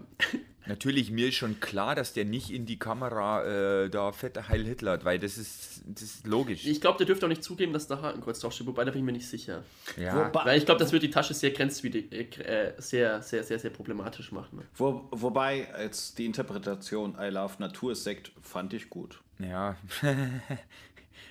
Natürlich, 0.67 1.09
mir 1.11 1.27
ist 1.29 1.35
schon 1.35 1.59
klar, 1.59 1.95
dass 1.95 2.13
der 2.13 2.23
nicht 2.25 2.51
in 2.51 2.65
die 2.65 2.77
Kamera 2.77 3.43
äh, 3.83 3.89
da 3.89 4.11
fette 4.11 4.47
Heil 4.47 4.63
Hitler 4.63 4.91
hat, 4.91 5.05
weil 5.05 5.17
das 5.17 5.37
ist, 5.37 5.81
das 5.85 6.03
ist 6.03 6.27
logisch. 6.27 6.65
Ich 6.65 6.79
glaube, 6.81 6.97
der 6.99 7.07
dürfte 7.07 7.25
auch 7.25 7.29
nicht 7.29 7.43
zugeben, 7.43 7.73
dass 7.73 7.87
da 7.87 8.01
Hakenkreuz 8.01 8.39
draufsteht, 8.39 8.67
wobei 8.67 8.85
da 8.85 8.91
bin 8.91 8.99
ich 9.01 9.05
mir 9.05 9.11
nicht 9.11 9.27
sicher. 9.27 9.63
ja, 9.97 10.27
Wobei- 10.27 10.45
Weil 10.45 10.57
ich 10.59 10.65
glaube, 10.65 10.79
das 10.79 10.91
wird 10.91 11.01
die 11.03 11.09
Tasche 11.09 11.33
sehr 11.33 11.51
grenzwidrig, 11.51 12.37
äh, 12.39 12.73
sehr, 12.77 13.21
sehr, 13.23 13.43
sehr, 13.43 13.57
sehr 13.59 13.71
problematisch 13.71 14.31
machen. 14.31 14.59
Ne? 14.59 14.63
Wo, 14.75 15.07
wobei, 15.11 15.67
jetzt 15.79 16.17
die 16.19 16.25
Interpretation 16.25 17.15
I 17.19 17.29
Love 17.29 17.55
Natursekt 17.59 18.31
fand 18.41 18.73
ich 18.73 18.89
gut. 18.89 19.19
ja. 19.39 19.75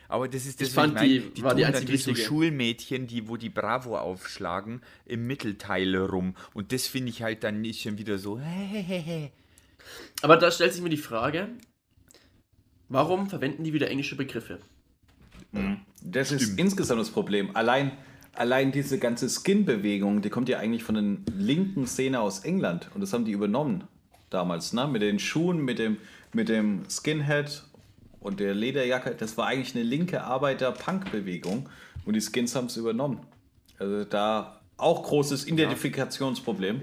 Aber 0.08 0.28
das 0.28 0.46
ist 0.46 0.60
das, 0.60 0.68
Ich 0.68 0.74
fand, 0.74 0.94
mein. 0.94 1.08
die 1.08 1.20
die 1.30 1.42
war 1.42 1.54
die 1.54 1.62
tun 1.62 1.72
dann 1.72 1.82
einzig 1.82 2.06
wie 2.06 2.14
so. 2.14 2.14
Schulmädchen, 2.14 3.06
die, 3.06 3.28
wo 3.28 3.36
die 3.36 3.48
Bravo 3.50 3.96
aufschlagen, 3.98 4.82
im 5.06 5.26
Mittelteil 5.26 5.94
rum. 5.96 6.34
Und 6.52 6.72
das 6.72 6.86
finde 6.86 7.10
ich 7.10 7.22
halt 7.22 7.44
dann 7.44 7.60
nicht 7.60 7.82
schon 7.82 7.98
wieder 7.98 8.18
so. 8.18 8.40
Aber 10.22 10.36
da 10.36 10.50
stellt 10.50 10.72
sich 10.72 10.82
mir 10.82 10.90
die 10.90 10.96
Frage, 10.96 11.48
warum 12.88 13.28
verwenden 13.28 13.64
die 13.64 13.72
wieder 13.72 13.88
englische 13.88 14.16
Begriffe? 14.16 14.58
Das 16.02 16.32
ist 16.32 16.58
insgesamt 16.58 17.00
das 17.00 17.10
Problem. 17.10 17.54
Allein, 17.56 17.92
allein 18.34 18.72
diese 18.72 18.98
ganze 18.98 19.28
Skin-Bewegung, 19.28 20.22
die 20.22 20.30
kommt 20.30 20.48
ja 20.48 20.58
eigentlich 20.58 20.84
von 20.84 20.94
den 20.94 21.24
linken 21.36 21.86
Szene 21.86 22.20
aus 22.20 22.40
England. 22.40 22.90
Und 22.94 23.00
das 23.00 23.12
haben 23.12 23.24
die 23.24 23.32
übernommen 23.32 23.84
damals, 24.30 24.72
ne? 24.72 24.86
Mit 24.86 25.02
den 25.02 25.18
Schuhen, 25.18 25.64
mit 25.64 25.78
dem, 25.78 25.96
mit 26.32 26.48
dem 26.48 26.82
Skinhead 26.88 27.64
und 28.20 28.40
der 28.40 28.54
Lederjacke. 28.54 29.14
Das 29.14 29.36
war 29.36 29.46
eigentlich 29.46 29.74
eine 29.74 29.84
linke 29.84 30.22
Arbeiter-Punk-Bewegung. 30.22 31.68
Und 32.04 32.14
die 32.14 32.20
Skins 32.20 32.54
haben 32.54 32.66
es 32.66 32.76
übernommen. 32.76 33.26
Also 33.78 34.04
da 34.04 34.60
auch 34.76 35.02
großes 35.02 35.46
Identifikationsproblem. 35.46 36.82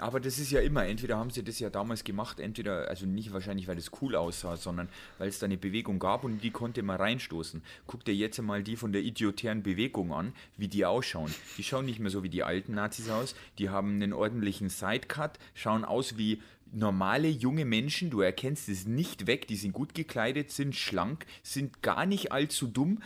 Aber 0.00 0.18
das 0.18 0.38
ist 0.38 0.50
ja 0.50 0.60
immer, 0.60 0.86
entweder 0.86 1.18
haben 1.18 1.28
sie 1.28 1.44
das 1.44 1.58
ja 1.58 1.68
damals 1.68 2.04
gemacht, 2.04 2.40
entweder, 2.40 2.88
also 2.88 3.04
nicht 3.04 3.34
wahrscheinlich, 3.34 3.68
weil 3.68 3.76
es 3.76 3.90
cool 4.00 4.16
aussah, 4.16 4.56
sondern 4.56 4.88
weil 5.18 5.28
es 5.28 5.38
da 5.38 5.44
eine 5.44 5.58
Bewegung 5.58 5.98
gab 5.98 6.24
und 6.24 6.42
die 6.42 6.50
konnte 6.50 6.82
man 6.82 6.96
reinstoßen. 6.96 7.62
Guck 7.86 8.04
dir 8.06 8.14
jetzt 8.14 8.40
mal 8.40 8.62
die 8.62 8.76
von 8.76 8.92
der 8.92 9.02
idiotären 9.02 9.62
Bewegung 9.62 10.14
an, 10.14 10.32
wie 10.56 10.68
die 10.68 10.86
ausschauen. 10.86 11.34
Die 11.58 11.62
schauen 11.62 11.84
nicht 11.84 11.98
mehr 11.98 12.10
so 12.10 12.22
wie 12.22 12.30
die 12.30 12.42
alten 12.42 12.74
Nazis 12.74 13.10
aus, 13.10 13.34
die 13.58 13.68
haben 13.68 13.96
einen 13.96 14.14
ordentlichen 14.14 14.70
Sidecut, 14.70 15.32
schauen 15.54 15.84
aus 15.84 16.16
wie 16.16 16.40
normale 16.72 17.28
junge 17.28 17.64
Menschen, 17.64 18.10
du 18.10 18.20
erkennst 18.20 18.68
es 18.68 18.86
nicht 18.86 19.26
weg, 19.26 19.46
die 19.48 19.56
sind 19.56 19.72
gut 19.72 19.94
gekleidet, 19.94 20.50
sind 20.50 20.74
schlank, 20.76 21.26
sind 21.42 21.82
gar 21.82 22.06
nicht 22.06 22.32
allzu 22.32 22.66
dumm, 22.66 23.02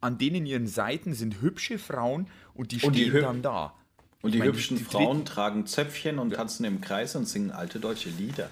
an 0.00 0.18
denen 0.18 0.46
ihren 0.46 0.66
Seiten 0.66 1.14
sind 1.14 1.40
hübsche 1.40 1.78
Frauen 1.78 2.26
und 2.54 2.72
die 2.72 2.80
Und 2.84 2.94
die 2.96 3.02
stehen 3.02 3.12
hüb- 3.14 3.20
dann 3.22 3.42
da. 3.42 3.74
Und 4.22 4.32
die 4.32 4.38
Ich 4.38 4.40
meine, 4.40 4.52
hübschen 4.52 4.76
die- 4.78 4.84
die- 4.84 4.90
Frauen 4.90 5.24
tragen 5.24 5.66
Zöpfchen 5.66 6.18
und 6.18 6.32
tanzen 6.34 6.64
im 6.64 6.80
Kreis 6.80 7.14
und 7.14 7.26
singen 7.26 7.50
alte 7.50 7.78
deutsche 7.80 8.08
Lieder. 8.10 8.50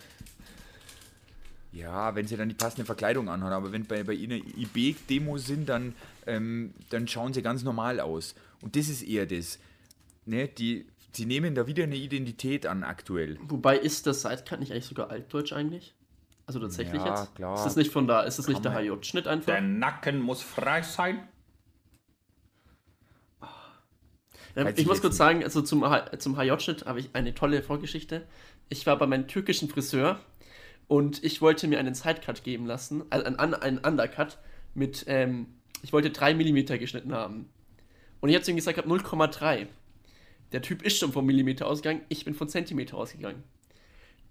Ja, 1.73 2.15
wenn 2.15 2.27
sie 2.27 2.37
dann 2.37 2.51
die 2.51 2.55
passende 2.55 2.85
Verkleidung 2.85 3.31
anhaben, 3.31 3.53
aber 3.55 3.73
wenn 3.73 3.87
bei, 3.87 4.03
bei 4.05 4.13
ihnen 4.13 4.43
IB-Demo 4.59 5.39
sind, 5.39 5.69
dann, 5.71 5.95
ähm, 6.27 6.75
dann 6.91 7.09
schauen 7.09 7.33
sie 7.33 7.41
ganz 7.41 7.63
normal 7.63 7.99
aus. 8.01 8.35
Und 8.61 8.77
das 8.77 8.89
ist 8.89 9.03
eher 9.03 9.25
das. 9.25 9.59
Ne, 10.27 10.49
die, 10.49 10.85
sie 11.13 11.27
nehmen 11.27 11.55
da 11.55 11.67
wieder 11.67 11.85
eine 11.85 11.97
Identität 11.97 12.67
an 12.67 12.83
aktuell. 12.85 13.39
Wobei 13.43 13.77
ist 13.79 14.07
das 14.07 14.23
Sidecut 14.23 14.61
nicht 14.61 14.73
eigentlich 14.73 14.87
sogar 14.87 15.11
altdeutsch 15.11 15.53
eigentlich? 15.53 15.95
Also 16.47 16.59
tatsächlich 16.61 17.03
Ja, 17.03 17.21
jetzt? 17.21 17.35
klar. 17.35 17.55
Ist 17.55 17.65
das 17.65 17.77
nicht 17.77 17.93
von 17.93 18.07
da? 18.07 18.23
Ist 18.23 18.39
das 18.39 18.49
nicht 18.49 18.63
Kann 18.63 18.73
der 18.75 18.91
man- 18.91 18.99
HJ-Schnitt 19.01 19.27
einfach? 19.29 19.61
Nacken 19.61 20.21
muss 20.21 20.43
frei 20.43 20.83
sein. 20.83 21.29
Ja, 24.55 24.67
Weiß 24.67 24.77
ich 24.77 24.87
muss 24.87 25.01
kurz 25.01 25.13
nicht. 25.15 25.19
sagen, 25.19 25.45
also 25.45 25.63
zum, 25.63 25.83
zum 26.19 26.37
HJ-Schnitt 26.37 26.85
habe 26.85 27.01
ich 27.01 27.11
eine 27.15 27.35
tolle 27.35 27.63
Vorgeschichte. 27.63 28.27
Ich 28.69 28.87
war 28.87 28.99
bei 28.99 29.07
meinem 29.07 29.27
türkischen 29.27 29.69
Friseur 29.69 30.21
und 30.89 31.25
ich 31.25 31.41
wollte 31.41 31.69
mir 31.69 31.79
einen 31.79 31.95
Sidecut 31.95 32.45
geben 32.45 32.67
lassen, 32.67 33.03
also 33.09 33.25
einen, 33.25 33.55
einen 33.55 33.79
Undercut 33.79 34.39
mit, 34.75 35.05
ähm, 35.09 35.47
ich 35.83 35.93
wollte 35.95 36.11
3 36.11 36.35
mm 36.35 36.67
geschnitten 36.79 37.15
haben. 37.15 37.49
Und 38.21 38.29
ich 38.29 38.35
habe 38.35 38.45
zu 38.45 38.51
ihm 38.51 38.57
gesagt, 38.57 38.77
ich 38.79 38.85
habe 38.85 38.93
0,3. 38.95 39.69
Der 40.53 40.63
Typ 40.63 40.83
ist 40.83 40.99
schon 40.99 41.13
vom 41.13 41.25
Millimeter 41.27 41.67
ausgegangen, 41.67 42.03
ich 42.09 42.25
bin 42.25 42.35
von 42.35 42.49
Zentimeter 42.49 42.97
ausgegangen. 42.97 43.43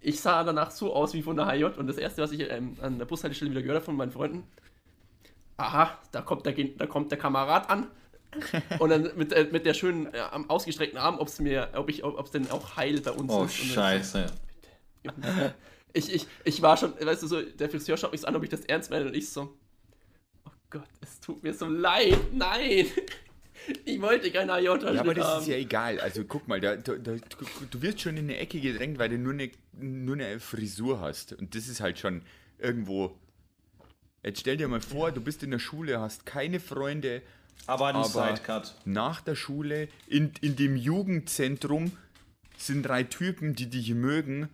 Ich 0.00 0.20
sah 0.20 0.42
danach 0.44 0.70
so 0.70 0.94
aus 0.94 1.14
wie 1.14 1.22
von 1.22 1.36
der 1.36 1.46
HJ 1.46 1.64
und 1.78 1.86
das 1.86 1.96
erste, 1.96 2.22
was 2.22 2.32
ich 2.32 2.40
ähm, 2.50 2.76
an 2.80 2.98
der 2.98 3.04
Bushaltestelle 3.06 3.50
wieder 3.50 3.62
gehört 3.62 3.76
habe 3.76 3.84
von 3.84 3.96
meinen 3.96 4.10
Freunden, 4.12 4.44
aha, 5.56 5.98
da 6.10 6.22
kommt 6.22 6.44
der, 6.46 6.52
da 6.54 6.86
kommt 6.86 7.10
der 7.10 7.18
Kamerad 7.18 7.70
an, 7.70 7.86
und 8.78 8.88
dann 8.90 9.10
mit, 9.16 9.32
äh, 9.32 9.46
mit 9.52 9.66
der 9.66 9.74
schönen 9.74 10.06
äh, 10.14 10.22
ausgestreckten 10.48 10.98
Arm, 10.98 11.18
ob's 11.18 11.38
mir, 11.38 11.68
ob 11.74 11.90
ich, 11.90 12.02
ob 12.02 12.24
es 12.24 12.30
denn 12.30 12.50
auch 12.50 12.76
heil 12.76 13.00
bei 13.00 13.10
uns 13.12 13.30
Oh, 13.30 13.44
ist. 13.44 13.60
Dann- 13.60 13.66
scheiße. 13.68 14.26
Ich, 15.92 16.10
ich, 16.14 16.26
ich 16.44 16.62
war 16.62 16.76
schon, 16.78 16.94
weißt 16.98 17.22
du, 17.22 17.26
so, 17.26 17.42
der 17.42 17.68
Friseur 17.68 17.96
schaut 17.98 18.12
mich 18.12 18.22
so 18.22 18.26
an, 18.26 18.34
ob 18.34 18.42
ich 18.42 18.48
das 18.48 18.60
ernst 18.62 18.90
meine 18.90 19.04
und 19.06 19.14
ich 19.14 19.28
so, 19.28 19.54
oh 20.46 20.50
Gott, 20.70 20.88
es 21.02 21.20
tut 21.20 21.42
mir 21.42 21.52
so 21.52 21.66
leid, 21.66 22.18
nein. 22.32 22.86
Ich 23.84 24.00
wollte 24.00 24.30
keine 24.30 24.60
IOTA 24.60 24.92
Ja, 24.92 25.00
aber 25.00 25.14
das 25.14 25.26
haben. 25.26 25.42
ist 25.42 25.48
ja 25.48 25.56
egal. 25.56 26.00
Also 26.00 26.24
guck 26.24 26.48
mal, 26.48 26.60
da, 26.60 26.76
da, 26.76 26.94
da, 26.96 27.12
du, 27.70 27.82
wirst 27.82 28.00
schon 28.00 28.16
in 28.16 28.24
eine 28.24 28.36
Ecke 28.38 28.60
gedrängt, 28.60 28.98
weil 28.98 29.08
du 29.10 29.18
nur 29.18 29.32
eine, 29.32 29.50
nur 29.78 30.14
eine 30.16 30.40
Frisur 30.40 31.00
hast. 31.00 31.32
Und 31.32 31.54
das 31.54 31.68
ist 31.68 31.80
halt 31.80 31.98
schon 31.98 32.22
irgendwo. 32.58 33.16
Jetzt 34.24 34.40
stell 34.40 34.56
dir 34.56 34.68
mal 34.68 34.80
vor, 34.80 35.12
du 35.12 35.20
bist 35.20 35.42
in 35.42 35.50
der 35.50 35.58
Schule, 35.58 36.00
hast 36.00 36.26
keine 36.26 36.60
Freunde. 36.60 37.22
Aber 37.66 37.86
ein 37.88 37.96
Aber- 37.96 38.06
Sidecut. 38.36 38.74
Nach 38.84 39.20
der 39.20 39.34
Schule, 39.36 39.88
in, 40.08 40.32
in 40.40 40.56
dem 40.56 40.76
Jugendzentrum, 40.76 41.92
sind 42.56 42.82
drei 42.84 43.02
Typen, 43.02 43.54
die 43.54 43.68
dich 43.68 43.92
mögen. 43.94 44.48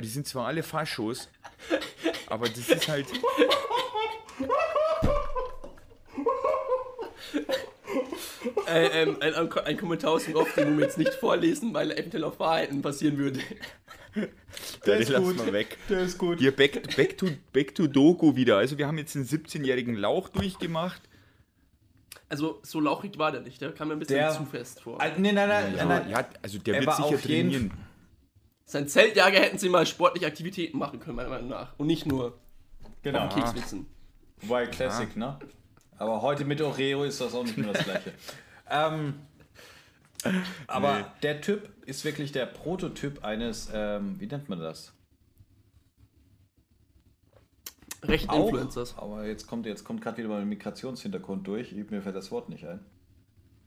Die 0.00 0.06
sind 0.08 0.26
zwar 0.28 0.46
alle 0.46 0.62
Faschos, 0.62 1.28
aber 2.28 2.46
das 2.48 2.68
ist 2.68 2.88
halt. 2.88 3.06
Äh, 8.68 9.02
ähm, 9.02 9.16
ein, 9.20 9.34
ein, 9.34 9.76
Kommentar 9.76 10.12
aus 10.12 10.24
dem 10.24 10.36
Off, 10.36 10.54
den 10.54 10.76
wir 10.78 10.84
jetzt 10.84 10.98
nicht 10.98 11.14
vorlesen, 11.14 11.72
weil 11.74 11.90
er 11.90 11.98
eventuell 11.98 12.24
auf 12.24 12.38
Wahrheiten 12.38 12.82
passieren 12.82 13.18
würde. 13.18 13.40
Der 14.86 14.96
ist 14.96 15.10
mal 15.10 15.52
weg. 15.52 15.78
Der 15.88 16.00
ist 16.00 16.18
gut. 16.18 16.38
Hier, 16.38 16.54
back, 16.54 16.96
back, 16.96 17.16
to, 17.18 17.26
back 17.52 17.74
to 17.74 17.86
Doku 17.86 18.34
wieder. 18.34 18.56
Also, 18.56 18.76
wir 18.78 18.86
haben 18.88 18.98
jetzt 18.98 19.14
einen 19.14 19.26
17-jährigen 19.26 19.94
Lauch 19.94 20.28
durchgemacht. 20.28 21.02
Also, 22.28 22.58
so 22.62 22.80
lauchig 22.80 23.16
war 23.18 23.32
der 23.32 23.40
nicht, 23.42 23.60
der 23.60 23.72
kam 23.72 23.88
mir 23.88 23.94
ein 23.94 24.00
bisschen 24.00 24.16
Der- 24.18 24.32
zu 24.32 24.44
fest 24.44 24.82
vor. 24.82 25.00
Ah, 25.00 25.08
Nee, 25.16 25.32
nein, 25.32 25.48
nein, 25.48 25.74
nein, 25.76 25.88
nein. 25.88 26.10
Ja, 26.10 26.28
also 26.42 26.58
der 26.58 26.74
Er 26.74 26.80
wird 26.80 26.86
war 26.88 26.96
sicher 26.96 27.08
auf 27.08 27.24
jeden 27.24 27.50
trainieren. 27.50 27.70
Sein 28.64 28.86
Zeltjager 28.88 29.38
hätten 29.40 29.58
sie 29.58 29.70
mal 29.70 29.86
sportliche 29.86 30.26
Aktivitäten 30.26 30.78
machen 30.78 31.00
können, 31.00 31.16
meiner 31.16 31.30
Meinung 31.30 31.48
nach. 31.48 31.78
Und 31.78 31.86
nicht 31.86 32.04
nur 32.04 32.38
Genau. 33.02 33.20
auf 33.20 33.34
den 33.34 33.42
Keks 33.42 33.54
wichsen. 33.54 33.86
Wobei 34.42 34.66
Classic, 34.66 35.16
ne? 35.16 35.38
Aber 35.96 36.20
heute 36.20 36.44
mit 36.44 36.60
Oreo 36.60 37.04
ist 37.04 37.20
das 37.20 37.34
auch 37.34 37.44
nicht 37.44 37.56
mehr 37.56 37.72
das 37.72 37.84
gleiche. 37.84 38.12
ähm, 38.70 39.14
aber 40.66 41.12
der 41.22 41.40
Typ 41.40 41.68
ist 41.86 42.04
wirklich 42.04 42.32
der 42.32 42.46
Prototyp 42.46 43.24
eines, 43.24 43.68
ähm, 43.72 44.16
wie 44.18 44.26
nennt 44.26 44.48
man 44.48 44.58
das? 44.58 44.92
Rechten 48.02 48.30
Auch, 48.30 48.48
Influencers. 48.50 48.96
aber 48.96 49.26
jetzt 49.26 49.46
kommt, 49.46 49.66
jetzt 49.66 49.84
kommt 49.84 50.02
gerade 50.02 50.18
wieder 50.18 50.28
mal 50.28 50.40
ein 50.40 50.48
Migrationshintergrund 50.48 51.46
durch. 51.46 51.72
Mir 51.72 52.00
fällt 52.02 52.14
das 52.14 52.30
Wort 52.30 52.48
nicht 52.48 52.64
ein. 52.66 52.80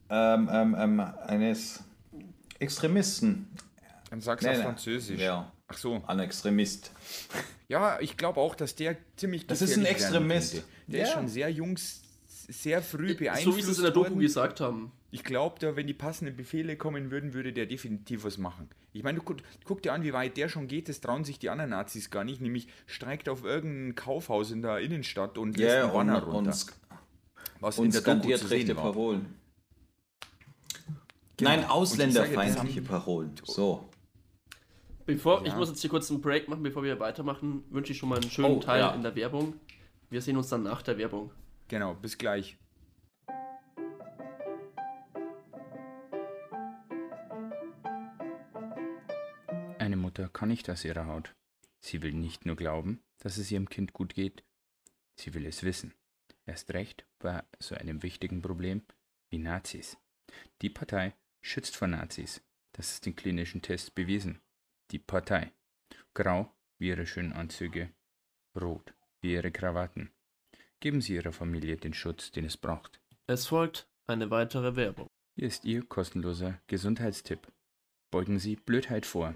Ähm, 0.10 0.50
ähm, 0.52 0.76
ähm, 0.80 1.00
eines 1.00 1.84
Extremisten. 2.60 3.48
Dann 4.10 4.22
sag's 4.22 4.44
Nee, 4.44 4.52
auf 4.52 4.58
nee. 4.58 4.64
Französisch. 4.64 5.22
Ja, 5.22 5.52
Ach 5.68 5.78
so. 5.78 6.02
ein 6.08 6.20
Extremist. 6.20 6.92
Ja, 7.68 8.00
ich 8.00 8.18
glaube 8.18 8.40
auch, 8.40 8.56
dass 8.56 8.76
der 8.76 8.98
ziemlich. 9.18 9.48
Das 9.48 9.62
ist 9.62 9.78
ein 9.78 9.86
Extremist. 9.86 10.64
Der 10.88 11.04
ist 11.04 11.10
Ja. 11.10 11.16
schon 11.16 11.28
sehr 11.28 11.50
jung, 11.50 11.74
s- 11.74 12.02
sehr 12.46 12.82
früh 12.82 13.16
beeinflusst 13.16 13.46
So 13.46 13.58
wie 13.58 13.62
sie 13.62 13.72
es 13.72 13.78
in 13.78 13.84
der 13.84 13.92
Doku 13.92 14.10
worden. 14.12 14.20
gesagt 14.20 14.60
haben. 14.60 14.92
Ich 15.12 15.24
glaube, 15.24 15.58
da, 15.60 15.76
wenn 15.76 15.88
die 15.88 15.94
passenden 15.94 16.36
Befehle 16.36 16.78
kommen 16.78 17.12
würden, 17.12 17.34
würde 17.34 17.52
der 17.54 17.66
definitiv 17.66 18.24
was 18.24 18.38
machen. 18.38 18.70
Ich 18.94 19.04
meine, 19.04 19.20
du 19.20 19.24
guck, 19.26 19.38
guck 19.66 19.82
dir 19.82 19.94
an, 19.94 20.04
wie 20.04 20.14
weit 20.14 20.38
der 20.38 20.48
schon 20.50 20.68
geht, 20.68 20.88
das 20.90 21.02
trauen 21.02 21.24
sich 21.24 21.38
die 21.40 21.50
anderen 21.50 21.72
Nazis 21.72 22.10
gar 22.10 22.24
nicht. 22.24 22.40
Nämlich 22.42 22.68
streikt 22.88 23.28
auf 23.30 23.44
irgendein 23.44 23.96
Kaufhaus 23.96 24.52
in 24.52 24.62
der 24.62 24.80
Innenstadt 24.80 25.38
und 25.38 25.58
lässt 25.58 25.76
Ja, 25.76 25.82
einen 25.84 25.92
und, 25.92 25.94
Banner 25.98 26.28
und, 26.28 26.34
runter. 26.34 26.52
sk- 26.52 26.72
was 27.60 27.78
und 27.78 27.86
in 27.88 27.92
der 27.92 28.02
Doku 28.02 28.12
skandiert 28.20 28.40
zu 28.40 28.48
rechte 28.50 28.68
sehen 28.68 28.76
war. 28.78 28.84
Parolen. 28.84 29.26
Genau. 31.38 31.50
Nein, 31.50 31.60
Und 31.60 31.66
ich 31.66 31.72
ausländerfeindliche 31.72 32.82
Parolen. 32.82 33.32
So. 33.44 33.90
Bevor, 35.06 35.42
Ja. 35.42 35.48
ich 35.48 35.56
muss 35.56 35.70
jetzt 35.70 35.82
hier 35.82 35.90
kurz 35.90 36.10
einen 36.12 36.22
Break 36.22 36.48
machen, 36.48 36.64
bevor 36.64 36.84
wir 36.84 37.00
weitermachen, 37.00 37.64
wünsche 37.70 37.92
ich 37.94 37.98
schon 37.98 38.10
mal 38.10 38.20
einen 38.20 38.30
schönen 38.30 38.58
Oh, 38.58 38.60
Teil 38.60 38.80
ja. 38.82 38.92
in 38.94 39.02
der 39.02 39.16
Werbung. 39.16 39.56
Wir 40.10 40.22
sehen 40.22 40.38
uns 40.38 40.50
dann 40.50 40.64
nach 40.64 40.82
der 40.84 40.98
Werbung. 40.98 41.32
Genau, 41.72 41.94
bis 41.94 42.18
gleich. 42.18 42.58
Eine 49.80 49.96
Mutter 49.96 50.28
kann 50.28 50.50
nicht 50.50 50.70
aus 50.70 50.84
ihrer 50.84 51.06
Haut. 51.06 51.34
Sie 51.80 52.02
will 52.02 52.12
nicht 52.12 52.46
nur 52.46 52.58
glauben, 52.58 53.02
dass 53.20 53.38
es 53.38 53.50
ihrem 53.52 53.70
Kind 53.70 53.94
gut 53.94 54.14
geht, 54.16 54.44
sie 55.16 55.34
will 55.34 55.46
es 55.46 55.64
wissen. 55.64 55.94
Erst 56.46 56.74
recht 56.74 57.06
bei 57.20 57.42
so 57.60 57.74
einem 57.76 58.04
wichtigen 58.04 58.42
Problem 58.42 58.82
wie 59.30 59.38
Nazis. 59.38 59.98
Die 60.62 60.70
Partei 60.70 61.16
schützt 61.42 61.78
vor 61.78 61.88
Nazis. 61.88 62.42
Das 62.74 62.92
ist 62.92 63.08
in 63.08 63.16
klinischen 63.16 63.62
Tests 63.62 63.92
bewiesen. 63.92 64.42
Die 64.92 65.00
Partei. 65.00 65.54
Grau 66.16 66.54
wie 66.80 66.90
ihre 66.90 67.08
schönen 67.08 67.32
Anzüge, 67.32 67.94
rot 68.60 68.94
wie 69.22 69.36
ihre 69.36 69.54
Krawatten. 69.54 70.12
Geben 70.82 71.00
Sie 71.00 71.14
Ihrer 71.14 71.32
Familie 71.32 71.78
den 71.78 71.94
Schutz, 71.94 72.32
den 72.32 72.44
es 72.44 72.58
braucht. 72.58 73.00
Es 73.28 73.46
folgt 73.46 73.88
eine 74.08 74.32
weitere 74.32 74.76
Werbung. 74.76 75.06
Hier 75.36 75.48
ist 75.48 75.64
Ihr 75.64 75.86
kostenloser 75.86 76.60
Gesundheitstipp. 76.66 77.48
Beugen 78.12 78.40
Sie 78.40 78.56
Blödheit 78.56 79.06
vor. 79.06 79.36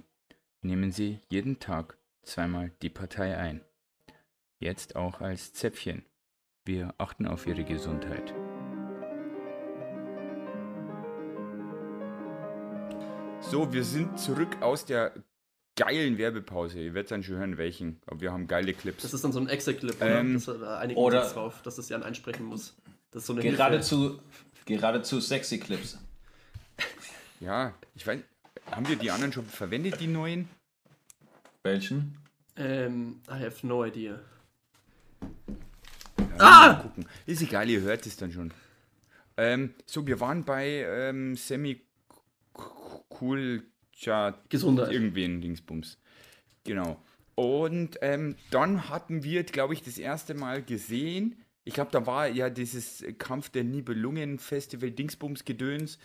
Nehmen 0.63 0.91
Sie 0.91 1.19
jeden 1.29 1.59
Tag 1.59 1.99
zweimal 2.23 2.71
die 2.81 2.89
Partei 2.89 3.37
ein. 3.37 3.61
Jetzt 4.59 4.95
auch 4.95 5.21
als 5.21 5.53
Zäpfchen. 5.53 6.03
Wir 6.65 6.95
achten 6.97 7.27
auf 7.27 7.45
Ihre 7.45 7.63
Gesundheit. 7.63 8.33
So, 13.39 13.71
wir 13.71 13.83
sind 13.83 14.19
zurück 14.19 14.63
aus 14.63 14.85
der 14.85 15.13
geilen 15.75 16.17
Werbepause. 16.17 16.79
Ihr 16.79 16.93
werdet 16.93 17.11
dann 17.11 17.23
schon 17.23 17.35
hören, 17.37 17.57
welchen. 17.57 17.99
Aber 18.07 18.21
wir 18.21 18.31
haben 18.31 18.47
geile 18.47 18.73
Clips. 18.73 19.03
Das 19.03 19.13
ist 19.13 19.23
dann 19.23 19.31
so 19.31 19.39
ein 19.39 19.47
Excel-Clip, 19.47 19.95
Ähm, 20.01 20.35
oder? 20.35 20.53
Das, 20.53 20.59
da 20.59 20.77
einigen 20.79 20.99
oder- 20.99 21.17
wir 21.19 21.23
uns 21.23 21.33
drauf, 21.33 21.61
dass 21.63 21.75
das 21.75 21.89
Jan 21.89 22.03
einsprechen 22.03 22.45
muss. 22.45 22.75
Das 23.11 23.23
ist 23.23 23.27
so 23.27 23.33
eine. 23.33 23.41
Geradezu, 23.41 24.19
geradezu 24.65 25.19
sexy 25.19 25.59
Clips. 25.59 25.97
ja, 27.39 27.73
ich 27.95 28.05
weiß. 28.05 28.19
Haben 28.71 28.87
wir 28.87 28.95
die 28.95 29.11
anderen 29.11 29.31
schon 29.31 29.45
verwendet, 29.45 29.99
die 29.99 30.07
neuen? 30.07 30.49
Welchen? 31.63 32.17
Ähm, 32.57 33.21
I 33.29 33.33
have 33.45 33.65
no 33.67 33.85
idea. 33.85 34.19
Ah! 36.37 36.67
Mal 36.73 36.81
gucken. 36.81 37.05
Ist 37.25 37.41
egal, 37.41 37.69
ihr 37.69 37.81
hört 37.81 38.05
es 38.05 38.17
dann 38.17 38.31
schon. 38.31 38.51
Ähm, 39.37 39.73
so, 39.85 40.07
wir 40.07 40.19
waren 40.19 40.43
bei 40.45 40.67
ähm, 40.87 41.35
Semi 41.35 41.81
Chat. 43.95 44.49
Gesundheit. 44.49 44.91
Irgendwen 44.91 45.41
Dingsbums. 45.41 45.97
Genau. 46.63 47.01
Und 47.35 47.97
ähm, 48.01 48.35
dann 48.51 48.89
hatten 48.89 49.23
wir, 49.23 49.43
glaube 49.43 49.73
ich, 49.73 49.83
das 49.83 49.97
erste 49.97 50.33
Mal 50.33 50.63
gesehen. 50.63 51.35
Ich 51.63 51.73
glaube, 51.73 51.91
da 51.91 52.05
war 52.05 52.27
ja 52.27 52.49
dieses 52.49 53.03
Kampf 53.17 53.49
der 53.49 53.63
Nibelungen 53.63 54.39
Festival 54.39 54.91
Dingsbums 54.91 55.45
Gedöns. 55.45 55.99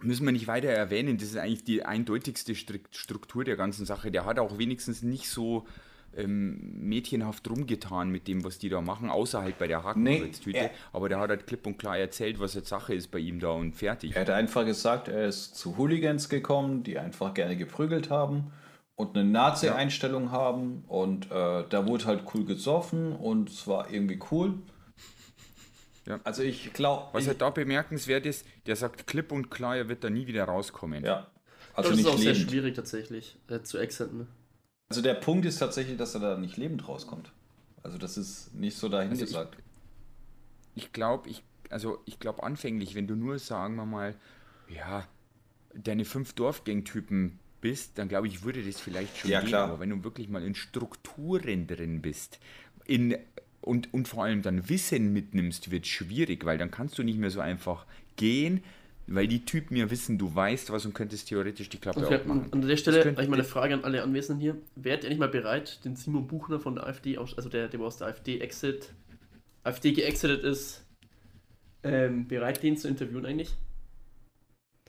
Müssen 0.00 0.26
wir 0.26 0.32
nicht 0.32 0.48
weiter 0.48 0.68
erwähnen. 0.68 1.16
Das 1.16 1.28
ist 1.28 1.36
eigentlich 1.36 1.64
die 1.64 1.84
eindeutigste 1.84 2.54
Struktur 2.54 3.44
der 3.44 3.56
ganzen 3.56 3.86
Sache. 3.86 4.10
Der 4.10 4.24
hat 4.24 4.38
auch 4.38 4.58
wenigstens 4.58 5.02
nicht 5.02 5.28
so 5.28 5.66
ähm, 6.16 6.58
mädchenhaft 6.88 7.48
rumgetan 7.48 8.10
mit 8.10 8.28
dem, 8.28 8.44
was 8.44 8.58
die 8.58 8.68
da 8.68 8.80
machen, 8.80 9.08
außer 9.10 9.42
halt 9.42 9.58
bei 9.58 9.66
der 9.66 9.82
Hakenkreuztüte. 9.84 10.58
Nee, 10.58 10.64
er- 10.66 10.70
Aber 10.92 11.08
der 11.08 11.18
hat 11.20 11.30
halt 11.30 11.46
klipp 11.46 11.66
und 11.66 11.78
klar 11.78 11.96
erzählt, 11.98 12.38
was 12.40 12.54
jetzt 12.54 12.68
Sache 12.68 12.94
ist 12.94 13.10
bei 13.10 13.18
ihm 13.18 13.40
da 13.40 13.50
und 13.50 13.74
fertig. 13.74 14.14
Er 14.14 14.22
hat 14.22 14.30
einfach 14.30 14.64
gesagt, 14.64 15.08
er 15.08 15.26
ist 15.26 15.56
zu 15.56 15.76
Hooligans 15.78 16.28
gekommen, 16.28 16.82
die 16.82 16.98
einfach 16.98 17.34
gerne 17.34 17.56
geprügelt 17.56 18.10
haben 18.10 18.52
und 18.96 19.16
eine 19.16 19.28
Nazi-Einstellung 19.28 20.30
haben. 20.30 20.84
Und 20.86 21.26
äh, 21.30 21.64
da 21.68 21.86
wurde 21.86 22.04
halt 22.06 22.24
cool 22.34 22.44
gesoffen 22.44 23.12
und 23.12 23.48
es 23.50 23.66
war 23.66 23.90
irgendwie 23.90 24.20
cool. 24.30 24.54
Ja. 26.06 26.18
Also 26.24 26.42
ich 26.42 26.72
glaube, 26.72 27.08
Was 27.12 27.28
halt 27.28 27.40
da 27.40 27.50
bemerkenswert 27.50 28.26
ist, 28.26 28.44
der 28.66 28.74
sagt 28.76 29.06
klipp 29.06 29.30
und 29.30 29.50
klar, 29.50 29.76
er 29.76 29.88
wird 29.88 30.02
da 30.02 30.10
nie 30.10 30.26
wieder 30.26 30.44
rauskommen. 30.44 31.04
ja, 31.04 31.28
also 31.74 31.90
das 31.90 32.00
ist 32.00 32.06
auch 32.06 32.18
sehr 32.18 32.32
lebend. 32.32 32.50
schwierig 32.50 32.74
tatsächlich 32.74 33.38
äh, 33.48 33.62
zu 33.62 33.78
exiten. 33.78 34.26
Also 34.92 35.00
der 35.00 35.14
Punkt 35.14 35.46
ist 35.46 35.58
tatsächlich, 35.58 35.96
dass 35.96 36.12
er 36.12 36.20
da 36.20 36.36
nicht 36.36 36.58
lebend 36.58 36.86
rauskommt. 36.86 37.32
Also 37.82 37.96
das 37.96 38.18
ist 38.18 38.54
nicht 38.54 38.76
so 38.76 38.90
dahin 38.90 39.08
Also 39.08 39.22
ich- 39.22 39.28
gesagt. 39.30 39.56
Ich 40.74 40.92
glaube, 40.92 41.30
ich, 41.30 41.42
also 41.70 41.98
ich 42.04 42.18
glaube 42.18 42.42
anfänglich, 42.42 42.94
wenn 42.94 43.06
du 43.06 43.14
nur, 43.16 43.38
sagen 43.38 43.74
wir 43.76 43.86
mal, 43.86 44.14
ja, 44.68 45.08
deine 45.74 46.04
fünf 46.04 46.34
Dorfgang-Typen 46.34 47.38
bist, 47.62 47.96
dann 47.96 48.08
glaube 48.08 48.26
ich, 48.26 48.42
würde 48.44 48.62
das 48.62 48.80
vielleicht 48.82 49.16
schon 49.16 49.30
Ja, 49.30 49.40
gehen. 49.40 49.48
klar. 49.48 49.68
Aber 49.70 49.80
wenn 49.80 49.88
du 49.88 50.04
wirklich 50.04 50.28
mal 50.28 50.42
in 50.42 50.54
Strukturen 50.54 51.66
drin 51.66 52.02
bist, 52.02 52.38
in 52.84 53.16
und, 53.62 53.94
und 53.94 54.08
vor 54.08 54.24
allem 54.24 54.42
dann 54.42 54.68
Wissen 54.68 55.14
mitnimmst, 55.14 55.70
wird 55.70 55.86
schwierig, 55.86 56.44
weil 56.44 56.58
dann 56.58 56.70
kannst 56.70 56.98
du 56.98 57.02
nicht 57.02 57.16
mehr 57.18 57.30
so 57.30 57.40
einfach 57.40 57.86
gehen, 58.16 58.62
weil 59.06 59.26
die 59.26 59.44
Typen 59.44 59.76
ja 59.76 59.90
wissen, 59.90 60.18
du 60.18 60.34
weißt 60.34 60.70
was 60.70 60.86
und 60.86 60.94
könntest 60.94 61.28
theoretisch 61.28 61.68
die 61.68 61.78
Klappe 61.78 62.00
Okay, 62.04 62.16
aufmachen. 62.16 62.52
an 62.52 62.60
der 62.62 62.76
Stelle 62.76 63.04
habe 63.04 63.22
ich 63.22 63.28
mal 63.28 63.34
eine 63.36 63.44
Frage 63.44 63.74
an 63.74 63.84
alle 63.84 64.02
Anwesenden 64.02 64.40
hier. 64.40 64.56
Wärt 64.76 65.04
ihr 65.04 65.10
nicht 65.10 65.18
mal 65.18 65.28
bereit, 65.28 65.84
den 65.84 65.96
Simon 65.96 66.26
Buchner 66.26 66.60
von 66.60 66.74
der 66.76 66.86
AfD, 66.86 67.18
aus, 67.18 67.36
also 67.36 67.48
der, 67.48 67.68
der 67.68 67.80
aus 67.80 67.98
der 67.98 68.08
AfD 68.08 68.40
exit, 68.40 68.90
AfD 69.64 69.92
geexitet 69.92 70.44
ist, 70.44 70.84
ähm, 71.82 72.28
bereit, 72.28 72.62
den 72.62 72.76
zu 72.76 72.88
interviewen 72.88 73.26
eigentlich? 73.26 73.50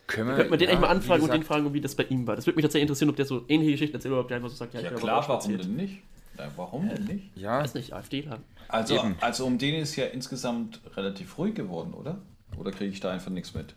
Können 0.06 0.36
Könnte 0.36 0.49
man 0.49 0.60
den 0.60 0.67
ja, 0.67 0.73
eigentlich 0.73 0.82
mal 0.82 0.88
anfragen 0.95 1.23
und 1.23 1.32
den 1.34 1.41
gesagt, 1.41 1.47
fragen, 1.63 1.73
wie 1.73 1.82
das 1.82 1.95
bei 1.95 2.04
ihm 2.04 2.28
war. 2.28 2.36
Das 2.36 2.45
würde 2.45 2.58
mich 2.58 2.63
tatsächlich 2.63 2.84
interessieren, 2.84 3.10
ob 3.10 3.15
der 3.15 3.26
so 3.26 3.45
ähnliche 3.47 3.71
Geschichten 3.71 3.95
erzählt 3.95 4.12
oder 4.12 4.21
ob 4.21 4.28
der 4.28 4.38
einfach 4.38 4.49
so 4.49 4.56
sagt, 4.56 4.73
ja, 4.73 4.82
Ja 4.82 4.91
ich 4.91 4.95
klar, 4.97 5.28
warum 5.28 5.41
spaziert. 5.41 5.63
denn 5.63 5.76
nicht? 5.76 6.04
Ja, 6.38 6.52
warum 6.56 6.89
denn 6.89 7.04
nicht? 7.06 7.38
Ja, 7.38 7.60
weiß 7.62 7.73
nicht, 7.76 7.93
AfDler. 7.93 8.39
Also, 8.67 8.95
Eben. 8.97 9.15
also 9.21 9.45
um 9.45 9.58
den 9.58 9.76
ist 9.76 9.95
ja 9.95 10.06
insgesamt 10.06 10.82
relativ 10.97 11.38
ruhig 11.38 11.56
geworden, 11.56 11.93
oder? 11.93 12.21
Oder 12.58 12.71
kriege 12.71 12.91
ich 12.91 12.99
da 12.99 13.12
einfach 13.12 13.32
nichts 13.32 13.54
mit? 13.54 13.76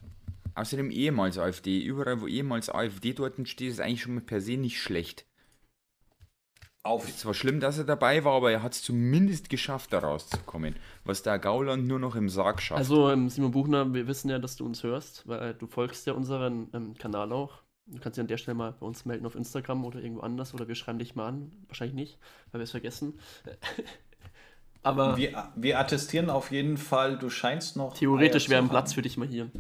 Außerdem 0.56 0.90
ehemals 0.90 1.36
AfD. 1.38 1.80
Überall, 1.80 2.22
wo 2.22 2.26
ehemals 2.26 2.70
AfD 2.70 3.12
dort 3.12 3.34
steht, 3.46 3.70
ist 3.70 3.80
eigentlich 3.80 4.02
schon 4.02 4.14
mal 4.14 4.22
per 4.22 4.40
se 4.40 4.56
nicht 4.56 4.80
schlecht. 4.80 5.26
Auf, 6.82 7.06
Es 7.08 7.26
war 7.26 7.34
schlimm, 7.34 7.60
dass 7.60 7.76
er 7.76 7.84
dabei 7.84 8.24
war, 8.24 8.34
aber 8.34 8.52
er 8.52 8.62
hat 8.62 8.72
es 8.72 8.82
zumindest 8.82 9.50
geschafft, 9.50 9.92
da 9.92 9.98
rauszukommen. 9.98 10.76
Was 11.04 11.22
der 11.22 11.38
Gauland 11.38 11.86
nur 11.86 11.98
noch 11.98 12.14
im 12.14 12.30
Sarg 12.30 12.62
schafft. 12.62 12.78
Also, 12.78 13.10
ähm, 13.10 13.28
Simon 13.28 13.50
Buchner, 13.50 13.92
wir 13.92 14.06
wissen 14.06 14.30
ja, 14.30 14.38
dass 14.38 14.56
du 14.56 14.64
uns 14.64 14.82
hörst, 14.82 15.28
weil 15.28 15.52
du 15.52 15.66
folgst 15.66 16.06
ja 16.06 16.14
unseren 16.14 16.68
ähm, 16.72 16.94
Kanal 16.94 17.32
auch. 17.32 17.62
Du 17.86 17.98
kannst 17.98 18.16
dich 18.16 18.22
an 18.22 18.28
der 18.28 18.38
Stelle 18.38 18.54
mal 18.54 18.72
bei 18.72 18.86
uns 18.86 19.04
melden 19.04 19.26
auf 19.26 19.34
Instagram 19.34 19.84
oder 19.84 20.00
irgendwo 20.00 20.22
anders 20.22 20.54
oder 20.54 20.68
wir 20.68 20.74
schreiben 20.74 20.98
dich 20.98 21.14
mal 21.14 21.26
an. 21.26 21.52
Wahrscheinlich 21.66 21.94
nicht, 21.94 22.18
weil 22.50 22.60
wir 22.60 22.64
es 22.64 22.70
vergessen. 22.70 23.18
Aber 24.82 25.16
wir, 25.16 25.52
wir 25.56 25.78
attestieren 25.80 26.30
auf 26.30 26.50
jeden 26.50 26.76
Fall, 26.78 27.18
du 27.18 27.28
scheinst 27.28 27.76
noch. 27.76 27.94
theoretisch 27.94 28.48
wäre 28.48 28.62
ein 28.62 28.68
Platz 28.68 28.94
für 28.94 29.02
dich 29.02 29.16
mal 29.16 29.26
hier. 29.26 29.50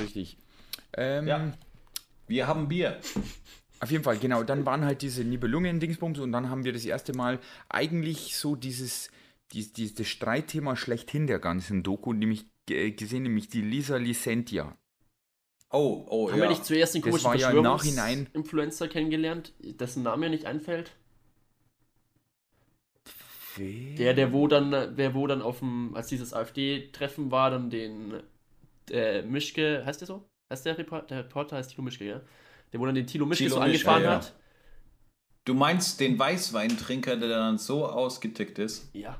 Richtig. 0.00 0.36
Ähm, 0.96 1.26
Ja. 1.26 1.52
Wir 2.26 2.46
haben 2.46 2.68
Bier. 2.68 3.00
Auf 3.80 3.90
jeden 3.90 4.04
Fall, 4.04 4.18
genau. 4.18 4.42
Dann 4.42 4.66
waren 4.66 4.84
halt 4.84 5.02
diese 5.02 5.24
Nibelungen-Dingsbums 5.24 6.18
und 6.18 6.32
dann 6.32 6.50
haben 6.50 6.64
wir 6.64 6.72
das 6.72 6.84
erste 6.84 7.14
Mal 7.14 7.38
eigentlich 7.68 8.36
so 8.36 8.54
dieses, 8.56 9.10
dies, 9.52 9.72
dies, 9.72 9.94
das 9.94 10.08
Streitthema 10.08 10.76
schlechthin 10.76 11.26
der 11.26 11.38
ganzen 11.38 11.82
Doku, 11.82 12.12
nämlich 12.12 12.44
äh, 12.68 12.90
gesehen, 12.90 13.22
nämlich 13.22 13.48
die 13.48 13.62
Lisa 13.62 13.96
Licentia. 13.96 14.76
Oh, 15.70 16.04
oh, 16.08 16.30
Haben 16.30 16.38
ja. 16.38 16.44
wir 16.44 16.50
nicht 16.50 16.64
zuerst 16.64 16.94
den 16.94 17.02
Das 17.02 17.10
komischen 17.10 17.26
war 17.28 17.36
ja 17.36 17.50
im 17.50 17.62
Nachhinein- 17.62 18.28
Influencer 18.32 18.88
kennengelernt, 18.88 19.52
dessen 19.60 20.02
Name 20.02 20.26
mir 20.26 20.30
nicht 20.30 20.44
einfällt? 20.46 20.92
Der, 23.58 24.14
der 24.14 24.32
wo 24.32 24.46
dann, 24.46 24.70
der 24.70 25.14
wo 25.14 25.26
dann 25.26 25.42
auf 25.42 25.58
dem, 25.58 25.94
als 25.96 26.06
dieses 26.06 26.32
AfD-Treffen 26.32 27.30
war, 27.32 27.50
dann 27.50 27.70
den 27.70 28.22
äh, 28.90 29.22
Mischke, 29.22 29.82
heißt 29.84 30.00
der 30.00 30.06
so? 30.06 30.28
Heißt 30.52 30.64
der 30.66 30.78
Reporter? 30.78 31.06
Der 31.06 31.18
Reporter 31.24 31.56
heißt 31.56 31.70
Thilo 31.70 31.82
Mischke, 31.82 32.04
ja? 32.04 32.20
Der 32.72 32.80
wo 32.80 32.86
dann 32.86 32.94
den 32.94 33.06
Thilo 33.06 33.26
Mischke 33.26 33.44
Thilo 33.44 33.56
so 33.56 33.60
Mischke, 33.62 33.88
angefahren 33.90 34.02
ja. 34.04 34.14
hat. 34.16 34.34
Du 35.44 35.54
meinst 35.54 35.98
den 36.00 36.18
Weißweintrinker, 36.18 37.16
der 37.16 37.28
dann 37.28 37.58
so 37.58 37.86
ausgetickt 37.86 38.58
ist? 38.58 38.90
Ja. 38.94 39.16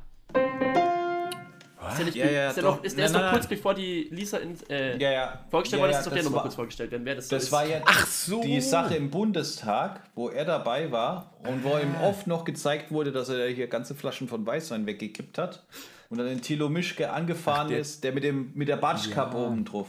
Ist 1.90 1.96
der, 1.98 2.04
nicht, 2.04 2.16
Ja, 2.16 2.26
ja, 2.30 2.48
ist 2.48 2.56
der, 2.56 2.64
doch. 2.64 2.76
noch, 2.76 2.84
ist 2.84 2.96
der 2.98 3.04
Nein, 3.04 3.06
ist 3.06 3.12
noch 3.14 3.20
nein, 3.22 3.32
kurz 3.32 3.46
bevor 3.46 3.72
die 3.74 4.08
Lisa 4.10 4.36
in, 4.38 4.54
äh, 4.68 4.98
Ja, 4.98 5.10
ja. 5.10 5.44
vorgestellt 5.50 5.80
ja, 5.80 5.86
worden 5.88 5.96
ist, 5.98 6.04
doch 6.06 6.10
der 6.12 6.16
das 6.18 6.24
nochmal 6.24 6.36
war- 6.36 6.42
kurz 6.42 6.54
vorgestellt 6.54 6.90
werden, 6.90 7.04
wer 7.06 7.14
das, 7.14 7.28
Das 7.28 7.44
ist. 7.44 7.52
war 7.52 7.64
ja 7.66 7.80
Ach 7.86 8.06
so. 8.06 8.42
die 8.42 8.60
Sache 8.60 8.94
im 8.96 9.08
Bundestag, 9.10 10.02
wo 10.14 10.28
er 10.28 10.44
dabei 10.44 10.92
war 10.92 11.32
und 11.44 11.64
wo 11.64 11.78
ihm 11.78 11.94
oft 12.02 12.26
noch 12.26 12.44
gezeigt 12.44 12.90
wurde, 12.90 13.10
dass 13.10 13.30
er 13.30 13.48
hier 13.48 13.68
ganze 13.68 13.94
Flaschen 13.94 14.28
von 14.28 14.44
Weißwein 14.44 14.84
weggekippt 14.84 15.38
hat 15.38 15.64
und 16.08 16.18
dann 16.18 16.26
den 16.26 16.40
Thilo 16.42 16.68
Mischke 16.68 17.10
angefahren 17.12 17.66
Ach, 17.66 17.70
der- 17.70 17.80
ist, 17.80 18.04
der 18.04 18.12
mit, 18.12 18.24
dem, 18.24 18.52
mit 18.54 18.68
der 18.68 18.76
Batschkappe 18.76 19.36
Ja. 19.36 19.46
oben 19.46 19.64
drauf. 19.64 19.88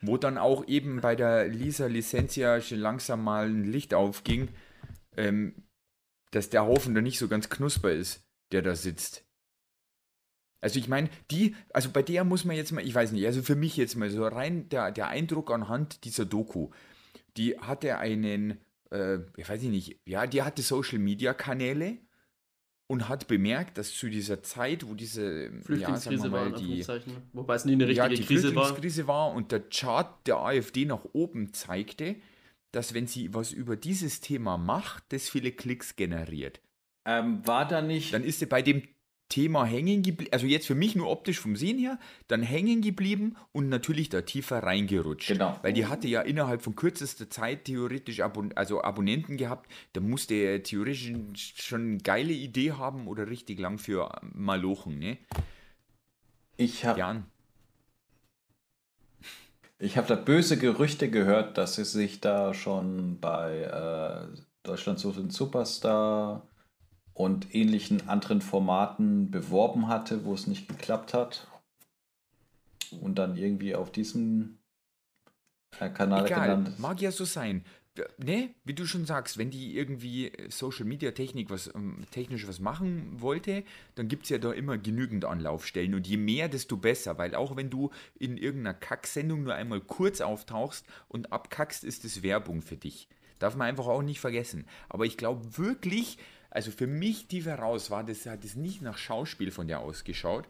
Wo 0.00 0.16
dann 0.16 0.36
auch 0.38 0.66
eben 0.66 1.00
bei 1.00 1.14
der 1.14 1.46
Lisa 1.48 1.86
Licentia 1.86 2.60
schon 2.60 2.78
langsam 2.78 3.22
mal 3.22 3.46
ein 3.48 3.64
Licht 3.64 3.94
aufging, 3.94 4.48
ähm, 5.16 5.54
dass 6.32 6.50
der 6.50 6.64
Haufen 6.66 6.94
da 6.94 7.00
nicht 7.00 7.18
so 7.18 7.28
ganz 7.28 7.48
knusper 7.50 7.92
ist, 7.92 8.24
der 8.50 8.62
da 8.62 8.74
sitzt. 8.74 9.24
Also 10.60 10.78
ich 10.78 10.88
meine, 10.88 11.08
die, 11.30 11.54
also 11.72 11.90
bei 11.90 12.02
der 12.02 12.24
muss 12.24 12.44
man 12.44 12.56
jetzt 12.56 12.72
mal, 12.72 12.84
ich 12.86 12.94
weiß 12.94 13.12
nicht, 13.12 13.26
also 13.26 13.42
für 13.42 13.56
mich 13.56 13.76
jetzt 13.76 13.96
mal 13.96 14.10
so 14.10 14.24
rein 14.26 14.68
der, 14.70 14.90
der 14.92 15.08
Eindruck 15.08 15.50
anhand 15.50 16.04
dieser 16.04 16.24
Doku, 16.24 16.70
die 17.36 17.58
hatte 17.58 17.98
einen, 17.98 18.58
äh, 18.90 19.18
ich 19.36 19.48
weiß 19.48 19.62
nicht, 19.62 20.00
ja, 20.06 20.26
die 20.26 20.42
hatte 20.42 20.62
Social 20.62 20.98
Media 20.98 21.34
Kanäle 21.34 21.98
und 22.92 23.08
hat 23.08 23.26
bemerkt, 23.26 23.78
dass 23.78 23.94
zu 23.94 24.10
dieser 24.10 24.42
Zeit, 24.42 24.86
wo 24.86 24.92
diese, 24.92 25.46
ja, 25.46 25.62
Flüchtlingskrise 25.62 26.30
war, 26.30 26.44
mal, 26.44 26.46
in 26.48 26.54
die, 26.56 26.60
Anführungszeichen. 26.60 27.16
Wobei 27.32 27.54
es 27.54 27.64
nie 27.64 27.72
eine 27.72 27.90
ja, 27.90 28.04
richtige 28.04 28.28
die 28.28 28.34
Krise 28.34 28.54
war. 28.54 28.66
Flüchtlingskrise 28.66 29.08
war. 29.08 29.32
und 29.32 29.50
der 29.50 29.60
Chart 29.70 30.26
der 30.26 30.36
AfD 30.36 30.84
nach 30.84 31.02
oben 31.14 31.54
zeigte, 31.54 32.16
dass 32.70 32.92
wenn 32.92 33.06
sie 33.06 33.32
was 33.32 33.50
über 33.50 33.76
dieses 33.76 34.20
Thema 34.20 34.58
macht, 34.58 35.04
das 35.08 35.30
viele 35.30 35.52
Klicks 35.52 35.96
generiert. 35.96 36.60
Ähm, 37.06 37.40
war 37.46 37.66
da 37.66 37.80
nicht. 37.80 38.12
Dann 38.12 38.24
ist 38.24 38.40
sie 38.40 38.46
bei 38.46 38.60
dem 38.60 38.82
Thema 39.32 39.64
hängen 39.64 40.02
geblieben, 40.02 40.30
also 40.30 40.44
jetzt 40.44 40.66
für 40.66 40.74
mich 40.74 40.94
nur 40.94 41.08
optisch 41.08 41.40
vom 41.40 41.56
Sehen 41.56 41.78
her, 41.78 41.98
dann 42.28 42.42
hängen 42.42 42.82
geblieben 42.82 43.34
und 43.52 43.70
natürlich 43.70 44.10
da 44.10 44.20
tiefer 44.20 44.62
reingerutscht. 44.62 45.28
Genau. 45.28 45.58
Weil 45.62 45.72
die 45.72 45.86
hatte 45.86 46.06
ja 46.06 46.20
innerhalb 46.20 46.60
von 46.60 46.76
kürzester 46.76 47.30
Zeit 47.30 47.64
theoretisch 47.64 48.20
Abon 48.20 48.52
also 48.54 48.84
Abonnenten 48.84 49.38
gehabt, 49.38 49.72
da 49.94 50.02
musste 50.02 50.34
er 50.34 50.62
theoretisch 50.62 51.14
schon 51.34 51.80
eine 51.80 51.98
geile 51.98 52.34
Idee 52.34 52.72
haben 52.72 53.08
oder 53.08 53.30
richtig 53.30 53.58
lang 53.58 53.78
für 53.78 54.20
Malochen, 54.34 54.98
ne? 54.98 55.16
ich 56.58 56.84
habe 56.84 56.98
Jan. 56.98 57.24
ich 59.78 59.96
hab 59.96 60.08
da 60.08 60.14
böse 60.14 60.58
Gerüchte 60.58 61.08
gehört, 61.08 61.56
dass 61.56 61.76
sie 61.76 61.86
sich 61.86 62.20
da 62.20 62.52
schon 62.52 63.18
bei 63.18 63.62
äh, 63.62 64.38
Deutschland 64.62 64.98
sucht 64.98 65.16
den 65.16 65.30
Superstar 65.30 66.46
und 67.14 67.54
ähnlichen 67.54 68.08
anderen 68.08 68.40
Formaten 68.40 69.30
beworben 69.30 69.88
hatte, 69.88 70.24
wo 70.24 70.34
es 70.34 70.46
nicht 70.46 70.68
geklappt 70.68 71.14
hat. 71.14 71.46
Und 73.00 73.16
dann 73.18 73.36
irgendwie 73.36 73.74
auf 73.74 73.90
diesem 73.90 74.58
äh, 75.80 75.88
Kanal 75.90 76.24
Egal, 76.24 76.48
genannt 76.48 76.78
mag 76.78 77.00
ja 77.00 77.10
so 77.10 77.24
sein. 77.24 77.64
D- 77.96 78.04
Ne, 78.18 78.54
wie 78.64 78.74
du 78.74 78.86
schon 78.86 79.04
sagst, 79.06 79.36
wenn 79.38 79.50
die 79.50 79.76
irgendwie 79.76 80.28
äh, 80.28 80.50
Social 80.50 80.84
Media 80.84 81.10
Technik 81.12 81.50
was 81.50 81.70
ähm, 81.74 82.04
technisch 82.10 82.46
was 82.46 82.58
machen 82.60 83.20
wollte, 83.20 83.64
dann 83.94 84.08
gibt 84.08 84.24
es 84.24 84.30
ja 84.30 84.38
da 84.38 84.52
immer 84.52 84.78
genügend 84.78 85.24
Anlaufstellen 85.24 85.94
und 85.94 86.06
je 86.06 86.16
mehr, 86.16 86.48
desto 86.48 86.76
besser, 86.76 87.18
weil 87.18 87.34
auch 87.34 87.56
wenn 87.56 87.70
du 87.70 87.90
in 88.18 88.36
irgendeiner 88.36 88.74
Kacksendung 88.74 89.42
nur 89.44 89.54
einmal 89.54 89.80
kurz 89.80 90.20
auftauchst 90.20 90.86
und 91.08 91.32
abkackst, 91.32 91.84
ist 91.84 92.04
es 92.04 92.22
Werbung 92.22 92.62
für 92.62 92.76
dich. 92.76 93.08
Darf 93.38 93.56
man 93.56 93.66
einfach 93.68 93.86
auch 93.86 94.02
nicht 94.02 94.20
vergessen. 94.20 94.66
Aber 94.88 95.04
ich 95.04 95.16
glaube 95.16 95.58
wirklich, 95.58 96.18
also 96.52 96.70
für 96.70 96.86
mich 96.86 97.28
tief 97.28 97.46
heraus 97.46 97.90
war 97.90 98.04
das, 98.04 98.26
hat 98.26 98.44
es 98.44 98.56
nicht 98.56 98.82
nach 98.82 98.98
Schauspiel 98.98 99.50
von 99.50 99.68
der 99.68 99.80
ausgeschaut, 99.80 100.46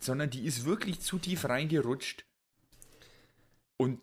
sondern 0.00 0.30
die 0.30 0.46
ist 0.46 0.64
wirklich 0.64 1.00
zu 1.00 1.18
tief 1.18 1.44
reingerutscht 1.44 2.24
und 3.76 4.00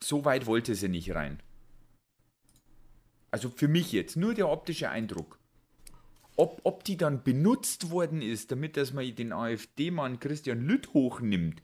so 0.00 0.24
weit 0.24 0.46
wollte 0.46 0.74
sie 0.74 0.88
nicht 0.88 1.14
rein. 1.14 1.40
Also 3.30 3.50
für 3.50 3.68
mich 3.68 3.92
jetzt, 3.92 4.16
nur 4.16 4.34
der 4.34 4.48
optische 4.48 4.90
Eindruck. 4.90 5.38
Ob, 6.34 6.60
ob 6.64 6.82
die 6.82 6.96
dann 6.96 7.22
benutzt 7.22 7.90
worden 7.90 8.20
ist, 8.20 8.50
damit 8.50 8.76
dass 8.76 8.92
man 8.92 9.14
den 9.14 9.32
AfD-Mann 9.32 10.18
Christian 10.18 10.60
Lütt 10.66 10.92
hochnimmt. 10.92 11.62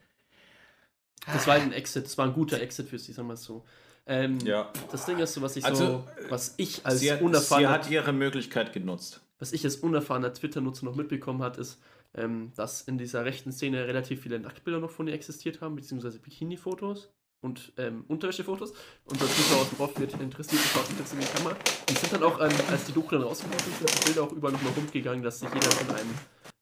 Das 1.26 1.48
war 1.48 1.56
ein 1.56 1.72
Exit, 1.72 2.04
das 2.04 2.16
war 2.16 2.26
ein 2.26 2.32
guter 2.32 2.60
Exit 2.60 2.88
für 2.88 2.98
sie, 3.00 3.12
sagen 3.12 3.26
wir 3.26 3.34
es 3.34 3.42
so. 3.42 3.64
Ähm, 4.08 4.38
Ja. 4.44 4.70
Das 4.90 5.04
Ding 5.06 5.18
ist 5.18 5.34
so, 5.34 5.42
was 5.42 5.56
ich 5.56 5.64
so, 5.64 5.68
Also, 5.70 6.04
was 6.28 6.54
ich 6.56 6.84
als 6.84 7.00
Sie 7.00 7.12
hat, 7.12 7.18
sie 7.18 7.24
unerfahrener, 7.24 7.70
hat 7.70 7.90
ihre 7.90 8.12
Möglichkeit 8.12 8.72
genutzt. 8.72 9.20
was 9.38 9.52
ich 9.52 9.64
als 9.64 9.76
unerfahrener 9.76 10.32
Twitter-Nutzer 10.32 10.84
noch 10.86 10.96
mitbekommen 10.96 11.42
hat, 11.42 11.58
ist, 11.58 11.78
ähm, 12.14 12.52
dass 12.56 12.80
in 12.82 12.96
dieser 12.98 13.24
rechten 13.24 13.52
Szene 13.52 13.86
relativ 13.86 14.22
viele 14.22 14.40
Nacktbilder 14.40 14.80
noch 14.80 14.90
von 14.90 15.06
ihr 15.08 15.14
existiert 15.14 15.60
haben, 15.60 15.76
beziehungsweise 15.76 16.18
Bikini-Fotos 16.18 17.10
und 17.42 17.72
ähm, 17.76 18.04
Unterwäschefotos. 18.08 18.72
Und 19.04 19.20
der 19.20 19.28
Zuschauer 19.28 19.60
aus 19.60 19.68
dem 19.70 19.80
Off 19.80 20.00
wird 20.00 20.18
interessiert, 20.20 20.62
schaut 20.72 20.86
sich 20.86 20.96
das 20.96 21.12
in 21.12 21.20
die 21.20 21.26
Kamera. 21.26 21.54
Und 21.88 21.98
sind 21.98 22.12
dann 22.14 22.22
auch, 22.24 22.40
ähm, 22.40 22.50
als 22.70 22.84
die 22.86 22.92
Doku 22.92 23.10
dann 23.10 23.22
rausgekommen 23.22 23.58
ist, 23.58 23.78
sind 23.78 24.00
die 24.00 24.04
Bilder 24.06 24.22
auch 24.24 24.32
überall 24.32 24.52
nochmal 24.54 24.72
rumgegangen, 24.72 25.22
dass 25.22 25.38
sich 25.40 25.48
jeder 25.52 25.70
von 25.70 25.94
einem 25.94 26.14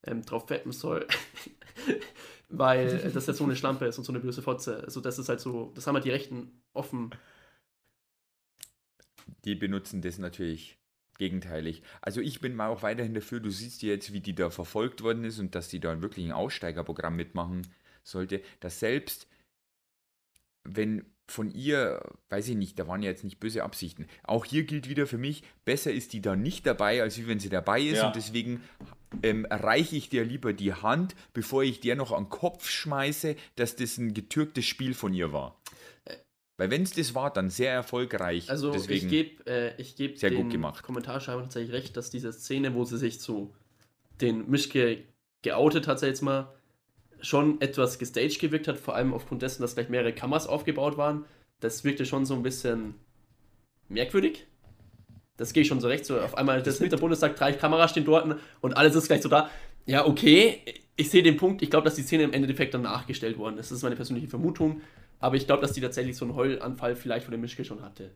ähm, 0.04 0.24
drauf 0.24 0.50
wetten 0.50 0.72
soll. 0.72 1.06
Weil 2.48 2.88
äh, 3.04 3.10
das 3.10 3.26
jetzt 3.26 3.38
so 3.38 3.44
eine 3.44 3.56
Schlampe 3.56 3.86
ist 3.86 3.98
und 3.98 4.04
so 4.04 4.12
eine 4.12 4.20
böse 4.20 4.42
Fotze. 4.42 4.82
Also 4.84 5.00
das 5.00 5.18
ist 5.18 5.28
halt 5.28 5.40
so, 5.40 5.72
das 5.74 5.86
haben 5.86 5.94
halt 5.94 6.04
die 6.04 6.10
Rechten 6.10 6.60
offen. 6.74 7.10
Die 9.44 9.54
benutzen 9.54 10.02
das 10.02 10.18
natürlich 10.18 10.78
gegenteilig. 11.18 11.82
Also 12.02 12.20
ich 12.20 12.40
bin 12.40 12.54
mal 12.54 12.68
auch 12.68 12.82
weiterhin 12.82 13.14
dafür, 13.14 13.40
du 13.40 13.50
siehst 13.50 13.82
ja 13.82 13.90
jetzt, 13.90 14.12
wie 14.12 14.20
die 14.20 14.34
da 14.34 14.50
verfolgt 14.50 15.02
worden 15.02 15.24
ist 15.24 15.38
und 15.38 15.54
dass 15.54 15.68
die 15.68 15.80
da 15.80 16.02
wirklich 16.02 16.26
ein 16.26 16.32
Aussteigerprogramm 16.32 17.16
mitmachen 17.16 17.66
sollte, 18.02 18.42
dass 18.60 18.80
selbst 18.80 19.26
wenn 20.64 21.04
von 21.28 21.50
ihr, 21.50 22.00
weiß 22.28 22.48
ich 22.48 22.56
nicht, 22.56 22.78
da 22.78 22.86
waren 22.86 23.02
ja 23.02 23.10
jetzt 23.10 23.24
nicht 23.24 23.40
böse 23.40 23.64
Absichten. 23.64 24.06
Auch 24.22 24.44
hier 24.44 24.62
gilt 24.62 24.88
wieder 24.88 25.06
für 25.06 25.18
mich, 25.18 25.42
besser 25.64 25.92
ist 25.92 26.12
die 26.12 26.20
da 26.20 26.36
nicht 26.36 26.66
dabei, 26.66 27.02
als 27.02 27.18
wie 27.18 27.26
wenn 27.26 27.40
sie 27.40 27.48
dabei 27.48 27.80
ist. 27.80 27.96
Ja. 27.96 28.06
Und 28.06 28.16
deswegen 28.16 28.62
ähm, 29.22 29.44
reiche 29.50 29.96
ich 29.96 30.08
dir 30.08 30.24
lieber 30.24 30.52
die 30.52 30.72
Hand, 30.72 31.16
bevor 31.32 31.64
ich 31.64 31.80
dir 31.80 31.96
noch 31.96 32.12
an 32.12 32.24
den 32.24 32.30
Kopf 32.30 32.68
schmeiße, 32.68 33.34
dass 33.56 33.74
das 33.74 33.98
ein 33.98 34.14
getürktes 34.14 34.66
Spiel 34.66 34.94
von 34.94 35.12
ihr 35.12 35.32
war. 35.32 35.60
Weil 36.56 36.70
wenn 36.70 36.82
es 36.82 36.92
das 36.92 37.14
war, 37.14 37.32
dann 37.32 37.50
sehr 37.50 37.72
erfolgreich. 37.72 38.48
Also 38.48 38.72
deswegen, 38.72 39.06
ich 39.06 39.10
gebe 39.10 39.46
äh, 39.46 39.80
ich 39.80 39.96
geb 39.96 40.18
Sehr 40.18 40.30
gut 40.30 40.52
den. 40.52 40.62
Kommentarschreiber 40.62 41.42
tatsächlich 41.42 41.72
recht, 41.72 41.96
dass 41.96 42.10
diese 42.10 42.32
Szene, 42.32 42.74
wo 42.74 42.84
sie 42.84 42.96
sich 42.96 43.20
zu 43.20 43.54
den 44.20 44.48
Mischke 44.48 45.04
geoutet 45.42 45.86
hat, 45.86 46.00
sag 46.00 46.08
jetzt 46.08 46.22
mal, 46.22 46.52
schon 47.20 47.60
etwas 47.60 47.98
gestaged 47.98 48.38
gewirkt 48.40 48.68
hat, 48.68 48.78
vor 48.78 48.94
allem 48.94 49.12
aufgrund 49.12 49.42
dessen, 49.42 49.62
dass 49.62 49.74
gleich 49.74 49.88
mehrere 49.88 50.12
Kameras 50.12 50.46
aufgebaut 50.46 50.96
waren. 50.96 51.24
Das 51.60 51.84
wirkte 51.84 52.06
schon 52.06 52.24
so 52.24 52.34
ein 52.34 52.42
bisschen 52.42 52.94
merkwürdig. 53.88 54.46
Das 55.36 55.52
gehe 55.52 55.62
ich 55.62 55.68
schon 55.68 55.80
so 55.80 55.88
recht. 55.88 56.06
So 56.06 56.18
auf 56.18 56.36
einmal 56.36 56.62
das 56.62 56.78
Hinterbundestag, 56.78 57.36
drei 57.36 57.52
Kameras 57.52 57.90
stehen 57.90 58.06
dort 58.06 58.26
und 58.60 58.72
alles 58.74 58.94
ist 58.94 59.08
gleich 59.08 59.22
so 59.22 59.28
da. 59.28 59.50
Ja, 59.84 60.06
okay, 60.06 60.62
ich 60.96 61.10
sehe 61.10 61.22
den 61.22 61.36
Punkt. 61.36 61.62
Ich 61.62 61.70
glaube, 61.70 61.84
dass 61.84 61.94
die 61.94 62.02
Szene 62.02 62.24
im 62.24 62.32
Endeffekt 62.32 62.74
dann 62.74 62.82
nachgestellt 62.82 63.38
worden 63.38 63.58
ist. 63.58 63.70
Das 63.70 63.78
ist 63.78 63.82
meine 63.82 63.96
persönliche 63.96 64.28
Vermutung. 64.28 64.80
Aber 65.20 65.36
ich 65.36 65.46
glaube, 65.46 65.62
dass 65.62 65.72
die 65.72 65.80
tatsächlich 65.80 66.16
so 66.16 66.24
einen 66.24 66.34
Heulanfall 66.34 66.96
vielleicht 66.96 67.24
von 67.24 67.32
der 67.32 67.40
Mischke 67.40 67.64
schon 67.64 67.82
hatte. 67.82 68.12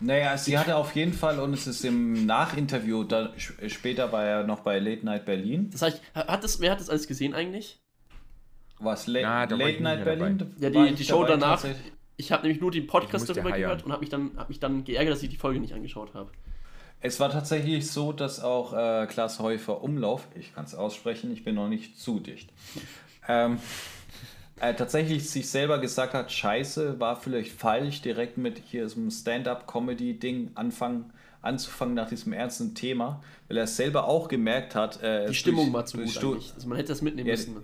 Naja, 0.00 0.36
sie 0.38 0.58
hatte 0.58 0.76
auf 0.76 0.94
jeden 0.96 1.12
Fall, 1.12 1.38
und 1.40 1.52
es 1.52 1.66
ist 1.66 1.84
im 1.84 2.24
Nachinterview, 2.24 3.04
da, 3.04 3.32
später 3.36 4.10
war 4.12 4.24
er 4.24 4.44
noch 4.44 4.60
bei 4.60 4.78
Late 4.78 5.04
Night 5.04 5.26
Berlin. 5.26 5.68
Das 5.70 5.82
heißt, 5.82 6.00
hat 6.14 6.42
das, 6.42 6.58
wer 6.60 6.72
hat 6.72 6.80
das 6.80 6.88
alles 6.88 7.06
gesehen 7.06 7.34
eigentlich? 7.34 7.78
Was, 8.78 9.06
La 9.06 9.44
ich 9.44 9.50
Late 9.50 9.82
Night 9.82 10.04
Berlin? 10.04 10.38
dabei. 10.38 10.52
Ja, 10.58 10.70
die, 10.70 10.92
ich 10.92 10.96
die 10.96 11.04
Show 11.04 11.24
danach. 11.24 11.62
Ich 12.16 12.32
habe 12.32 12.42
nämlich 12.42 12.60
nur 12.60 12.70
den 12.70 12.86
Podcast 12.86 13.28
darüber 13.28 13.50
heiern. 13.50 13.60
gehört 13.60 13.84
und 13.84 13.92
habe 13.92 14.00
mich, 14.00 14.08
dann, 14.08 14.32
hab 14.36 14.48
mich 14.48 14.58
dann 14.58 14.84
geärgert, 14.84 15.14
dass 15.14 15.22
ich 15.22 15.28
die 15.28 15.36
Folge 15.36 15.60
nicht 15.60 15.74
angeschaut 15.74 16.14
habe. 16.14 16.30
Es 17.02 17.18
war 17.20 17.30
tatsächlich 17.30 17.90
so, 17.90 18.12
dass 18.12 18.40
auch 18.40 18.72
äh, 18.74 19.06
Klaas 19.06 19.38
Häufer 19.38 19.82
Umlauf, 19.82 20.28
ich 20.34 20.54
kann 20.54 20.64
es 20.64 20.74
aussprechen, 20.74 21.32
ich 21.32 21.44
bin 21.44 21.54
noch 21.54 21.68
nicht 21.68 21.98
zu 21.98 22.20
dicht, 22.20 22.50
ähm, 23.26 23.58
äh, 24.60 24.74
tatsächlich 24.74 25.28
sich 25.30 25.48
selber 25.50 25.78
gesagt 25.78 26.14
hat, 26.14 26.30
scheiße, 26.30 27.00
war 27.00 27.16
vielleicht 27.16 27.52
falsch, 27.52 28.02
direkt 28.02 28.38
mit 28.38 28.60
hier 28.64 28.88
so 28.88 29.00
einem 29.00 29.10
Stand-up-Comedy-Ding 29.10 30.52
anfangen, 30.54 31.12
anzufangen 31.42 31.94
nach 31.94 32.08
diesem 32.08 32.32
ernsten 32.32 32.74
Thema, 32.74 33.22
weil 33.48 33.56
er 33.56 33.66
selber 33.66 34.04
auch 34.06 34.28
gemerkt 34.28 34.74
hat, 34.74 35.02
äh, 35.02 35.26
Die 35.26 35.34
Stimmung 35.34 35.64
durch- 35.66 35.74
war 35.74 35.86
zu 35.86 35.98
gut 35.98 36.16
eigentlich. 36.18 36.52
Also 36.54 36.68
man 36.68 36.76
hätte 36.76 36.88
das 36.88 37.02
mitnehmen 37.02 37.28
Ja, 37.28 37.34
müssen. 37.34 37.56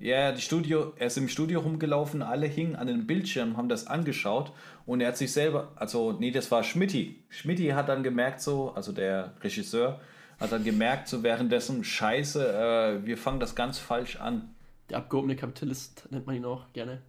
Ja, 0.00 0.30
die 0.30 0.40
Studio, 0.42 0.92
er 0.96 1.08
ist 1.08 1.18
im 1.18 1.28
Studio 1.28 1.58
rumgelaufen, 1.60 2.22
alle 2.22 2.46
hingen 2.46 2.76
an 2.76 2.86
den 2.86 3.06
Bildschirmen, 3.08 3.56
haben 3.56 3.68
das 3.68 3.88
angeschaut 3.88 4.52
und 4.86 5.00
er 5.00 5.08
hat 5.08 5.16
sich 5.16 5.32
selber, 5.32 5.72
also 5.74 6.12
nee, 6.12 6.30
das 6.30 6.50
war 6.52 6.62
Schmidti. 6.62 7.24
Schmidti 7.30 7.68
hat 7.70 7.88
dann 7.88 8.04
gemerkt 8.04 8.40
so, 8.40 8.70
also 8.76 8.92
der 8.92 9.32
Regisseur, 9.42 10.00
hat 10.38 10.52
dann 10.52 10.62
gemerkt 10.62 11.08
so 11.08 11.24
währenddessen, 11.24 11.82
scheiße, 11.82 13.00
äh, 13.02 13.06
wir 13.06 13.18
fangen 13.18 13.40
das 13.40 13.56
ganz 13.56 13.78
falsch 13.78 14.16
an. 14.20 14.54
Der 14.90 14.98
abgehobene 14.98 15.36
Kapitalist 15.36 16.08
nennt 16.10 16.26
man 16.26 16.36
ihn 16.36 16.44
auch 16.44 16.72
gerne. 16.72 17.02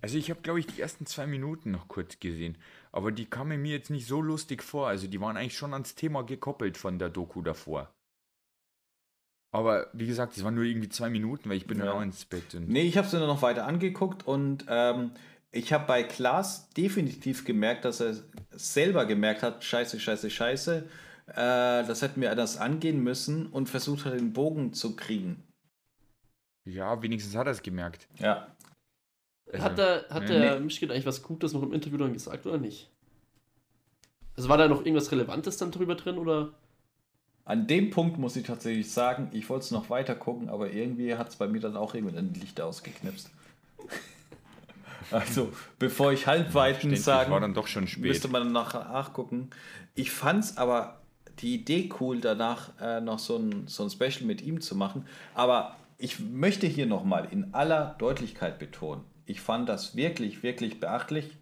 Also 0.00 0.18
ich 0.18 0.30
habe, 0.30 0.40
glaube 0.42 0.60
ich, 0.60 0.66
die 0.66 0.80
ersten 0.80 1.06
zwei 1.06 1.26
Minuten 1.26 1.70
noch 1.70 1.88
kurz 1.88 2.20
gesehen. 2.20 2.58
Aber 2.92 3.10
die 3.12 3.24
kamen 3.26 3.60
mir 3.60 3.72
jetzt 3.72 3.90
nicht 3.90 4.06
so 4.06 4.20
lustig 4.20 4.62
vor. 4.62 4.88
Also 4.88 5.06
die 5.06 5.20
waren 5.20 5.36
eigentlich 5.36 5.56
schon 5.56 5.72
ans 5.72 5.94
Thema 5.94 6.22
gekoppelt 6.22 6.76
von 6.76 6.98
der 6.98 7.08
Doku 7.08 7.42
davor. 7.42 7.90
Aber 9.52 9.86
wie 9.92 10.06
gesagt, 10.06 10.36
es 10.36 10.42
waren 10.42 10.54
nur 10.56 10.64
irgendwie 10.64 10.88
zwei 10.88 11.08
Minuten, 11.08 11.48
weil 11.48 11.56
ich 11.56 11.66
bin 11.66 11.78
Ja. 11.78 11.86
dann 11.86 11.94
auch 11.94 12.02
ins 12.02 12.24
Bett. 12.24 12.54
Und 12.54 12.68
Nee, 12.68 12.82
ich 12.82 12.96
habe 12.98 13.06
es 13.06 13.12
mir 13.12 13.20
noch 13.20 13.40
weiter 13.40 13.66
angeguckt 13.66 14.26
und 14.26 14.64
ähm, 14.68 15.12
ich 15.52 15.72
habe 15.72 15.86
bei 15.86 16.02
Klaas 16.02 16.68
definitiv 16.70 17.44
gemerkt, 17.44 17.84
dass 17.84 18.00
er 18.00 18.16
selber 18.50 19.06
gemerkt 19.06 19.44
hat, 19.44 19.62
scheiße, 19.62 20.00
scheiße, 20.00 20.28
scheiße, 20.28 20.88
äh, 21.28 21.34
das 21.36 22.02
hätten 22.02 22.20
wir 22.20 22.32
anders 22.32 22.56
angehen 22.56 23.00
müssen 23.04 23.46
und 23.46 23.68
versucht 23.68 24.04
hat, 24.06 24.14
den 24.14 24.32
Bogen 24.32 24.72
zu 24.72 24.96
kriegen. 24.96 25.43
Ja, 26.64 27.00
wenigstens 27.02 27.34
hat 27.36 27.46
er 27.46 27.52
es 27.52 27.62
gemerkt. 27.62 28.08
Ja, 28.18 28.48
Also, 29.52 29.64
hat 29.64 29.78
der, 29.78 30.06
hat 30.10 30.22
nee. 30.22 30.28
der 30.28 30.60
Mischkin 30.60 30.90
eigentlich 30.90 31.06
was 31.06 31.22
Gutes 31.22 31.52
noch 31.52 31.62
im 31.62 31.72
Interview 31.72 31.98
dann 31.98 32.12
gesagt 32.12 32.46
oder 32.46 32.58
nicht? 32.58 32.90
Also 34.36 34.48
war 34.48 34.58
da 34.58 34.66
noch 34.66 34.80
irgendwas 34.80 35.12
Relevantes 35.12 35.56
dann 35.58 35.70
drüber 35.70 35.94
drin 35.94 36.18
oder? 36.18 36.52
An 37.44 37.66
dem 37.66 37.90
Punkt 37.90 38.18
muss 38.18 38.36
ich 38.36 38.46
tatsächlich 38.46 38.90
sagen, 38.90 39.28
ich 39.32 39.48
wollte 39.50 39.64
es 39.66 39.70
noch 39.70 39.90
weiter 39.90 40.14
gucken, 40.14 40.48
aber 40.48 40.70
irgendwie 40.72 41.14
hat 41.14 41.28
es 41.28 41.36
bei 41.36 41.46
mir 41.46 41.60
dann 41.60 41.76
auch 41.76 41.94
irgendwie 41.94 42.16
ein 42.16 42.32
Licht 42.34 42.60
ausgeknipst. 42.60 43.30
Also, 45.10 45.52
bevor 45.78 46.12
ich 46.12 46.26
Halbweiten 46.26 46.76
Verständlich, 46.76 47.02
sagen, 47.02 47.30
war 47.30 47.38
dann 47.38 47.52
doch 47.52 47.66
schon 47.66 47.86
spät. 47.86 48.04
müsste 48.04 48.26
man 48.28 48.52
nachher 48.52 48.84
nachgucken. 48.84 49.50
Ich 49.94 50.10
fand 50.10 50.42
es 50.44 50.56
aber 50.56 51.02
die 51.40 51.54
Idee 51.56 51.90
cool, 52.00 52.20
danach 52.20 52.70
äh, 52.80 53.02
noch 53.02 53.18
so 53.18 53.36
ein, 53.36 53.68
so 53.68 53.82
ein 53.84 53.90
Special 53.90 54.24
mit 54.24 54.40
ihm 54.40 54.62
zu 54.62 54.74
machen. 54.74 55.06
Aber 55.34 55.76
ich 55.98 56.20
möchte 56.20 56.66
hier 56.66 56.86
nochmal 56.86 57.28
in 57.30 57.54
aller 57.54 57.96
Deutlichkeit 57.98 58.58
betonen, 58.58 59.04
ich 59.26 59.40
fand 59.40 59.68
das 59.68 59.96
wirklich, 59.96 60.42
wirklich 60.42 60.80
beachtlich. 60.80 61.38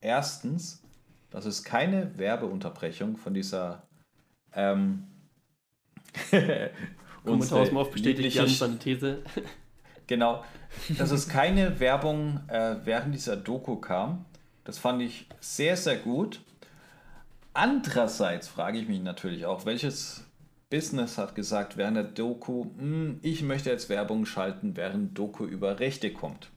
Erstens, 0.00 0.82
dass 1.30 1.44
es 1.44 1.64
keine 1.64 2.18
Werbeunterbrechung 2.18 3.16
von 3.16 3.34
dieser 3.34 3.86
ähm, 4.54 5.08
Kommentar 7.24 7.60
aus 7.60 7.68
dem 7.68 7.76
Off 7.76 7.88
unsere 7.88 7.92
bestätigt 7.92 8.36
Jan 8.36 8.48
seine 8.48 8.78
These. 8.78 9.22
Genau, 10.06 10.42
dass 10.96 11.10
es 11.10 11.28
keine 11.28 11.80
Werbung 11.80 12.40
äh, 12.48 12.76
während 12.84 13.14
dieser 13.14 13.36
Doku 13.36 13.76
kam. 13.76 14.24
Das 14.64 14.78
fand 14.78 15.02
ich 15.02 15.26
sehr, 15.38 15.76
sehr 15.76 15.96
gut. 15.96 16.40
Andererseits 17.52 18.48
frage 18.48 18.78
ich 18.78 18.88
mich 18.88 19.02
natürlich 19.02 19.44
auch, 19.44 19.66
welches 19.66 20.24
Business 20.70 21.16
hat 21.16 21.34
gesagt 21.34 21.76
während 21.76 21.96
der 21.96 22.04
Doku, 22.04 22.66
"Hm, 22.78 23.18
ich 23.22 23.42
möchte 23.42 23.70
jetzt 23.70 23.88
Werbung 23.88 24.26
schalten, 24.26 24.76
während 24.76 25.16
Doku 25.18 25.44
über 25.44 25.80
Rechte 25.80 26.12
kommt. 26.12 26.50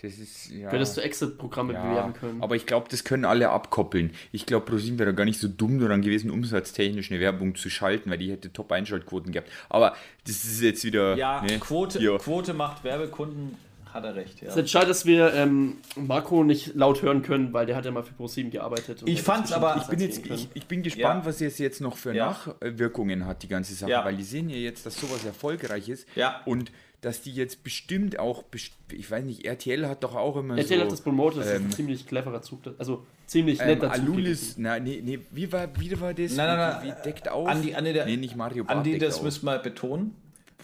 Das 0.00 0.16
ist, 0.16 0.50
ja. 0.50 0.70
Würdest 0.70 0.96
du 0.96 1.00
Exit-Programme 1.00 1.72
ja, 1.72 1.82
bewerben 1.82 2.12
können? 2.12 2.40
aber 2.40 2.54
ich 2.54 2.66
glaube, 2.66 2.86
das 2.88 3.02
können 3.02 3.24
alle 3.24 3.50
abkoppeln. 3.50 4.12
Ich 4.30 4.46
glaube, 4.46 4.64
ProSieben 4.64 5.00
wäre 5.00 5.10
da 5.10 5.16
gar 5.16 5.24
nicht 5.24 5.40
so 5.40 5.48
dumm 5.48 5.80
daran 5.80 6.02
gewesen, 6.02 6.30
umsatztechnisch 6.30 7.10
eine 7.10 7.18
Werbung 7.18 7.56
zu 7.56 7.68
schalten, 7.68 8.08
weil 8.08 8.18
die 8.18 8.30
hätte 8.30 8.52
Top-Einschaltquoten 8.52 9.32
gehabt. 9.32 9.50
Aber 9.68 9.96
das 10.24 10.44
ist 10.44 10.60
jetzt 10.60 10.84
wieder. 10.84 11.16
Ja, 11.16 11.42
ne, 11.42 11.58
Quote. 11.58 11.98
Quote 12.18 12.54
macht 12.54 12.84
Werbekunden, 12.84 13.56
hat 13.92 14.04
er 14.04 14.14
recht. 14.14 14.40
Ja. 14.40 14.48
Es 14.48 14.54
ist 14.54 14.58
jetzt 14.58 14.70
schade, 14.70 14.86
dass 14.86 15.04
wir 15.06 15.32
ähm, 15.34 15.78
Marco 15.96 16.44
nicht 16.44 16.74
laut 16.74 17.02
hören 17.02 17.22
können, 17.22 17.52
weil 17.52 17.66
der 17.66 17.76
hat 17.76 17.84
ja 17.84 17.90
mal 17.90 18.02
für 18.02 18.14
Pro7 18.14 18.50
gearbeitet. 18.50 19.02
und 19.02 19.08
Ich 19.08 19.22
fand's 19.22 19.52
aber- 19.52 19.76
Ich 19.76 19.86
bin, 19.88 20.00
jetzt, 20.00 20.24
ich, 20.26 20.48
ich 20.54 20.66
bin 20.66 20.82
gespannt, 20.82 21.24
Ja. 21.24 21.26
was 21.28 21.40
es 21.40 21.58
jetzt 21.58 21.80
noch 21.80 21.96
für 21.96 22.14
Ja. 22.14 22.36
Nachwirkungen 22.60 23.26
hat, 23.26 23.42
die 23.42 23.48
ganze 23.48 23.74
Sache, 23.74 23.90
Ja. 23.90 24.04
weil 24.04 24.16
die 24.16 24.22
sehen 24.24 24.48
ja 24.50 24.56
jetzt, 24.56 24.84
dass 24.86 25.00
sowas 25.00 25.24
erfolgreich 25.24 25.88
ist 25.88 26.06
Ja. 26.14 26.40
und 26.44 26.70
dass 27.00 27.22
die 27.22 27.30
jetzt 27.32 27.62
bestimmt 27.62 28.18
auch, 28.18 28.42
ich 28.90 29.08
weiß 29.08 29.24
nicht, 29.24 29.44
RTL 29.44 29.86
hat 29.88 30.02
doch 30.02 30.16
auch 30.16 30.36
immer 30.36 30.58
RTL 30.58 30.78
so... 30.78 30.84
hat 30.84 30.92
das 30.92 31.00
promotet, 31.00 31.40
das 31.40 31.46
ist 31.46 31.52
ein 31.54 31.62
ähm, 31.66 31.70
ziemlich 31.70 32.06
cleverer 32.08 32.42
Zug. 32.42 32.58
Also 32.76 33.06
ziemlich 33.26 33.60
ähm, 33.60 33.66
netter 33.68 33.92
Zug. 33.92 34.02
Alulis, 34.02 34.54
na, 34.58 34.80
nee, 34.80 35.00
nee, 35.04 35.20
wie 35.30 35.52
war, 35.52 35.68
wie 35.78 36.00
war 36.00 36.12
das? 36.12 36.34
Nein, 36.34 36.46
nein, 36.48 36.58
nein, 36.58 36.96
wie 36.98 37.02
deckt 37.04 37.28
auf? 37.28 37.46
Andi, 37.46 37.72
Andi, 37.74 37.92
der, 37.92 38.06
nee, 38.06 38.16
nicht 38.16 38.34
Mario 38.34 38.64
Barth 38.64 38.78
Andi, 38.78 38.98
das 38.98 39.18
auf. 39.18 39.22
müssen 39.22 39.44
wir 39.46 39.58
betonen. 39.58 40.16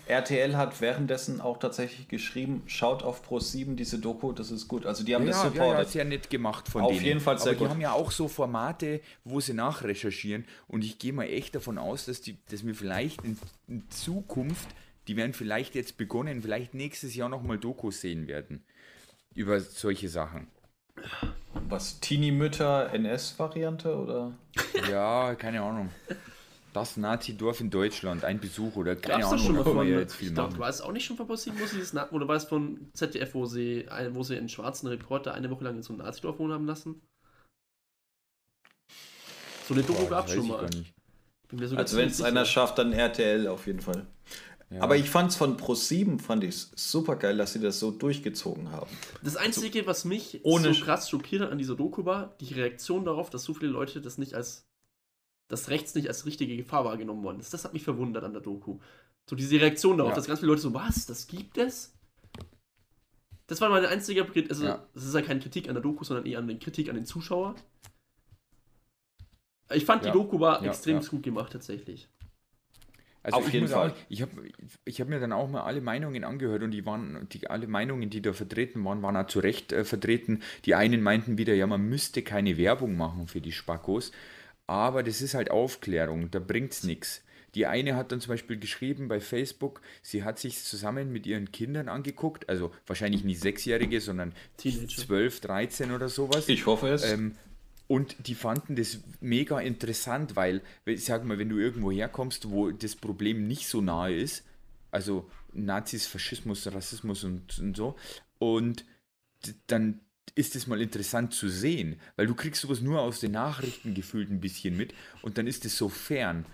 RTL 0.06 0.56
hat 0.56 0.80
währenddessen 0.80 1.40
auch 1.40 1.58
tatsächlich 1.58 2.08
geschrieben, 2.08 2.62
schaut 2.66 3.02
auf 3.02 3.26
Pro7 3.28 3.74
diese 3.74 3.98
Doku, 3.98 4.32
das 4.32 4.50
ist 4.50 4.68
gut. 4.68 4.86
Also 4.86 5.04
die 5.04 5.14
haben 5.14 5.26
das 5.26 5.36
Ja, 5.36 5.44
ja, 5.44 5.50
supportet. 5.50 5.94
ja, 5.94 6.04
nett 6.04 6.30
gemacht 6.30 6.68
von 6.68 6.82
Auf 6.82 6.92
denen. 6.92 7.04
jeden 7.04 7.20
Fall 7.20 7.38
sehr 7.38 7.52
Aber 7.52 7.58
gut. 7.58 7.66
die 7.68 7.70
haben 7.72 7.80
ja 7.80 7.92
auch 7.92 8.10
so 8.10 8.28
Formate, 8.28 9.00
wo 9.24 9.40
sie 9.40 9.54
nachrecherchieren 9.54 10.44
und 10.68 10.84
ich 10.84 10.98
gehe 10.98 11.12
mal 11.12 11.24
echt 11.24 11.54
davon 11.54 11.78
aus, 11.78 12.06
dass, 12.06 12.20
die, 12.20 12.36
dass 12.50 12.66
wir 12.66 12.74
vielleicht 12.74 13.22
in, 13.24 13.38
in 13.68 13.88
Zukunft, 13.90 14.68
die 15.08 15.16
werden 15.16 15.32
vielleicht 15.32 15.74
jetzt 15.74 15.96
begonnen, 15.96 16.42
vielleicht 16.42 16.74
nächstes 16.74 17.14
Jahr 17.14 17.28
nochmal 17.28 17.58
Dokus 17.58 18.00
sehen 18.00 18.26
werden. 18.26 18.62
über 19.34 19.58
solche 19.60 20.08
Sachen. 20.08 20.48
Was, 21.68 21.98
Teenie-Mütter 22.00 22.92
NS-Variante 22.92 23.96
oder? 23.96 24.32
Ja, 24.90 25.34
keine 25.34 25.62
Ahnung. 25.62 25.88
Das 26.74 26.96
Nazi-Dorf 26.96 27.60
in 27.60 27.70
Deutschland, 27.70 28.24
ein 28.24 28.40
Besuch 28.40 28.76
oder 28.76 28.96
keine 28.96 29.22
Gab's 29.22 29.32
Ahnung, 29.32 29.46
schon 29.46 29.56
mal 29.56 29.64
von, 29.64 29.88
jetzt 29.88 30.14
viel 30.14 30.28
ich 30.28 30.34
glaub, 30.34 30.58
war 30.58 30.68
es 30.68 30.80
auch 30.80 30.92
nicht 30.92 31.04
schon 31.04 31.16
von 31.16 31.26
ProSieben, 31.26 31.58
wo 31.60 31.66
sie 31.66 31.78
das, 31.78 31.92
Na- 31.92 32.10
oder 32.10 32.28
war 32.28 32.34
es 32.34 32.44
von 32.44 32.90
ZDF, 32.92 33.34
wo 33.34 33.46
sie, 33.46 33.86
wo 34.10 34.22
sie 34.22 34.36
einen 34.36 34.48
schwarzen 34.48 34.88
Reporter 34.88 35.32
eine 35.32 35.48
Woche 35.50 35.64
lang 35.64 35.76
in 35.76 35.82
so 35.82 35.92
einem 35.92 36.02
Nazi-Dorf 36.02 36.38
wohnen 36.38 36.52
haben 36.52 36.66
lassen? 36.66 37.00
So 39.68 39.74
eine 39.74 39.82
Doku 39.82 40.06
gab 40.06 40.26
das 40.26 40.34
schon 40.34 40.48
mal. 40.48 40.62
gar 40.62 40.70
nicht. 40.70 40.92
Bin 41.48 41.60
mir 41.60 41.68
sogar 41.68 41.84
Also 41.84 41.96
wenn 41.96 42.08
es 42.08 42.20
einer 42.20 42.44
schafft, 42.44 42.78
dann 42.78 42.92
RTL 42.92 43.46
auf 43.46 43.66
jeden 43.66 43.80
Fall. 43.80 44.06
Ja. 44.70 44.80
Aber 44.80 44.96
ich 44.96 45.08
fand 45.08 45.30
es 45.30 45.36
von 45.36 45.56
Pro7 45.56 46.18
fand 46.18 46.42
ich 46.42 46.56
super 46.74 47.16
geil, 47.16 47.36
dass 47.36 47.52
sie 47.52 47.60
das 47.60 47.78
so 47.78 47.92
durchgezogen 47.92 48.72
haben. 48.72 48.90
Das 49.22 49.36
Einzige, 49.36 49.86
was 49.86 50.04
mich 50.04 50.40
ohne 50.42 50.74
so 50.74 50.84
krass 50.84 51.08
schockiert 51.08 51.42
hat 51.42 51.52
an 51.52 51.58
dieser 51.58 51.76
Doku 51.76 52.04
war, 52.04 52.34
die 52.40 52.52
Reaktion 52.52 53.04
darauf, 53.04 53.30
dass 53.30 53.44
so 53.44 53.54
viele 53.54 53.70
Leute 53.70 54.00
das 54.00 54.18
nicht 54.18 54.34
als, 54.34 54.66
das 55.48 55.68
rechts 55.68 55.94
nicht 55.94 56.08
als 56.08 56.26
richtige 56.26 56.56
Gefahr 56.56 56.84
wahrgenommen 56.84 57.22
worden 57.22 57.40
ist. 57.40 57.52
Das 57.54 57.64
hat 57.64 57.72
mich 57.74 57.84
verwundert 57.84 58.24
an 58.24 58.32
der 58.32 58.42
Doku. 58.42 58.78
So 59.28 59.36
diese 59.36 59.60
Reaktion 59.60 59.96
darauf, 59.98 60.12
Ja. 60.12 60.16
dass 60.16 60.26
ganz 60.26 60.40
viele 60.40 60.50
Leute 60.52 60.62
so, 60.62 60.74
was, 60.74 61.06
das 61.06 61.26
gibt 61.26 61.58
es? 61.58 61.92
Das 63.46 63.60
war 63.60 63.68
meine 63.68 63.88
einzige, 63.88 64.22
Krit- 64.24 64.48
also 64.48 64.64
Ja. 64.64 64.86
das 64.94 65.04
ist 65.04 65.14
ja 65.14 65.20
keine 65.22 65.40
Kritik 65.40 65.68
an 65.68 65.74
der 65.74 65.82
Doku, 65.82 66.04
sondern 66.04 66.24
eher 66.26 66.38
eine 66.38 66.58
Kritik 66.58 66.88
an 66.88 66.94
den 66.94 67.04
Zuschauer. 67.04 67.54
Ich 69.72 69.84
fand, 69.84 70.04
Ja. 70.04 70.10
die 70.12 70.18
Doku 70.18 70.40
war 70.40 70.62
Ja, 70.62 70.68
extrem 70.70 71.00
ja. 71.00 71.08
gut 71.08 71.22
gemacht, 71.22 71.52
tatsächlich. 71.52 72.08
Also 73.22 73.38
Auf 73.38 73.46
ich 73.46 73.54
jeden 73.54 73.68
Fall. 73.68 73.90
Auch, 73.90 73.94
ich 74.10 74.20
habe 74.20 74.32
ich 74.84 75.00
hab 75.00 75.08
mir 75.08 75.18
dann 75.18 75.32
auch 75.32 75.48
mal 75.48 75.62
alle 75.62 75.80
Meinungen 75.80 76.24
angehört 76.24 76.62
und 76.62 76.72
die 76.72 76.84
waren, 76.84 77.26
die, 77.32 77.48
alle 77.48 77.66
Meinungen, 77.66 78.10
die 78.10 78.20
da 78.20 78.34
vertreten 78.34 78.84
waren, 78.84 79.00
waren 79.00 79.16
auch 79.16 79.26
zu 79.26 79.38
Recht 79.40 79.72
äh, 79.72 79.84
vertreten. 79.86 80.42
Die 80.66 80.74
einen 80.74 81.02
meinten 81.02 81.38
wieder, 81.38 81.54
ja, 81.54 81.66
man 81.66 81.88
müsste 81.88 82.20
keine 82.20 82.58
Werbung 82.58 82.98
machen 82.98 83.26
für 83.26 83.40
die 83.40 83.52
Spackos, 83.52 84.12
aber 84.66 85.02
das 85.02 85.20
ist 85.22 85.34
halt 85.34 85.50
Aufklärung, 85.50 86.30
da 86.30 86.38
bringt's 86.38 86.84
nichts. 86.84 87.22
Die 87.54 87.66
eine 87.66 87.94
hat 87.94 88.10
dann 88.10 88.20
zum 88.20 88.30
Beispiel 88.30 88.58
geschrieben 88.58 89.06
bei 89.06 89.20
Facebook, 89.20 89.80
sie 90.02 90.24
hat 90.24 90.38
sich 90.38 90.62
zusammen 90.62 91.12
mit 91.12 91.26
ihren 91.26 91.52
Kindern 91.52 91.88
angeguckt, 91.88 92.48
also 92.48 92.72
wahrscheinlich 92.86 93.22
nicht 93.22 93.40
Sechsjährige, 93.40 94.00
sondern 94.00 94.32
Teenager. 94.56 95.02
12, 95.02 95.40
13 95.40 95.90
oder 95.92 96.08
sowas. 96.08 96.48
Ich 96.48 96.66
hoffe 96.66 96.88
es. 96.88 97.04
Ähm, 97.04 97.36
und 97.86 98.16
die 98.26 98.34
fanden 98.34 98.76
das 98.76 99.00
mega 99.20 99.60
interessant, 99.60 100.36
weil, 100.36 100.62
ich 100.84 101.04
sag 101.04 101.24
mal, 101.24 101.38
wenn 101.38 101.50
du 101.50 101.58
irgendwo 101.58 101.92
herkommst, 101.92 102.50
wo 102.50 102.70
das 102.70 102.96
Problem 102.96 103.46
nicht 103.46 103.68
so 103.68 103.80
nahe 103.80 104.14
ist, 104.14 104.44
also 104.90 105.30
Nazis, 105.52 106.06
Faschismus, 106.06 106.66
Rassismus 106.72 107.24
und, 107.24 107.58
und 107.58 107.76
so, 107.76 107.94
und 108.38 108.84
dann 109.66 110.00
ist 110.34 110.56
es 110.56 110.66
mal 110.66 110.80
interessant 110.80 111.32
zu 111.32 111.48
sehen, 111.48 112.00
weil 112.16 112.26
du 112.26 112.34
kriegst 112.34 112.62
sowas 112.62 112.80
nur 112.80 113.00
aus 113.00 113.20
den 113.20 113.32
Nachrichten 113.32 113.94
gefühlt 113.94 114.30
ein 114.30 114.40
bisschen 114.40 114.76
mit 114.76 114.94
und 115.22 115.38
dann 115.38 115.46
ist 115.46 115.64
es 115.64 115.76
so 115.76 115.88
fern. 115.88 116.44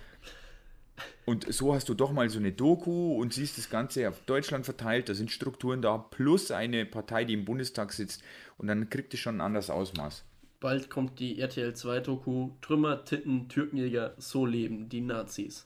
Und 1.25 1.51
so 1.51 1.75
hast 1.75 1.89
du 1.89 1.95
doch 1.95 2.13
mal 2.13 2.29
so 2.29 2.39
eine 2.39 2.53
Doku 2.53 3.17
und 3.17 3.33
siehst 3.33 3.57
das 3.57 3.71
Ganze 3.71 4.09
auf 4.09 4.21
Deutschland 4.27 4.67
verteilt, 4.67 5.09
da 5.09 5.15
sind 5.15 5.31
Strukturen 5.31 5.81
da, 5.81 5.97
plus 5.97 6.51
eine 6.51 6.85
Partei, 6.85 7.25
die 7.25 7.35
im 7.35 7.47
Bundestag 7.47 7.93
sitzt 7.93 8.23
und 8.59 8.67
dann 8.67 8.91
kriegt 8.91 9.15
es 9.15 9.21
schon 9.21 9.37
ein 9.37 9.41
anderes 9.41 9.71
Ausmaß. 9.71 10.25
Bald 10.61 10.91
kommt 10.91 11.19
die 11.19 11.39
RTL 11.39 11.73
2 11.73 12.01
Doku 12.01 12.51
Trümmer, 12.61 13.05
Titten, 13.07 13.49
Türkenjäger, 13.49 14.15
so 14.19 14.45
leben 14.45 14.91
die 14.91 15.01
Nazis. 15.01 15.65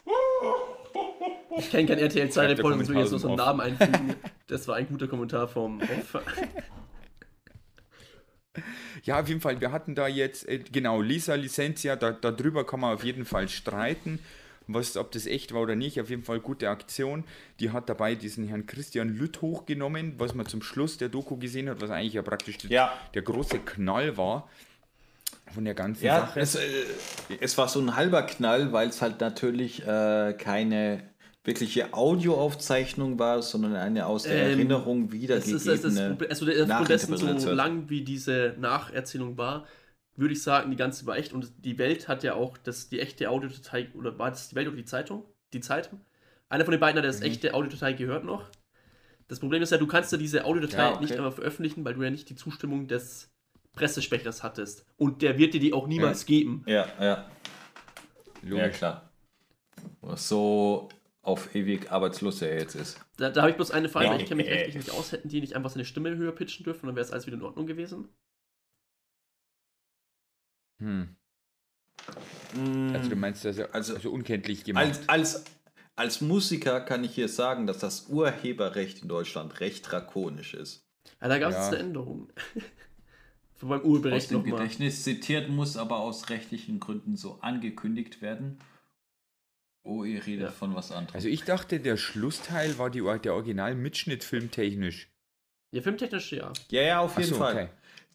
Ich 1.56 1.70
kenne 1.70 1.88
kein 1.88 1.98
RTL 1.98 2.30
2 2.30 2.32
Schreibt 2.32 2.50
der 2.50 2.58
Reporter, 2.58 2.76
muss 2.76 2.88
mir 2.88 3.00
jetzt 3.00 3.10
so 3.10 3.26
einen 3.26 3.36
Namen 3.36 3.60
einfügen. 3.60 4.14
Das 4.46 4.68
war 4.68 4.76
ein 4.76 4.86
guter 4.86 5.08
Kommentar 5.08 5.48
vom 5.48 5.80
Opfer. 5.80 6.22
Ja, 9.02 9.20
auf 9.20 9.28
jeden 9.28 9.40
Fall, 9.40 9.60
wir 9.60 9.72
hatten 9.72 9.94
da 9.94 10.06
jetzt, 10.06 10.48
äh, 10.48 10.58
genau, 10.58 11.00
Lisa 11.00 11.34
Licencia, 11.34 11.96
da, 11.96 12.12
darüber 12.12 12.64
kann 12.64 12.80
man 12.80 12.94
auf 12.94 13.04
jeden 13.04 13.24
Fall 13.24 13.48
streiten, 13.48 14.18
was, 14.66 14.96
ob 14.96 15.12
das 15.12 15.26
echt 15.26 15.52
war 15.52 15.60
oder 15.62 15.74
nicht. 15.76 16.00
Auf 16.00 16.08
jeden 16.08 16.22
Fall 16.24 16.40
gute 16.40 16.70
Aktion. 16.70 17.24
Die 17.60 17.70
hat 17.70 17.88
dabei 17.88 18.14
diesen 18.14 18.46
Herrn 18.48 18.66
Christian 18.66 19.08
Lütt 19.08 19.42
hochgenommen, 19.42 20.14
was 20.18 20.34
man 20.34 20.46
zum 20.46 20.62
Schluss 20.62 20.96
der 20.96 21.08
Doku 21.10 21.36
gesehen 21.36 21.68
hat, 21.68 21.80
was 21.82 21.90
eigentlich 21.90 22.14
ja 22.14 22.22
praktisch 22.22 22.56
Ja. 22.68 22.92
der 23.12 23.22
große 23.22 23.58
Knall 23.58 24.16
war 24.16 24.48
von 25.52 25.64
der 25.66 25.74
ganzen 25.74 26.04
Ja, 26.06 26.20
Sache. 26.20 26.40
es, 26.40 26.54
äh, 26.54 26.62
es 27.40 27.58
war 27.58 27.68
so 27.68 27.78
ein 27.80 27.94
halber 27.94 28.22
Knall, 28.22 28.72
weil 28.72 28.88
es 28.88 29.02
halt 29.02 29.20
natürlich 29.20 29.86
äh, 29.86 30.34
keine 30.38 31.02
wirkliche 31.44 31.92
Audioaufzeichnung 31.92 33.18
war, 33.18 33.42
sondern 33.42 33.76
eine 33.76 34.06
aus 34.06 34.22
der 34.22 34.32
Ähm, 34.32 34.52
Erinnerung 34.52 35.12
Es 35.12 35.46
ist, 35.46 35.66
es 35.66 35.84
ist, 35.84 35.98
also 35.98 36.46
der, 36.46 36.64
aufgrund 36.64 36.88
dessen, 36.88 37.38
so 37.38 37.52
lang 37.52 37.90
wie 37.90 38.02
diese 38.02 38.54
Nacherzählung 38.58 39.36
war, 39.36 39.66
würde 40.16 40.32
ich 40.32 40.42
sagen, 40.42 40.70
die 40.70 40.76
ganze 40.76 41.04
war 41.06 41.16
echt. 41.16 41.32
Und 41.32 41.52
die 41.64 41.78
Welt 41.78 42.08
hat 42.08 42.22
ja 42.24 42.34
auch 42.34 42.56
das, 42.56 42.88
die 42.88 43.00
echte 43.00 43.28
Audiodatei, 43.28 43.88
oder 43.94 44.18
war 44.18 44.30
das 44.30 44.48
die 44.48 44.54
Welt 44.56 44.68
oder 44.68 44.76
die 44.76 44.84
Zeitung? 44.84 45.24
Die 45.52 45.60
Zeitung? 45.60 46.00
Einer 46.48 46.64
von 46.64 46.72
den 46.72 46.80
beiden 46.80 46.96
hat 46.98 47.04
Mhm. 47.04 47.08
das 47.08 47.20
echte 47.20 47.52
Audiodatei 47.52 47.92
gehört 47.92 48.24
noch. 48.24 48.44
Das 49.28 49.40
Problem 49.40 49.62
ist 49.62 49.70
ja, 49.70 49.78
du 49.78 49.86
kannst 49.86 50.12
ja 50.12 50.18
diese 50.18 50.44
Audiodatei 50.44 50.78
Ja, 50.78 50.92
okay. 50.92 51.02
nicht 51.02 51.12
einfach 51.16 51.34
veröffentlichen, 51.34 51.84
weil 51.84 51.94
du 51.94 52.02
ja 52.02 52.10
nicht 52.10 52.28
die 52.30 52.36
Zustimmung 52.36 52.86
des 52.88 53.30
Pressesprechers 53.74 54.42
hattest. 54.42 54.86
Und 54.96 55.20
der 55.22 55.36
wird 55.38 55.52
dir 55.54 55.60
die 55.60 55.72
auch 55.72 55.86
niemals 55.88 56.26
geben. 56.26 56.62
ja, 56.66 56.86
ja, 57.00 57.04
ja, 57.04 57.26
Logisch. 58.42 58.76
klar. 58.78 59.10
So 60.14 60.88
auf 61.24 61.54
ewig 61.54 61.90
arbeitslos 61.90 62.40
er 62.42 62.58
jetzt 62.58 62.74
ist. 62.74 63.00
Da, 63.16 63.30
da 63.30 63.42
habe 63.42 63.50
ich 63.50 63.56
bloß 63.56 63.70
eine 63.70 63.88
Frage, 63.88 64.06
Ja. 64.06 64.16
ich 64.16 64.26
kenne 64.26 64.42
mich 64.42 64.50
rechtlich 64.50 64.76
nicht 64.76 64.90
aus. 64.90 65.10
Hätten 65.12 65.28
die 65.28 65.40
nicht 65.40 65.54
einfach 65.56 65.70
seine 65.70 65.84
Stimme 65.84 66.14
höher 66.16 66.32
pitchen 66.32 66.64
dürfen, 66.64 66.86
dann 66.86 66.94
wäre 66.96 67.04
es 67.04 67.12
alles 67.12 67.26
wieder 67.26 67.36
in 67.36 67.42
Ordnung 67.42 67.66
gewesen? 67.66 68.08
Hm. 70.80 71.16
Also 72.92 73.10
du 73.10 73.16
meinst, 73.16 73.44
also, 73.46 73.64
Also- 73.72 73.94
also 73.94 74.10
unkenntlich 74.10 74.64
gemacht. 74.64 74.84
Als, 74.84 75.08
als, 75.08 75.44
als 75.96 76.20
Musiker 76.20 76.80
kann 76.80 77.04
ich 77.04 77.14
hier 77.14 77.28
sagen, 77.28 77.66
dass 77.66 77.78
das 77.78 78.08
Urheberrecht 78.08 79.02
in 79.02 79.08
Deutschland 79.08 79.60
recht 79.60 79.90
drakonisch 79.90 80.54
ist. 80.54 80.86
Ja, 81.20 81.28
da 81.28 81.38
gab 81.38 81.50
es 81.50 81.56
Ja. 81.56 81.68
eine 81.68 81.78
Änderung. 81.78 82.32
Beim 83.60 83.80
aus 83.80 83.84
Urheberrecht 83.86 84.30
dem 84.30 84.40
nochmal. 84.42 84.58
Gedächtnis 84.60 85.04
zitiert, 85.04 85.48
muss 85.48 85.78
aber 85.78 85.96
aus 86.00 86.28
rechtlichen 86.28 86.80
Gründen 86.80 87.16
so 87.16 87.38
angekündigt 87.40 88.20
werden. 88.20 88.58
Oh, 89.84 90.02
ihr 90.02 90.26
redet 90.26 90.46
Ja. 90.46 90.50
von 90.50 90.74
was 90.74 90.90
anderem. 90.90 91.14
also 91.14 91.28
ich 91.28 91.44
dachte, 91.44 91.78
der 91.78 91.96
Schlussteil 91.96 92.78
war 92.78 92.90
die, 92.90 93.02
der 93.22 93.34
Original-Mitschnitt 93.34 94.24
filmtechnisch. 94.24 95.08
Ja, 95.72 95.82
filmtechnisch 95.82 96.32
ja. 96.32 96.52
Ja, 96.70 96.82
ja, 96.82 97.00
auf 97.00 97.16
jeden 97.18 97.30
so, 97.30 97.36
Fall. 97.36 97.54
okay. 97.54 97.68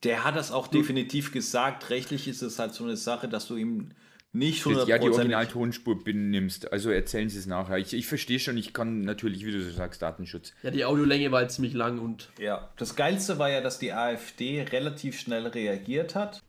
Der 0.03 0.24
hat 0.24 0.36
das 0.36 0.51
auch 0.51 0.67
definitiv 0.67 1.32
gesagt. 1.32 1.89
Rechtlich 1.89 2.28
ist 2.28 2.41
es 2.41 2.57
halt 2.57 2.74
so 2.74 2.84
eine 2.86 2.95
Sache, 2.97 3.28
dass 3.28 3.47
du 3.47 3.55
ihm 3.57 3.91
nicht 4.32 4.65
Das, 4.65 4.88
ja, 4.88 4.97
die 4.97 5.07
100% 5.07 5.11
Originaltonspur 5.13 6.03
benimmst. 6.03 6.72
Also 6.72 6.89
erzählen 6.91 7.30
Sie 7.30 7.38
es 7.38 7.47
nachher. 7.47 7.78
Ich, 7.78 7.93
ich 7.93 8.07
verstehe 8.07 8.39
schon, 8.39 8.57
ich 8.57 8.74
kann 8.74 9.01
natürlich, 9.01 9.45
wie 9.45 9.51
du 9.51 9.61
so 9.61 9.72
sagst, 9.72 10.01
Datenschutz. 10.01 10.53
Ja, 10.63 10.72
die 10.72 10.86
Audiolänge 10.86 11.32
war 11.32 11.39
halt 11.39 11.51
ziemlich 11.51 11.74
lang 11.74 11.99
und 11.99 12.30
Ja, 12.39 12.70
das 12.78 12.95
Geilste 12.95 13.39
war 13.39 13.49
ja, 13.49 13.61
dass 13.61 13.80
die 13.80 13.91
AfD 13.91 14.61
relativ 14.61 15.20
schnell 15.20 15.47
reagiert 15.47 16.15
hat. 16.15 16.39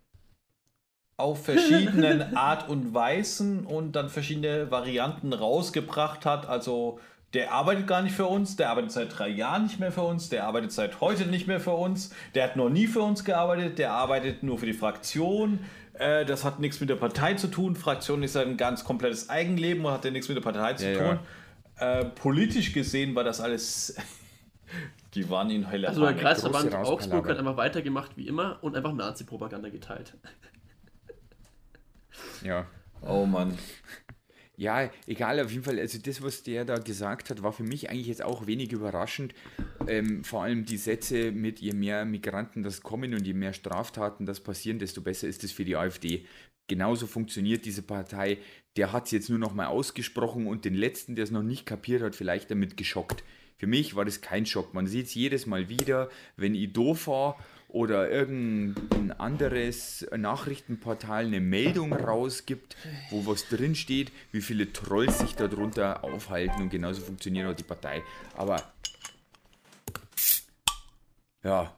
Auf 1.20 1.44
verschiedenen 1.44 2.36
Art 2.36 2.68
und 2.68 2.92
Weisen 2.94 3.64
und 3.66 3.92
dann 3.92 4.08
verschiedene 4.08 4.70
Varianten 4.70 5.32
rausgebracht 5.32 6.24
hat. 6.26 6.48
Also, 6.48 6.98
der 7.34 7.52
arbeitet 7.52 7.86
gar 7.86 8.02
nicht 8.02 8.14
für 8.16 8.26
uns, 8.26 8.56
der 8.56 8.70
arbeitet 8.70 8.90
seit 8.90 9.16
drei 9.16 9.28
Jahren 9.28 9.64
nicht 9.64 9.78
mehr 9.78 9.92
für 9.92 10.02
uns, 10.02 10.28
der 10.30 10.46
arbeitet 10.46 10.72
seit 10.72 11.00
heute 11.00 11.26
nicht 11.26 11.46
mehr 11.46 11.60
für 11.60 11.70
uns, 11.72 12.10
der 12.34 12.44
hat 12.44 12.56
noch 12.56 12.68
nie 12.70 12.88
für 12.88 13.02
uns 13.02 13.24
gearbeitet, 13.24 13.78
der 13.78 13.92
arbeitet 13.92 14.42
nur 14.42 14.58
für 14.58 14.66
die 14.66 14.72
Fraktion. 14.72 15.60
Äh, 15.94 16.24
das 16.24 16.44
hat 16.44 16.58
nichts 16.58 16.80
mit 16.80 16.88
der 16.90 16.96
Partei 16.96 17.34
zu 17.34 17.46
tun. 17.48 17.76
Fraktion 17.76 18.22
ist 18.24 18.36
ein 18.36 18.56
ganz 18.56 18.82
komplettes 18.84 19.28
Eigenleben 19.28 19.84
und 19.84 19.92
hat 19.92 20.04
ja 20.04 20.10
nichts 20.10 20.28
mit 20.28 20.36
der 20.38 20.42
Partei 20.42 20.72
zu 20.74 20.90
Ja, 20.90 20.98
tun. 20.98 21.18
ja. 21.78 22.00
Äh, 22.00 22.04
politisch 22.06 22.72
gesehen 22.72 23.14
war 23.14 23.22
das 23.24 23.40
alles. 23.40 23.94
Die 25.14 25.28
waren 25.28 25.50
in 25.50 25.70
Hölle. 25.70 25.88
also 25.88 26.02
der 26.04 26.14
Kreisverband 26.14 26.72
Augsburg 26.74 27.28
hat 27.28 27.36
einfach 27.38 27.56
weitergemacht 27.56 28.16
wie 28.16 28.28
immer 28.28 28.58
und 28.62 28.76
einfach 28.76 28.92
Nazi-Propaganda 28.92 29.68
geteilt. 29.68 30.16
Ja. 32.42 32.66
Oh 33.02 33.26
Mann. 33.26 33.56
Ja, 34.60 34.90
egal, 35.06 35.40
auf 35.40 35.50
jeden 35.50 35.64
Fall, 35.64 35.78
also 35.78 35.98
das, 35.98 36.20
was 36.20 36.42
der 36.42 36.66
da 36.66 36.76
gesagt 36.76 37.30
hat, 37.30 37.42
war 37.42 37.50
für 37.50 37.62
mich 37.62 37.88
eigentlich 37.88 38.08
jetzt 38.08 38.22
auch 38.22 38.46
wenig 38.46 38.72
überraschend. 38.72 39.32
Ähm, 39.88 40.22
vor 40.22 40.42
allem 40.42 40.66
die 40.66 40.76
Sätze 40.76 41.32
mit, 41.32 41.60
je 41.60 41.72
mehr 41.72 42.04
Migranten 42.04 42.62
das 42.62 42.82
kommen 42.82 43.14
und 43.14 43.26
je 43.26 43.32
mehr 43.32 43.54
Straftaten 43.54 44.26
das 44.26 44.40
passieren, 44.40 44.78
desto 44.78 45.00
besser 45.00 45.28
ist 45.28 45.44
es 45.44 45.52
für 45.52 45.64
die 45.64 45.76
AfD. 45.76 46.26
Genauso 46.68 47.06
funktioniert 47.06 47.64
diese 47.64 47.80
Partei. 47.80 48.36
Der 48.76 48.92
hat 48.92 49.06
es 49.06 49.12
jetzt 49.12 49.30
nur 49.30 49.38
noch 49.38 49.54
mal 49.54 49.68
ausgesprochen 49.68 50.46
und 50.46 50.66
den 50.66 50.74
letzten, 50.74 51.16
der 51.16 51.24
es 51.24 51.30
noch 51.30 51.42
nicht 51.42 51.64
kapiert 51.64 52.02
hat, 52.02 52.14
vielleicht 52.14 52.50
damit 52.50 52.76
geschockt. 52.76 53.24
Für 53.56 53.66
mich 53.66 53.96
war 53.96 54.04
das 54.04 54.20
kein 54.20 54.44
Schock. 54.44 54.74
Man 54.74 54.86
sieht 54.86 55.06
es 55.06 55.14
jedes 55.14 55.46
Mal 55.46 55.70
wieder, 55.70 56.10
wenn 56.36 56.54
ich 56.54 56.72
doof 56.74 57.06
war 57.06 57.38
oder 57.72 58.10
irgendein 58.10 59.12
anderes 59.12 60.06
Nachrichtenportal 60.16 61.26
eine 61.26 61.40
Meldung 61.40 61.92
rausgibt, 61.92 62.76
wo 63.10 63.26
was 63.26 63.48
drin 63.48 63.74
steht, 63.74 64.12
wie 64.32 64.40
viele 64.40 64.72
Trolls 64.72 65.18
sich 65.18 65.34
darunter 65.36 66.04
aufhalten 66.04 66.62
und 66.62 66.70
genauso 66.70 67.02
funktioniert 67.02 67.48
auch 67.48 67.56
die 67.56 67.62
Partei. 67.62 68.02
Aber 68.36 68.62
ja, 71.42 71.74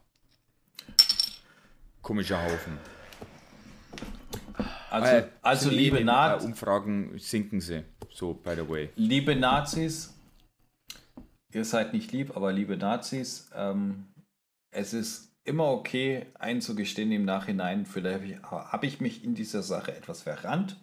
komischer 2.01 2.43
Haufen. 2.43 2.77
Also, 4.89 5.07
Äh, 5.11 5.27
also 5.41 5.69
liebe, 5.71 5.97
den, 5.97 6.05
Na 6.05 6.37
äh, 6.37 6.43
Umfragen 6.43 7.17
sinken 7.17 7.61
sie. 7.61 7.83
So, 8.11 8.33
by 8.33 8.53
the 8.55 8.69
way. 8.69 8.89
liebe 8.95 9.35
Nazis, 9.35 10.13
ihr 11.51 11.65
seid 11.65 11.93
nicht 11.93 12.11
lieb, 12.11 12.35
aber 12.35 12.51
liebe 12.53 12.77
Nazis, 12.77 13.49
ähm, 13.55 14.05
es 14.69 14.93
ist 14.93 15.32
immer 15.45 15.65
okay 15.65 16.27
einzugestehen 16.39 17.11
im 17.11 17.25
Nachhinein, 17.25 17.85
vielleicht 17.85 18.41
habe 18.43 18.85
ich, 18.85 19.01
mich 19.01 19.23
in 19.23 19.35
dieser 19.35 19.63
Sache 19.63 19.95
etwas 19.95 20.23
verrannt. 20.23 20.77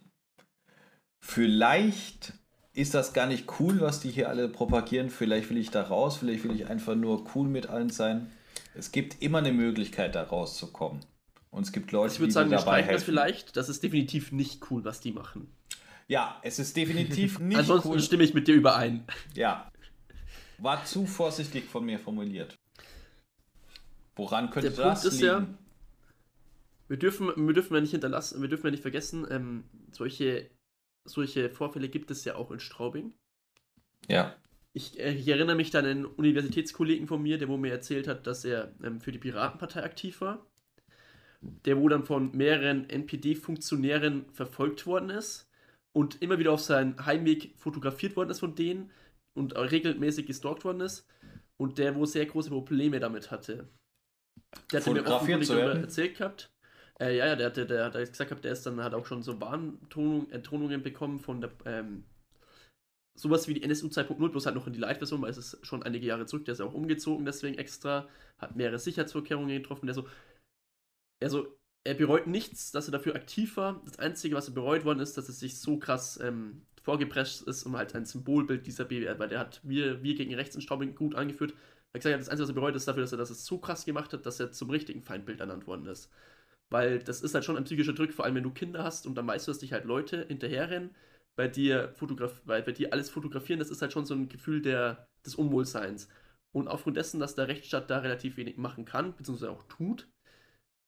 Vielleicht 1.23 2.35
ist 2.73 2.95
das 2.95 3.13
gar 3.13 3.27
nicht 3.27 3.61
cool, 3.61 3.81
was 3.81 4.01
die 4.01 4.11
hier 4.11 4.29
alle 4.29 4.49
propagieren. 4.49 5.11
Vielleicht 5.11 5.51
will 5.51 5.59
ich 5.59 5.71
da 5.71 5.83
raus, 5.83 6.19
vielleicht 6.19 6.45
will 6.45 6.55
ich 6.55 6.67
einfach 6.69 6.95
nur 6.95 7.25
cool 7.35 7.49
mit 7.49 7.69
allen 7.69 7.91
sein. 7.91 8.31
Es 8.75 8.93
gibt 8.93 9.23
immer 9.23 9.39
eine 9.39 9.53
Möglichkeit, 9.53 10.15
da 10.15 10.23
rauszukommen. 10.23 11.05
Und 11.51 11.65
es 11.65 11.73
gibt 11.73 11.91
Leute, 11.91 12.15
Ich 12.15 12.21
würde 12.21 12.29
die 12.29 12.35
sagen, 12.35 12.51
wir 12.51 12.59
streichen 12.59 12.93
das 12.93 13.03
vielleicht. 13.03 13.57
Das 13.57 13.69
ist 13.69 13.83
definitiv 13.83 14.31
nicht 14.31 14.71
cool, 14.71 14.85
was 14.85 15.01
die 15.01 15.13
machen. 15.13 15.53
Ja, 16.07 16.39
es 16.43 16.59
ist 16.59 16.77
definitiv 16.77 17.39
nicht 17.41 17.59
Ansonsten 17.59 17.91
cool. 17.91 18.01
stimme 18.01 18.23
ich 18.23 18.35
mit 18.35 18.47
dir 18.47 18.55
überein. 18.55 19.05
Ja. 19.35 19.71
War 20.59 20.85
zu 20.85 21.07
vorsichtig 21.07 21.65
von 21.65 21.85
mir 21.85 21.99
formuliert. 21.99 22.57
Woran 24.17 24.51
könnte 24.51 24.71
Der 24.71 24.77
das 24.77 25.03
Punkt 25.03 25.15
ist 25.15 25.21
liegen? 25.21 25.27
ja, 25.27 25.47
wir 26.91 26.97
dürfen, 26.97 27.29
wir 27.37 27.55
dürfen 27.55 27.75
ja 27.75 27.81
nicht 27.81 27.93
hinterlassen, 27.93 28.43
wir 28.43 28.49
dürfen 28.49 28.67
ja 28.67 28.73
nicht 28.73 28.83
vergessen, 28.83 29.25
ähm, 29.31 29.63
solche, 29.93 30.51
solche 31.05 31.49
Vorfälle 31.49 31.89
gibt 31.89 32.11
es 32.11 32.25
ja 32.25 32.35
auch 32.35 32.51
in 32.51 32.59
Straubing. 32.59 33.15
Ja. 34.09 34.35
Ich, 34.73 34.99
äh, 34.99 35.15
ich 35.15 35.29
erinnere 35.29 35.55
mich 35.55 35.75
an 35.77 35.85
einen 35.85 36.05
Universitätskollegen 36.05 37.07
von 37.07 37.23
mir, 37.23 37.39
der 37.39 37.49
wo 37.49 37.57
mir 37.57 37.71
erzählt 37.71 38.09
hat, 38.09 38.27
dass 38.27 38.45
er 38.45 38.73
ähm, 38.83 39.01
für 39.01 39.13
die 39.13 39.21
Piratenpartei 39.21 39.85
aktiv 39.85 40.21
war. 40.21 40.45
Der 41.41 41.79
wo 41.79 41.89
dann 41.89 42.05
von 42.05 42.37
mehreren 42.37 42.91
NPD-Funktionären 42.91 44.27
verfolgt 44.33 44.85
worden 44.85 45.11
ist 45.11 45.49
und 45.93 46.21
immer 46.21 46.41
wieder 46.41 46.51
auf 46.51 46.61
seinen 46.61 47.07
Heimweg 47.07 47.55
fotografiert 47.57 48.17
worden 48.17 48.31
ist 48.31 48.41
von 48.41 48.57
denen 48.57 48.91
und 49.35 49.57
regelmäßig 49.57 50.27
gestalkt 50.27 50.65
worden 50.65 50.81
ist 50.81 51.07
und 51.57 51.79
der 51.79 51.95
wo 51.95 52.05
sehr 52.05 52.27
große 52.27 52.51
Probleme 52.51 52.99
damit 52.99 53.31
hatte. 53.31 53.69
Der 54.73 54.81
hatte 54.81 54.93
mir 54.93 55.07
offenkundig 55.07 55.49
darüber 55.49 55.81
erzählt 55.81 56.19
gehabt. 56.19 56.51
Äh, 57.01 57.17
ja, 57.17 57.27
ja, 57.27 57.37
der 57.37 57.47
hatte, 57.47 57.67
der 57.67 57.85
hat 57.87 57.95
gesagt 57.95 58.31
gehabt, 58.31 58.45
der 58.45 58.53
ist 58.53 58.67
dann 58.67 58.83
hat 58.83 58.95
auch 58.95 59.07
schon 59.07 59.23
so 59.23 59.41
Warntonungen 59.41 60.83
bekommen 60.83 61.19
von 61.19 61.41
der 61.41 61.51
ähm, 61.65 62.05
sowas 63.21 63.49
wie 63.49 63.55
die 63.55 63.63
NSU 63.63 63.89
2.0, 63.89 64.29
bloß 64.31 64.47
halt 64.47 64.57
noch 64.57 64.67
in 64.67 64.73
die 64.73 64.79
Light-Version, 64.79 65.23
weil 65.23 65.31
es 65.31 65.39
ist 65.39 65.67
schon 65.67 65.83
einige 65.83 66.07
Jahre 66.07 66.27
zurück, 66.27 66.45
der 66.45 66.53
ist 66.53 66.59
ja 66.59 66.67
auch 66.67 66.75
umgezogen, 66.75 67.25
deswegen 67.25 67.59
extra, 67.59 68.09
hat 68.39 68.57
mehrere 68.57 68.79
Sicherheitsvorkehrungen 68.79 69.57
getroffen, 69.57 69.87
der 69.87 69.95
so, 69.95 70.07
also, 71.23 71.59
er 71.85 71.95
bereut 71.95 72.27
nichts, 72.27 72.73
dass 72.73 72.89
er 72.89 72.93
dafür 72.93 73.15
aktiv 73.15 73.57
war. 73.57 73.81
Das 73.87 73.99
Einzige, 73.99 74.37
was 74.37 74.49
er 74.49 74.55
bereut 74.55 74.85
worden 74.85 75.01
ist, 75.01 75.17
dass 75.17 75.29
er 75.29 75.35
sich 75.35 75.59
so 75.61 75.79
krass 75.79 76.19
ähm, 76.23 76.63
vorgepresst 76.83 77.43
ist, 77.43 77.65
um 77.65 77.77
halt 77.77 77.95
ein 77.95 78.05
Symbolbild 78.05 78.67
dieser 78.67 78.85
BWR, 78.85 79.19
weil 79.19 79.29
der 79.29 79.39
hat 79.39 79.61
wir, 79.63 80.03
wir 80.03 80.15
gegen 80.15 80.35
rechts 80.35 80.55
in 80.55 80.61
Straubing 80.61 80.95
gut 80.95 81.15
angeführt. 81.15 81.55
Er 81.93 81.99
hat 81.99 82.03
gesagt, 82.03 82.21
das 82.21 82.29
Einzige, 82.29 82.45
was 82.45 82.51
er 82.51 82.55
bereut, 82.55 82.77
ist 82.77 82.89
dafür, 82.89 83.03
dass 83.03 83.13
er 83.13 83.19
das 83.19 83.45
so 83.45 83.59
krass 83.59 83.85
gemacht 83.85 84.13
hat, 84.13 84.25
dass 84.27 84.39
er 84.41 84.53
zum 84.53 84.71
richtigen 84.71 85.03
Feindbild 85.03 85.41
ernannt 85.41 85.67
worden 85.67 85.87
ist. 85.87 86.11
Weil 86.71 87.01
das 87.01 87.21
ist 87.21 87.35
halt 87.35 87.45
schon 87.45 87.57
ein 87.57 87.65
psychischer 87.65 87.93
Druck, 87.93 88.13
vor 88.13 88.25
allem 88.25 88.37
wenn 88.37 88.45
du 88.45 88.53
Kinder 88.53 88.85
hast 88.85 89.07
und 89.07 89.17
dann 89.17 89.27
weißt 89.27 89.49
du, 89.49 89.51
dass 89.51 89.59
dich 89.59 89.73
halt 89.73 89.85
Leute 89.85 90.27
hinterherrennen, 90.27 90.95
bei 91.37 91.49
dir, 91.49 91.93
fotograf 91.97 92.43
bei, 92.45 92.61
bei 92.61 92.73
dir 92.73 92.93
alles 92.93 93.11
fotografieren, 93.11 93.59
das 93.59 93.71
ist 93.71 93.83
halt 93.83 93.93
schon 93.93 94.05
so 94.05 94.15
ein 94.15 94.29
Gefühl 94.29 94.63
der, 94.63 95.09
des 95.25 95.35
Unwohlseins. 95.35 96.09
Und 96.53 96.69
aufgrund 96.69 96.97
dessen, 96.97 97.21
dass 97.21 97.35
der 97.35 97.49
Rechtsstaat 97.49 97.91
da 97.91 97.99
relativ 97.99 98.37
wenig 98.37 98.57
machen 98.57 98.85
kann, 98.85 99.17
beziehungsweise 99.17 99.51
auch 99.51 99.63
tut, 99.65 100.09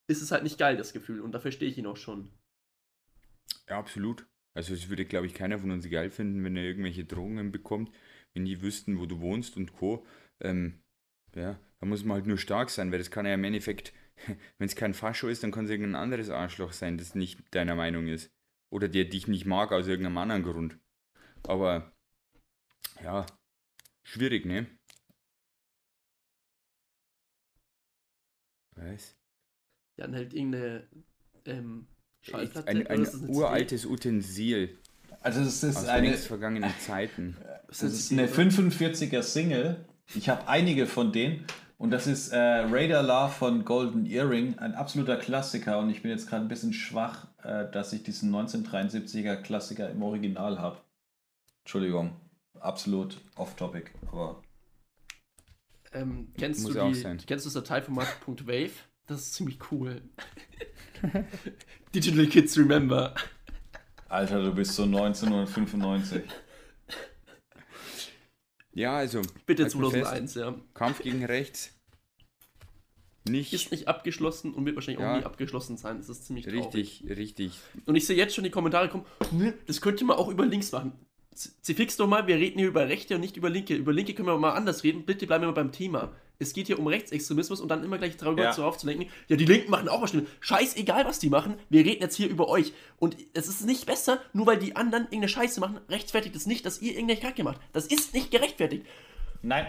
ist 0.09 0.23
es 0.23 0.31
halt 0.31 0.43
nicht 0.43 0.59
geil, 0.59 0.77
das 0.77 0.93
Gefühl. 0.93 1.21
Und 1.21 1.33
da 1.33 1.41
verstehe 1.41 1.69
ich 1.69 1.79
ihn 1.79 1.87
auch 1.87 1.97
schon. 1.97 2.33
Ja, 3.69 3.79
absolut. 3.79 4.27
Also 4.55 4.75
es 4.75 4.89
würde, 4.89 5.07
glaube 5.07 5.27
ich, 5.27 5.35
keiner 5.35 5.59
von 5.59 5.71
uns 5.71 5.89
geil 5.89 6.11
finden, 6.11 6.45
wenn 6.45 6.57
er 6.57 6.65
irgendwelche 6.65 7.05
Drohungen 7.05 7.53
bekommt, 7.53 7.91
wenn 8.35 8.45
die 8.45 8.61
wüssten, 8.61 8.99
wo 8.99 9.07
du 9.07 9.21
wohnst 9.21 9.57
und 9.57 9.73
Co. 9.73 10.05
Ähm, 10.41 10.83
ja, 11.35 11.59
da 11.81 11.87
muss 11.87 12.05
man 12.05 12.17
halt 12.17 12.27
nur 12.27 12.39
stark 12.39 12.71
sein, 12.71 12.93
weil 12.93 12.99
das 12.99 13.11
kann 13.11 13.27
ja 13.27 13.35
im 13.35 13.45
Endeffekt, 13.45 13.93
wenn 14.59 14.67
es 14.67 14.77
kein 14.77 14.95
Fascho 14.95 15.29
ist, 15.29 15.43
dann 15.43 15.53
kann 15.53 15.65
es 15.65 15.71
irgendein 15.71 16.01
anderes 16.03 16.31
Arschloch 16.31 16.73
sein, 16.73 16.99
das 16.99 17.15
nicht 17.15 17.41
deiner 17.55 17.75
Meinung 17.75 18.07
ist. 18.07 18.31
Oder 18.71 18.89
der 18.89 19.05
dich 19.05 19.29
nicht 19.29 19.45
mag 19.45 19.73
aus 19.73 19.87
irgendeinem 19.87 20.19
anderen 20.19 20.43
Grund. 20.43 20.79
Aber 21.43 21.93
ja, 23.03 23.27
schwierig, 24.05 24.47
ne? 24.47 24.67
Was? 28.77 29.17
Ja, 29.99 30.07
dann 30.07 30.15
halt 30.15 30.33
irgendeine 30.33 30.89
ähm, 31.45 31.87
Schallplatte. 32.23 32.69
Ein, 32.69 32.87
ein 32.87 33.05
CD? 33.05 33.33
uraltes 33.33 33.85
Utensil 33.85 34.79
Also 35.21 35.41
es 35.41 35.63
ist 35.63 35.77
aus 35.77 35.89
eine, 35.89 36.17
vergangenen 36.17 36.73
Zeiten. 36.79 37.37
das 37.69 37.83
ist 37.83 38.13
eine 38.13 38.27
45er 38.27 39.23
Single. 39.23 39.85
Ich 40.15 40.29
habe 40.29 40.49
einige 40.49 40.87
von 40.87 41.13
denen. 41.13 41.47
Und 41.79 41.91
das 41.91 42.07
ist 42.07 42.29
äh, 42.29 42.37
Radar 42.39 43.03
Love 43.03 43.33
von 43.33 43.65
Golden 43.65 44.07
Earring, 44.07 44.57
ein 44.59 44.75
absoluter 44.75 45.17
Klassiker. 45.17 45.81
Und 45.81 45.91
ich 45.91 46.03
bin 46.03 46.13
jetzt 46.13 46.29
gerade 46.29 46.45
ein 46.45 46.49
bisschen 46.49 46.73
schwach, 46.73 47.27
äh, 47.43 47.69
dass 47.73 47.93
ich 47.93 48.05
diesen 48.05 48.33
1973er 48.33 49.37
Klassiker 49.37 49.91
im 49.91 50.01
Original 50.03 50.61
habe. 50.61 50.79
Entschuldigung, 51.65 52.15
absolut 52.61 53.21
off-topic. 53.35 53.91
Aber 54.13 54.43
Ähm, 55.93 56.33
kennst, 56.39 56.63
Muss 56.63 56.75
du 56.75 56.87
die, 56.89 56.95
sein. 56.95 57.21
kennst 57.27 57.47
du 57.47 57.51
das 57.51 57.55
Dateiformat 57.55 58.07
.wave? 58.27 58.71
Das 59.07 59.21
ist 59.23 59.35
ziemlich 59.35 59.59
cool. 59.73 60.03
Digital 61.95 62.27
Kids 62.27 62.57
Remember. 62.57 63.13
Alter, 64.09 64.43
du 64.43 64.55
bist 64.55 64.75
so 64.75 64.85
1995. 64.85 66.23
Ja, 68.75 68.97
also. 68.97 69.23
Bitte 69.47 69.65
halt 69.65 69.75
mal 69.75 69.91
fest, 69.91 70.05
2001, 70.07 70.35
ja. 70.35 70.55
Kampf 70.75 71.03
gegen 71.03 71.25
rechts. 71.25 71.71
Nicht 73.29 73.53
Ist 73.53 73.71
nicht 73.71 73.87
abgeschlossen 73.87 74.53
und 74.53 74.67
wird 74.67 74.75
wahrscheinlich 74.75 75.01
Ja. 75.01 75.13
auch 75.15 75.19
nie 75.19 75.25
abgeschlossen 75.25 75.77
sein. 75.77 75.99
Das 75.99 76.09
ist 76.09 76.27
ziemlich 76.27 76.45
traurig. 76.45 76.75
richtig, 76.75 77.05
richtig. 77.09 77.59
Und 77.87 77.95
ich 77.95 78.05
sehe 78.07 78.17
jetzt 78.17 78.35
schon 78.35 78.43
die 78.43 78.51
Kommentare 78.51 78.89
kommen, 78.89 79.05
"Nö, 79.31 79.53
das 79.67 79.81
könnte 79.81 80.05
man 80.05 80.17
auch 80.17 80.29
über 80.29 80.45
links 80.45 80.73
machen. 80.73 80.93
Sie 81.35 81.75
fix 81.75 81.97
doch 81.97 82.09
mal, 82.09 82.27
wir 82.27 82.37
reden 82.37 82.59
hier 82.59 82.69
über 82.69 82.89
Rechte 82.89 83.15
und 83.15 83.21
nicht 83.21 83.37
über 83.37 83.49
Linke. 83.49 83.75
Über 83.75 83.93
Linke 83.93 84.13
können 84.15 84.29
wir 84.29 84.37
mal 84.39 84.51
anders 84.53 84.83
reden. 84.83 85.05
Bitte 85.07 85.27
bleiben 85.27 85.43
wir 85.43 85.49
mal 85.49 85.53
beim 85.55 85.73
Thema. 85.73 86.13
Es 86.39 86.53
geht 86.53 86.67
hier 86.67 86.79
um 86.79 86.87
Rechtsextremismus 86.89 87.61
und 87.61 87.69
dann 87.69 87.85
immer 87.85 87.99
gleich 87.99 88.17
darüber 88.17 88.43
Ja. 88.43 88.51
zu 88.53 88.65
aufzulenken, 88.65 89.09
ja, 89.29 89.37
die 89.37 89.45
Linken 89.45 89.71
machen 89.71 89.89
auch 89.89 90.03
was 90.03 90.11
Schlimmes. 90.11 90.29
Scheißegal, 90.41 91.05
was 91.05 91.19
die 91.21 91.29
machen. 91.31 91.55
Wir 91.69 91.85
reden 91.85 92.03
jetzt 92.03 92.17
hier 92.17 92.29
über 92.29 92.49
euch. 92.49 92.73
Und 92.99 93.17
es 93.35 93.47
ist 93.49 93.65
nicht 93.65 93.87
besser, 93.87 94.19
nur 94.33 94.47
weil 94.47 94.59
die 94.59 94.75
anderen 94.75 95.05
irgendeine 95.05 95.29
Scheiße 95.29 95.61
machen, 95.61 95.79
rechtfertigt 95.89 96.35
es 96.35 96.47
nicht, 96.47 96.67
dass 96.67 96.83
ihr 96.83 96.93
irgendeine 96.93 97.21
Kacke 97.21 97.45
macht. 97.45 97.61
Das 97.73 97.87
ist 97.87 98.13
nicht 98.15 98.31
gerechtfertigt. 98.33 98.85
Nein. 99.43 99.67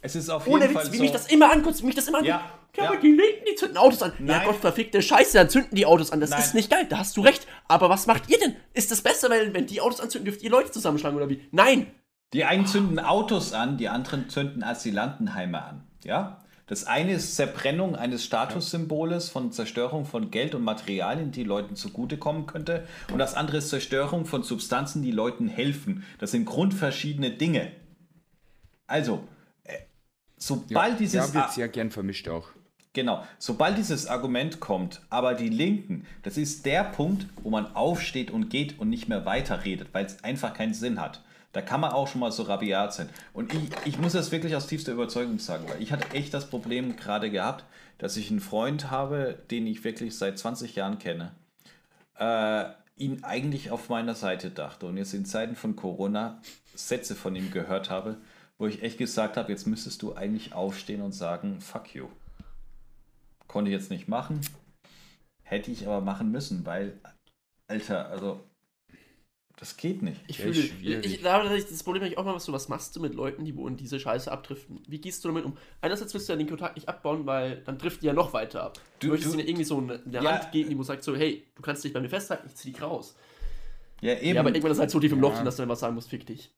Es 0.00 0.14
ist 0.16 0.28
auf 0.28 0.46
Ohne 0.46 0.62
jeden 0.62 0.74
Fall 0.74 0.84
Witz, 0.84 0.92
wie 0.92 0.96
so. 0.98 1.02
mich 1.02 1.12
das 1.12 1.28
immer 1.28 1.50
ankotzt, 1.50 1.80
wie 1.82 1.86
mich 1.86 1.94
das 1.94 2.08
immer 2.08 2.18
ankotzt. 2.18 2.28
Ja, 2.36 2.58
Ja, 2.76 2.82
ja. 2.84 2.90
aber 2.90 2.98
die 3.00 3.08
Linken, 3.12 3.44
die 3.50 3.54
zünden 3.54 3.76
Autos 3.78 4.02
an. 4.02 4.12
Ja, 4.18 4.24
Nein. 4.24 4.46
Gott, 4.46 4.56
verfickte 4.56 5.00
Scheiße, 5.00 5.38
dann 5.38 5.48
zünden 5.48 5.74
die 5.76 5.86
Autos 5.86 6.10
an. 6.10 6.20
Das 6.20 6.30
Nein. 6.30 6.40
ist 6.40 6.54
nicht 6.54 6.70
geil, 6.70 6.86
da 6.90 6.98
hast 6.98 7.16
du 7.16 7.22
recht. 7.22 7.46
Aber 7.68 7.88
was 7.88 8.06
macht 8.06 8.28
ihr 8.28 8.38
denn? 8.38 8.56
Ist 8.74 8.90
das 8.90 9.00
besser, 9.00 9.30
weil 9.30 9.54
wenn 9.54 9.66
die 9.66 9.80
Autos 9.80 10.00
anzünden, 10.00 10.26
dürft 10.26 10.42
ihr 10.42 10.50
Leute 10.50 10.70
zusammenschlagen 10.72 11.16
oder 11.16 11.28
wie? 11.30 11.40
Nein! 11.52 11.86
Die 12.32 12.44
einen 12.44 12.66
zünden 12.66 12.98
Autos 12.98 13.52
an, 13.52 13.76
die 13.76 13.88
anderen 13.88 14.28
zünden 14.28 14.64
Asylantenheime 14.64 15.62
an. 15.62 15.84
Ja? 16.02 16.44
Das 16.66 16.86
eine 16.86 17.12
ist 17.12 17.36
Zerbrennung 17.36 17.94
eines 17.94 18.24
Statussymboles 18.24 19.28
von 19.28 19.52
Zerstörung 19.52 20.06
von 20.06 20.30
Geld 20.30 20.54
und 20.54 20.64
Materialien, 20.64 21.30
die 21.30 21.44
Leuten 21.44 21.76
zugutekommen 21.76 22.46
könnte. 22.46 22.86
Und 23.12 23.18
das 23.18 23.34
andere 23.34 23.58
ist 23.58 23.68
Zerstörung 23.68 24.24
von 24.24 24.42
Substanzen, 24.42 25.02
die 25.02 25.10
Leuten 25.10 25.46
helfen. 25.46 26.04
Das 26.18 26.30
sind 26.30 26.46
grundverschiedene 26.46 27.32
Dinge. 27.32 27.70
Also, 28.86 29.28
äh, 29.64 29.74
sobald 30.38 31.00
dieses. 31.00 31.34
Ja, 31.34 31.34
wird 31.34 31.52
sehr 31.52 31.68
gern 31.68 31.90
vermischt 31.90 32.28
auch. 32.28 32.48
Genau, 32.94 33.24
sobald 33.38 33.76
dieses 33.76 34.06
Argument 34.06 34.60
kommt, 34.60 35.02
aber 35.10 35.34
die 35.34 35.48
Linken, 35.48 36.06
das 36.22 36.36
ist 36.36 36.64
der 36.64 36.84
Punkt, 36.84 37.26
wo 37.42 37.50
man 37.50 37.74
aufsteht 37.74 38.30
und 38.30 38.50
geht 38.50 38.78
und 38.78 38.88
nicht 38.88 39.08
mehr 39.08 39.26
weiterredet, 39.26 39.88
weil 39.92 40.06
es 40.06 40.22
einfach 40.22 40.54
keinen 40.54 40.74
Sinn 40.74 41.00
hat. 41.00 41.22
Da 41.54 41.62
kann 41.62 41.80
man 41.80 41.92
auch 41.92 42.08
schon 42.08 42.20
mal 42.20 42.32
so 42.32 42.42
rabiat 42.42 42.92
sein. 42.92 43.08
Und 43.32 43.54
ich, 43.54 43.70
ich 43.84 43.98
muss 43.98 44.12
das 44.12 44.32
wirklich 44.32 44.56
aus 44.56 44.66
tiefster 44.66 44.92
Überzeugung 44.92 45.38
sagen, 45.38 45.66
weil 45.68 45.80
ich 45.80 45.92
hatte 45.92 46.10
echt 46.12 46.34
das 46.34 46.50
Problem 46.50 46.96
gerade 46.96 47.30
gehabt, 47.30 47.64
dass 47.98 48.16
ich 48.16 48.28
einen 48.30 48.40
Freund 48.40 48.90
habe, 48.90 49.38
den 49.52 49.68
ich 49.68 49.84
wirklich 49.84 50.18
seit 50.18 50.36
20 50.36 50.74
Jahren 50.74 50.98
kenne, 50.98 51.32
äh, 52.18 52.64
ihn 52.96 53.22
eigentlich 53.22 53.70
auf 53.70 53.88
meiner 53.88 54.16
Seite 54.16 54.50
dachte 54.50 54.86
und 54.86 54.96
jetzt 54.96 55.14
in 55.14 55.24
Zeiten 55.24 55.54
von 55.54 55.76
Corona 55.76 56.42
Sätze 56.74 57.14
von 57.14 57.36
ihm 57.36 57.52
gehört 57.52 57.88
habe, 57.88 58.16
wo 58.58 58.66
ich 58.66 58.82
echt 58.82 58.98
gesagt 58.98 59.36
habe, 59.36 59.52
jetzt 59.52 59.68
müsstest 59.68 60.02
du 60.02 60.14
eigentlich 60.14 60.54
aufstehen 60.54 61.02
und 61.02 61.12
sagen, 61.12 61.60
fuck 61.60 61.94
you. 61.94 62.08
Konnte 63.46 63.70
ich 63.70 63.76
jetzt 63.76 63.90
nicht 63.90 64.08
machen. 64.08 64.40
Hätte 65.44 65.70
ich 65.70 65.86
aber 65.86 66.00
machen 66.00 66.32
müssen, 66.32 66.66
weil, 66.66 66.98
Alter, 67.68 68.08
also 68.08 68.44
Das 69.56 69.76
geht 69.76 70.02
nicht. 70.02 70.20
Ich 70.26 70.38
Ja, 70.38 70.44
fühle, 70.46 70.60
ich, 71.02 71.22
da 71.22 71.34
habe 71.44 71.56
ich 71.56 71.66
das 71.66 71.82
Problem 71.84 72.02
hab 72.02 72.10
ich 72.10 72.18
auch 72.18 72.24
mal, 72.24 72.34
was, 72.34 72.44
so, 72.44 72.52
was 72.52 72.68
machst 72.68 72.94
du 72.96 73.00
mit 73.00 73.14
Leuten, 73.14 73.44
die 73.44 73.56
wo 73.56 73.68
in 73.68 73.76
diese 73.76 74.00
Scheiße 74.00 74.30
abdriften? 74.30 74.82
Wie 74.88 74.98
gehst 75.00 75.24
du 75.24 75.28
damit 75.28 75.44
um? 75.44 75.56
Einerseits 75.80 76.12
willst 76.12 76.28
du 76.28 76.32
ja 76.32 76.36
den 76.36 76.48
Kontakt 76.48 76.74
nicht 76.74 76.88
abbauen, 76.88 77.24
weil 77.24 77.62
dann 77.64 77.78
trifft 77.78 78.02
die 78.02 78.06
ja 78.06 78.12
noch 78.12 78.32
weiter 78.32 78.64
ab. 78.64 78.80
Du, 78.98 79.06
Du- 79.06 79.12
möchtest 79.12 79.32
du- 79.34 79.38
ihnen 79.38 79.46
irgendwie 79.48 79.64
so 79.64 79.78
eine, 79.78 80.02
eine 80.04 80.22
Ja. 80.22 80.38
Hand 80.40 80.50
geben, 80.52 80.68
die 80.70 80.74
muss 80.74 80.88
sagt 80.88 81.04
so, 81.04 81.14
hey, 81.14 81.44
du 81.54 81.62
kannst 81.62 81.84
dich 81.84 81.92
bei 81.92 82.00
mir 82.00 82.08
festhalten, 82.08 82.48
ich 82.48 82.56
zieh 82.56 82.72
dich 82.72 82.82
raus. 82.82 83.14
Ja, 84.00 84.14
eben. 84.18 84.34
Ja, 84.34 84.40
aber 84.40 84.50
irgendwann 84.50 84.72
ist 84.72 84.80
halt 84.80 84.90
so 84.90 84.98
tief 84.98 85.12
im 85.12 85.20
Loch 85.20 85.30
Ja. 85.30 85.36
drin, 85.36 85.44
dass 85.44 85.56
du 85.56 85.62
einfach 85.62 85.76
sagen 85.76 85.94
musst, 85.94 86.10
fick 86.10 86.26
dich. 86.26 86.50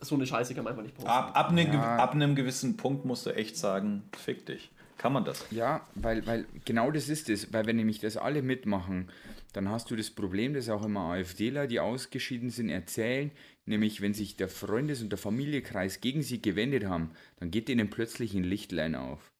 So 0.00 0.14
eine 0.16 0.26
Scheiße 0.26 0.54
kann 0.54 0.64
man 0.64 0.72
einfach 0.72 0.82
nicht 0.82 0.94
posten. 0.96 1.08
ab, 1.10 1.30
ab, 1.34 1.48
einem, 1.50 1.72
Ja. 1.72 1.96
ab 1.96 2.12
einem 2.12 2.34
gewissen 2.34 2.76
Punkt 2.76 3.04
musst 3.06 3.24
du 3.24 3.30
echt 3.34 3.56
sagen, 3.56 4.02
fick 4.16 4.44
dich. 4.46 4.70
Kann 4.98 5.12
man 5.14 5.24
das? 5.24 5.46
Ja, 5.50 5.86
weil, 5.94 6.24
weil 6.26 6.46
genau 6.64 6.90
das 6.90 7.08
ist 7.08 7.28
es. 7.30 7.52
Weil 7.52 7.66
wenn 7.66 7.76
nämlich 7.76 7.98
das 8.00 8.16
alle 8.16 8.42
mitmachen, 8.42 9.08
dann 9.52 9.68
hast 9.68 9.90
du 9.90 9.96
das 9.96 10.10
Problem, 10.10 10.54
dass 10.54 10.68
auch 10.68 10.84
immer 10.84 11.12
AfDler, 11.12 11.66
die 11.66 11.80
ausgeschieden 11.80 12.50
sind, 12.50 12.68
erzählen, 12.68 13.30
nämlich 13.66 14.00
wenn 14.00 14.14
sich 14.14 14.36
der 14.36 14.48
Freundes- 14.48 15.02
und 15.02 15.10
der 15.10 15.18
Familienkreis 15.18 16.00
gegen 16.00 16.22
sie 16.22 16.40
gewendet 16.40 16.84
haben, 16.84 17.10
dann 17.36 17.50
geht 17.50 17.68
ihnen 17.68 17.90
plötzlich 17.90 18.34
ein 18.34 18.44
Lichtlein 18.44 18.94
auf. 18.94 19.32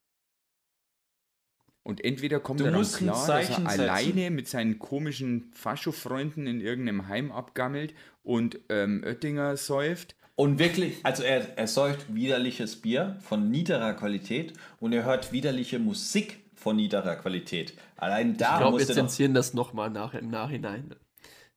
Und 1.84 2.04
entweder 2.04 2.38
kommt 2.38 2.60
er 2.60 2.70
dann 2.70 2.82
klar, 2.82 3.26
dass 3.26 3.28
er 3.28 3.44
setzen. 3.44 3.66
alleine 3.66 4.30
mit 4.30 4.46
seinen 4.46 4.78
komischen 4.78 5.50
Fascho-Freunden 5.52 6.46
in 6.46 6.60
irgendeinem 6.60 7.08
Heim 7.08 7.32
abgammelt 7.32 7.92
und 8.22 8.60
ähm, 8.68 9.02
Oettinger 9.04 9.56
säuft. 9.56 10.14
Und 10.36 10.58
wirklich, 10.58 11.00
also 11.02 11.24
er, 11.24 11.58
er 11.58 11.66
säuft 11.66 12.14
widerliches 12.14 12.76
Bier 12.76 13.18
von 13.20 13.50
niederer 13.50 13.94
Qualität 13.94 14.52
und 14.78 14.92
er 14.92 15.04
hört 15.04 15.32
widerliche 15.32 15.78
Musik 15.78 16.41
von 16.62 16.76
niederer 16.76 17.16
Qualität. 17.16 17.74
Allein 17.96 18.36
da 18.36 18.52
ich 18.52 18.58
glaube, 18.58 18.64
wir 18.64 18.70
musst 18.78 18.90
du 18.90 18.94
doch, 18.94 19.00
zensieren 19.02 19.34
das 19.34 19.52
nochmal 19.52 19.90
nach, 19.90 20.14
im 20.14 20.28
Nachhinein. 20.28 20.94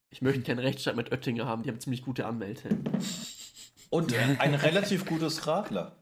Ich 0.10 0.22
möchte 0.22 0.41
keinen 0.41 0.60
Rechtsstreit 0.60 0.95
mit 0.95 1.12
Oettinger 1.12 1.45
haben, 1.45 1.64
die 1.64 1.70
haben 1.70 1.80
ziemlich 1.80 2.01
gute 2.01 2.26
Anwälte. 2.26 2.70
Und 3.89 4.14
ein 4.39 4.56
relativ 4.56 5.06
gutes 5.06 5.45
Radler. 5.47 5.95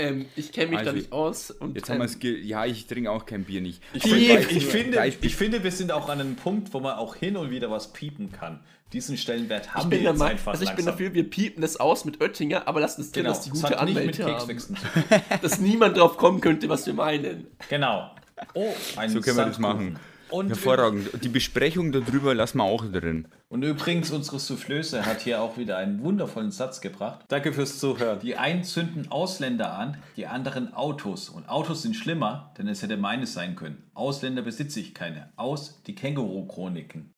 Ähm, 0.00 0.26
ich 0.36 0.52
kenne 0.52 0.68
mich 0.70 0.78
da 0.80 0.86
Also, 0.86 0.92
nicht 0.96 1.12
aus. 1.12 1.50
Und, 1.50 1.76
Jetzt 1.76 1.88
haben 1.88 1.96
ähm, 1.96 2.00
wir 2.02 2.06
es. 2.06 2.18
ge- 2.18 2.40
Ja, 2.40 2.64
ich 2.66 2.86
trinke 2.86 3.10
auch 3.10 3.26
kein 3.26 3.44
Bier 3.44 3.60
nicht. 3.60 3.82
Ich, 3.92 4.02
finde, 4.02 4.34
weiß 4.34 4.46
ich, 4.50 4.66
finde, 4.66 4.96
da 4.96 5.04
ich- 5.04 5.18
ich 5.20 5.36
finde, 5.36 5.62
wir 5.62 5.70
sind 5.72 5.92
auch 5.92 6.08
an 6.08 6.20
einem 6.20 6.36
Punkt, 6.36 6.72
wo 6.72 6.80
man 6.80 6.96
auch 6.96 7.14
hin 7.16 7.36
und 7.36 7.50
wieder 7.50 7.70
was 7.70 7.92
piepen 7.92 8.32
kann. 8.32 8.60
Diesen 8.92 9.16
Stellenwert 9.16 9.72
haben 9.72 9.82
ich 9.86 9.90
wir 9.92 9.98
bin, 9.98 10.06
jetzt 10.08 10.18
Meinung, 10.18 10.32
einfach 10.32 10.52
also 10.52 10.64
ich 10.64 10.70
bin 10.70 10.84
langsam. 10.84 10.94
dafür, 10.94 11.14
wir 11.14 11.30
piepen 11.30 11.62
das 11.62 11.78
aus 11.78 12.04
mit 12.04 12.20
Oettinger, 12.20 12.66
aber 12.66 12.80
lassen 12.80 13.02
es 13.02 13.12
drin, 13.12 13.22
Genau, 13.22 13.34
dass 13.34 13.44
die 13.44 13.50
gute 13.50 13.78
Anwälte 13.78 14.24
haben. 14.24 14.58
Dass 15.42 15.60
niemand 15.60 15.96
drauf 15.96 16.16
kommen 16.16 16.40
könnte, 16.40 16.68
was 16.68 16.86
wir 16.86 16.94
meinen. 16.94 17.46
Genau. 17.68 18.10
Oh, 18.54 18.72
So 19.06 19.20
können 19.20 19.36
wir 19.36 19.44
das 19.46 19.58
machen. 19.58 19.96
Und, 20.30 20.48
Hervorragend. 20.48 21.24
Die 21.24 21.28
Besprechung 21.28 21.92
darüber 21.92 22.34
lassen 22.34 22.58
wir 22.58 22.64
auch 22.64 22.84
drin. 22.84 23.26
und 23.48 23.62
übrigens, 23.62 24.10
unsere 24.10 24.38
Soufflöse 24.38 25.04
hat 25.04 25.22
hier 25.22 25.42
auch 25.42 25.56
wieder 25.56 25.76
einen 25.76 26.02
wundervollen 26.02 26.52
Satz 26.52 26.80
gebracht. 26.80 27.24
Danke 27.28 27.52
fürs 27.52 27.78
Zuhören. 27.78 28.20
Die 28.20 28.36
einen 28.36 28.62
zünden 28.62 29.10
Ausländer 29.10 29.72
an, 29.76 29.98
die 30.16 30.26
anderen 30.26 30.72
Autos. 30.72 31.28
Und 31.28 31.48
Autos 31.48 31.82
sind 31.82 31.94
schlimmer, 31.94 32.54
denn 32.58 32.68
es 32.68 32.82
hätte 32.82 32.96
meines 32.96 33.34
sein 33.34 33.56
können. 33.56 33.90
Ausländer 33.94 34.42
besitze 34.42 34.80
ich 34.80 34.94
keine. 34.94 35.32
Aus 35.36 35.82
die 35.86 35.94
Känguru-Chroniken. 35.94 37.12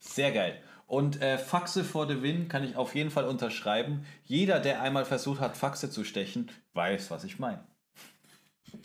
Sehr 0.00 0.32
geil. 0.32 0.60
Und 0.86 1.22
äh, 1.22 1.38
Faxe 1.38 1.82
for 1.82 2.06
the 2.06 2.22
win 2.22 2.48
kann 2.48 2.62
ich 2.62 2.76
auf 2.76 2.94
jeden 2.94 3.10
Fall 3.10 3.24
unterschreiben. 3.24 4.04
Jeder, 4.24 4.60
der 4.60 4.82
einmal 4.82 5.04
versucht 5.04 5.40
hat, 5.40 5.56
Faxe 5.56 5.90
zu 5.90 6.04
stechen, 6.04 6.50
weiß, 6.74 7.10
was 7.10 7.24
ich 7.24 7.38
meine. 7.38 7.64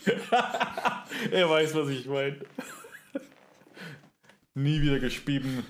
er 1.31 1.49
weiß, 1.49 1.75
was 1.75 1.89
ich 1.89 2.07
meine. 2.07 2.37
Nie 4.55 4.81
wieder 4.81 4.99
gespieben. 4.99 5.63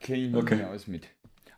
Kenne 0.00 0.26
ich 0.26 0.30
mich 0.32 0.42
Okay. 0.42 0.56
nicht 0.56 0.66
aus 0.66 0.86
mit. 0.86 1.08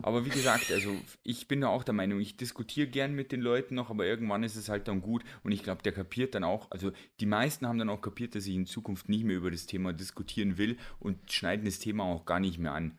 Aber 0.02 0.24
wie 0.26 0.30
gesagt, 0.30 0.70
also 0.70 0.94
ich 1.22 1.48
bin 1.48 1.60
da 1.62 1.68
auch 1.68 1.84
der 1.84 1.94
Meinung, 1.94 2.20
ich 2.20 2.36
diskutiere 2.36 2.88
gern 2.88 3.14
mit 3.14 3.32
den 3.32 3.40
Leuten 3.40 3.74
noch, 3.74 3.90
aber 3.90 4.04
irgendwann 4.06 4.42
ist 4.42 4.56
es 4.56 4.68
halt 4.68 4.88
dann 4.88 5.00
gut 5.00 5.24
und 5.44 5.52
ich 5.52 5.62
glaube, 5.62 5.82
der 5.82 5.92
kapiert 5.92 6.34
dann 6.34 6.44
auch, 6.44 6.70
also 6.70 6.92
die 7.20 7.26
meisten 7.26 7.66
haben 7.66 7.78
dann 7.78 7.88
auch 7.88 8.02
kapiert, 8.02 8.34
dass 8.34 8.46
ich 8.46 8.54
in 8.54 8.66
Zukunft 8.66 9.08
nicht 9.08 9.24
mehr 9.24 9.36
über 9.36 9.50
das 9.50 9.66
Thema 9.66 9.92
diskutieren 9.92 10.58
will 10.58 10.76
und 10.98 11.32
schneiden 11.32 11.64
das 11.64 11.78
Thema 11.78 12.04
auch 12.04 12.26
gar 12.26 12.40
nicht 12.40 12.58
mehr 12.58 12.72
an. 12.72 12.98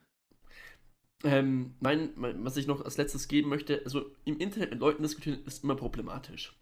Ähm, 1.23 1.75
mein, 1.79 2.11
mein, 2.15 2.43
was 2.45 2.57
ich 2.57 2.67
noch 2.67 2.81
als 2.83 2.97
letztes 2.97 3.27
geben 3.27 3.49
möchte, 3.49 3.81
also 3.83 4.11
im 4.25 4.37
Internet 4.39 4.71
mit 4.71 4.79
Leuten 4.79 5.03
diskutieren 5.03 5.43
ist 5.45 5.63
immer 5.63 5.75
problematisch. 5.75 6.55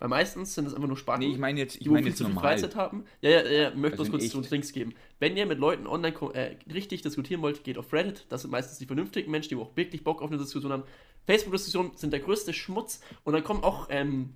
Weil 0.00 0.08
meistens 0.08 0.54
sind 0.54 0.66
es 0.66 0.72
einfach 0.74 0.88
nur 0.88 0.96
Spacken. 0.96 1.26
Nee, 1.26 1.34
ich 1.34 1.38
meine 1.38 1.60
jetzt, 1.60 1.74
ich 1.74 1.82
die 1.82 1.90
wo 1.90 1.92
meine 1.92 2.06
jetzt 2.08 2.16
zu 2.16 2.24
viel 2.24 2.34
normal. 2.34 2.54
Freizeit 2.54 2.74
haben. 2.74 3.04
Ja, 3.20 3.30
ja, 3.30 3.42
ja, 3.42 3.50
ja 3.50 3.70
möchte 3.74 3.98
Also 3.98 4.04
uns 4.04 4.10
kurz 4.10 4.30
zu 4.30 4.38
uns 4.38 4.50
Links 4.50 4.72
geben. 4.72 4.94
Wenn 5.18 5.36
ihr 5.36 5.44
mit 5.44 5.58
Leuten 5.58 5.86
online 5.86 6.16
äh, 6.32 6.56
richtig 6.72 7.02
diskutieren 7.02 7.42
wollt, 7.42 7.64
geht 7.64 7.76
auf 7.76 7.92
Reddit. 7.92 8.24
Das 8.30 8.42
sind 8.42 8.50
meistens 8.50 8.78
die 8.78 8.86
vernünftigen 8.86 9.30
Menschen, 9.30 9.50
die 9.50 9.56
auch 9.56 9.76
wirklich 9.76 10.02
Bock 10.02 10.22
auf 10.22 10.30
eine 10.30 10.38
Diskussion 10.38 10.72
haben. 10.72 10.84
Facebook-Diskussionen 11.26 11.90
sind 11.96 12.14
der 12.14 12.20
größte 12.20 12.54
Schmutz. 12.54 13.02
Und 13.24 13.34
dann 13.34 13.44
kommen 13.44 13.62
auch 13.62 13.88
ähm, 13.90 14.30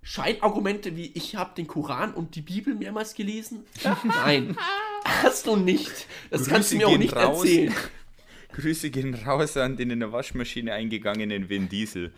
Scheinargumente 0.00 0.96
wie, 0.96 1.12
ich 1.14 1.36
habe 1.36 1.54
den 1.54 1.66
Koran 1.66 2.14
und 2.14 2.34
die 2.34 2.40
Bibel 2.40 2.74
mehrmals 2.74 3.12
gelesen. 3.12 3.64
Nein, 4.04 4.56
hast 5.04 5.46
du 5.46 5.56
nicht. 5.56 6.06
Das 6.30 6.46
kannst 6.46 6.72
du 6.72 6.76
mir 6.76 6.88
auch 6.88 6.96
nicht 6.96 7.14
raus. 7.14 7.44
erzählen. 7.44 7.74
Grüße 8.54 8.88
gehen 8.88 9.14
raus 9.14 9.58
an 9.58 9.76
den 9.76 9.90
in 9.90 10.00
der 10.00 10.12
Waschmaschine 10.12 10.72
eingegangenen 10.72 11.50
Vin 11.50 11.68
Diesel. 11.68 12.14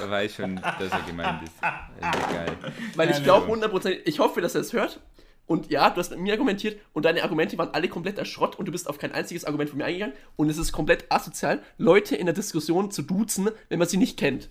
Er 0.00 0.10
weiß 0.10 0.34
schon, 0.34 0.56
dass 0.56 0.90
er 0.90 1.02
gemeint 1.06 1.42
ist. 1.42 1.54
Also 2.00 2.34
geil. 2.34 2.56
Weil 2.96 3.10
ich 3.10 3.22
glaube 3.22 3.52
100%, 3.52 4.00
ich 4.04 4.18
hoffe, 4.18 4.40
dass 4.40 4.54
er 4.54 4.60
es 4.60 4.72
hört. 4.72 5.00
Und 5.46 5.70
ja, 5.70 5.90
du 5.90 5.96
hast 5.98 6.10
mit 6.10 6.20
mir 6.20 6.32
argumentiert 6.32 6.80
und 6.94 7.04
deine 7.04 7.22
Argumente 7.22 7.58
waren 7.58 7.74
alle 7.74 7.88
kompletter 7.88 8.24
Schrott 8.24 8.56
und 8.56 8.66
du 8.66 8.72
bist 8.72 8.88
auf 8.88 8.98
kein 8.98 9.12
einziges 9.12 9.44
Argument 9.44 9.68
von 9.68 9.78
mir 9.78 9.84
eingegangen. 9.84 10.14
Und 10.36 10.48
es 10.48 10.56
ist 10.56 10.72
komplett 10.72 11.10
asozial, 11.10 11.62
Leute 11.76 12.16
in 12.16 12.26
der 12.26 12.34
Diskussion 12.34 12.90
zu 12.90 13.02
duzen, 13.02 13.50
wenn 13.68 13.78
man 13.78 13.88
sie 13.88 13.98
nicht 13.98 14.18
kennt. 14.18 14.48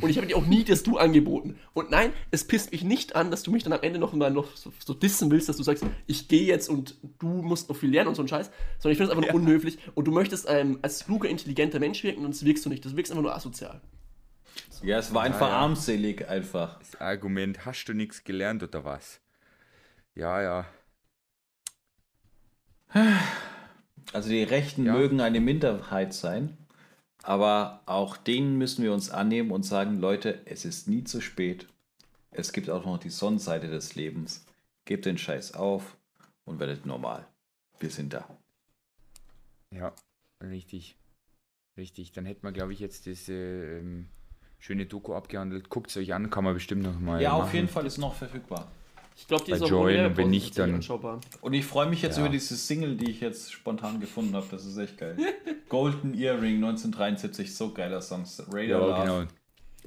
Und 0.00 0.10
ich 0.10 0.16
habe 0.16 0.26
dir 0.26 0.36
auch 0.36 0.46
nie 0.46 0.64
das 0.64 0.82
Du 0.82 0.98
angeboten. 0.98 1.56
Und 1.72 1.90
nein, 1.90 2.12
es 2.32 2.44
pisst 2.44 2.72
mich 2.72 2.82
nicht 2.82 3.14
an, 3.14 3.30
dass 3.30 3.44
du 3.44 3.52
mich 3.52 3.62
dann 3.62 3.72
am 3.72 3.82
Ende 3.82 4.00
noch 4.00 4.12
mal 4.12 4.30
noch 4.30 4.56
so, 4.56 4.72
so 4.84 4.92
dissen 4.92 5.30
willst, 5.30 5.48
dass 5.48 5.56
du 5.56 5.62
sagst, 5.62 5.84
ich 6.06 6.26
gehe 6.26 6.42
jetzt 6.42 6.68
und 6.68 6.96
du 7.20 7.28
musst 7.28 7.68
noch 7.68 7.76
viel 7.76 7.90
lernen 7.90 8.08
und 8.08 8.16
so 8.16 8.22
ein 8.22 8.28
Scheiß. 8.28 8.50
Sondern 8.78 8.92
ich 8.92 8.98
finde 8.98 9.12
es 9.12 9.16
einfach 9.16 9.32
nur 9.32 9.40
unhöflich. 9.40 9.78
Und 9.94 10.06
du 10.06 10.10
möchtest 10.10 10.46
ähm, 10.48 10.80
als 10.82 11.04
kluger, 11.04 11.28
intelligenter 11.28 11.78
Mensch 11.78 12.02
wirken 12.02 12.24
und 12.24 12.34
das 12.34 12.44
wirkst 12.44 12.64
du 12.64 12.70
nicht. 12.70 12.84
Das 12.84 12.96
wirkst 12.96 13.12
einfach 13.12 13.22
nur 13.22 13.36
asozial. 13.36 13.80
Ja, 14.82 14.98
es 14.98 15.14
war 15.14 15.22
einfach 15.22 15.48
ja. 15.48 15.56
armselig 15.56 16.28
einfach. 16.28 16.78
Das 16.78 17.00
Argument, 17.00 17.64
hast 17.64 17.84
du 17.86 17.94
nichts 17.94 18.24
gelernt 18.24 18.62
oder 18.62 18.84
was? 18.84 19.20
Ja, 20.14 20.42
ja. 20.42 20.66
Also 24.12 24.28
die 24.28 24.42
Rechten 24.42 24.86
Ja. 24.86 24.92
mögen 24.92 25.20
eine 25.20 25.40
Minderheit 25.40 26.14
sein, 26.14 26.56
aber 27.22 27.82
auch 27.86 28.16
denen 28.16 28.56
müssen 28.58 28.84
wir 28.84 28.92
uns 28.92 29.10
annehmen 29.10 29.50
und 29.50 29.64
sagen, 29.64 29.98
Leute, 29.98 30.42
es 30.44 30.64
ist 30.64 30.86
nie 30.88 31.02
zu 31.04 31.20
spät. 31.20 31.66
Es 32.30 32.52
gibt 32.52 32.68
auch 32.70 32.84
noch 32.84 32.98
die 32.98 33.10
Sonnenseite 33.10 33.68
des 33.68 33.94
Lebens. 33.94 34.44
Gebt 34.84 35.06
den 35.06 35.18
Scheiß 35.18 35.54
auf 35.54 35.96
und 36.44 36.60
werdet 36.60 36.84
normal. 36.84 37.26
Wir 37.80 37.90
sind 37.90 38.12
da. 38.12 38.28
Ja, 39.70 39.94
richtig. 40.42 40.96
Richtig. 41.76 42.12
Dann 42.12 42.26
hätten 42.26 42.42
wir, 42.42 42.52
glaube 42.52 42.72
ich, 42.72 42.80
jetzt 42.80 43.06
diese 43.06 43.32
ähm, 43.32 44.08
schöne 44.64 44.86
Doku 44.86 45.12
abgehandelt. 45.12 45.68
Guckt 45.68 45.90
es 45.90 45.96
euch 45.98 46.14
an, 46.14 46.30
kann 46.30 46.42
man 46.42 46.54
bestimmt 46.54 46.82
noch 46.82 46.98
mal. 46.98 47.20
Ja, 47.20 47.32
auf 47.32 47.42
machen. 47.44 47.56
jeden 47.56 47.68
Fall 47.68 47.84
ist 47.84 47.98
noch 47.98 48.14
verfügbar. 48.14 48.70
Ich 49.16 49.28
glaube, 49.28 49.44
die 49.44 49.50
Bei 49.50 49.58
ist 49.58 49.62
auch 49.62 49.68
Joel 49.70 50.06
und 50.06 50.16
wenn 50.16 50.30
nicht, 50.30 50.58
dann- 50.58 50.74
anschaubar. 50.76 51.20
Und 51.42 51.52
ich 51.52 51.64
freue 51.66 51.86
mich 51.88 52.00
jetzt 52.02 52.16
Ja. 52.16 52.24
über 52.24 52.32
diese 52.32 52.56
Single, 52.56 52.96
die 52.96 53.10
ich 53.10 53.20
jetzt 53.20 53.52
spontan 53.52 54.00
gefunden 54.00 54.34
habe. 54.34 54.46
Das 54.50 54.64
ist 54.64 54.76
echt 54.78 54.96
geil. 54.98 55.16
Golden 55.68 56.14
Earring 56.14 56.56
1973, 56.56 57.54
so 57.54 57.72
geiler 57.72 58.00
Song. 58.00 58.24
Radio 58.48 58.78
Ja, 58.80 58.86
Love. 58.86 59.00
genau. 59.02 59.22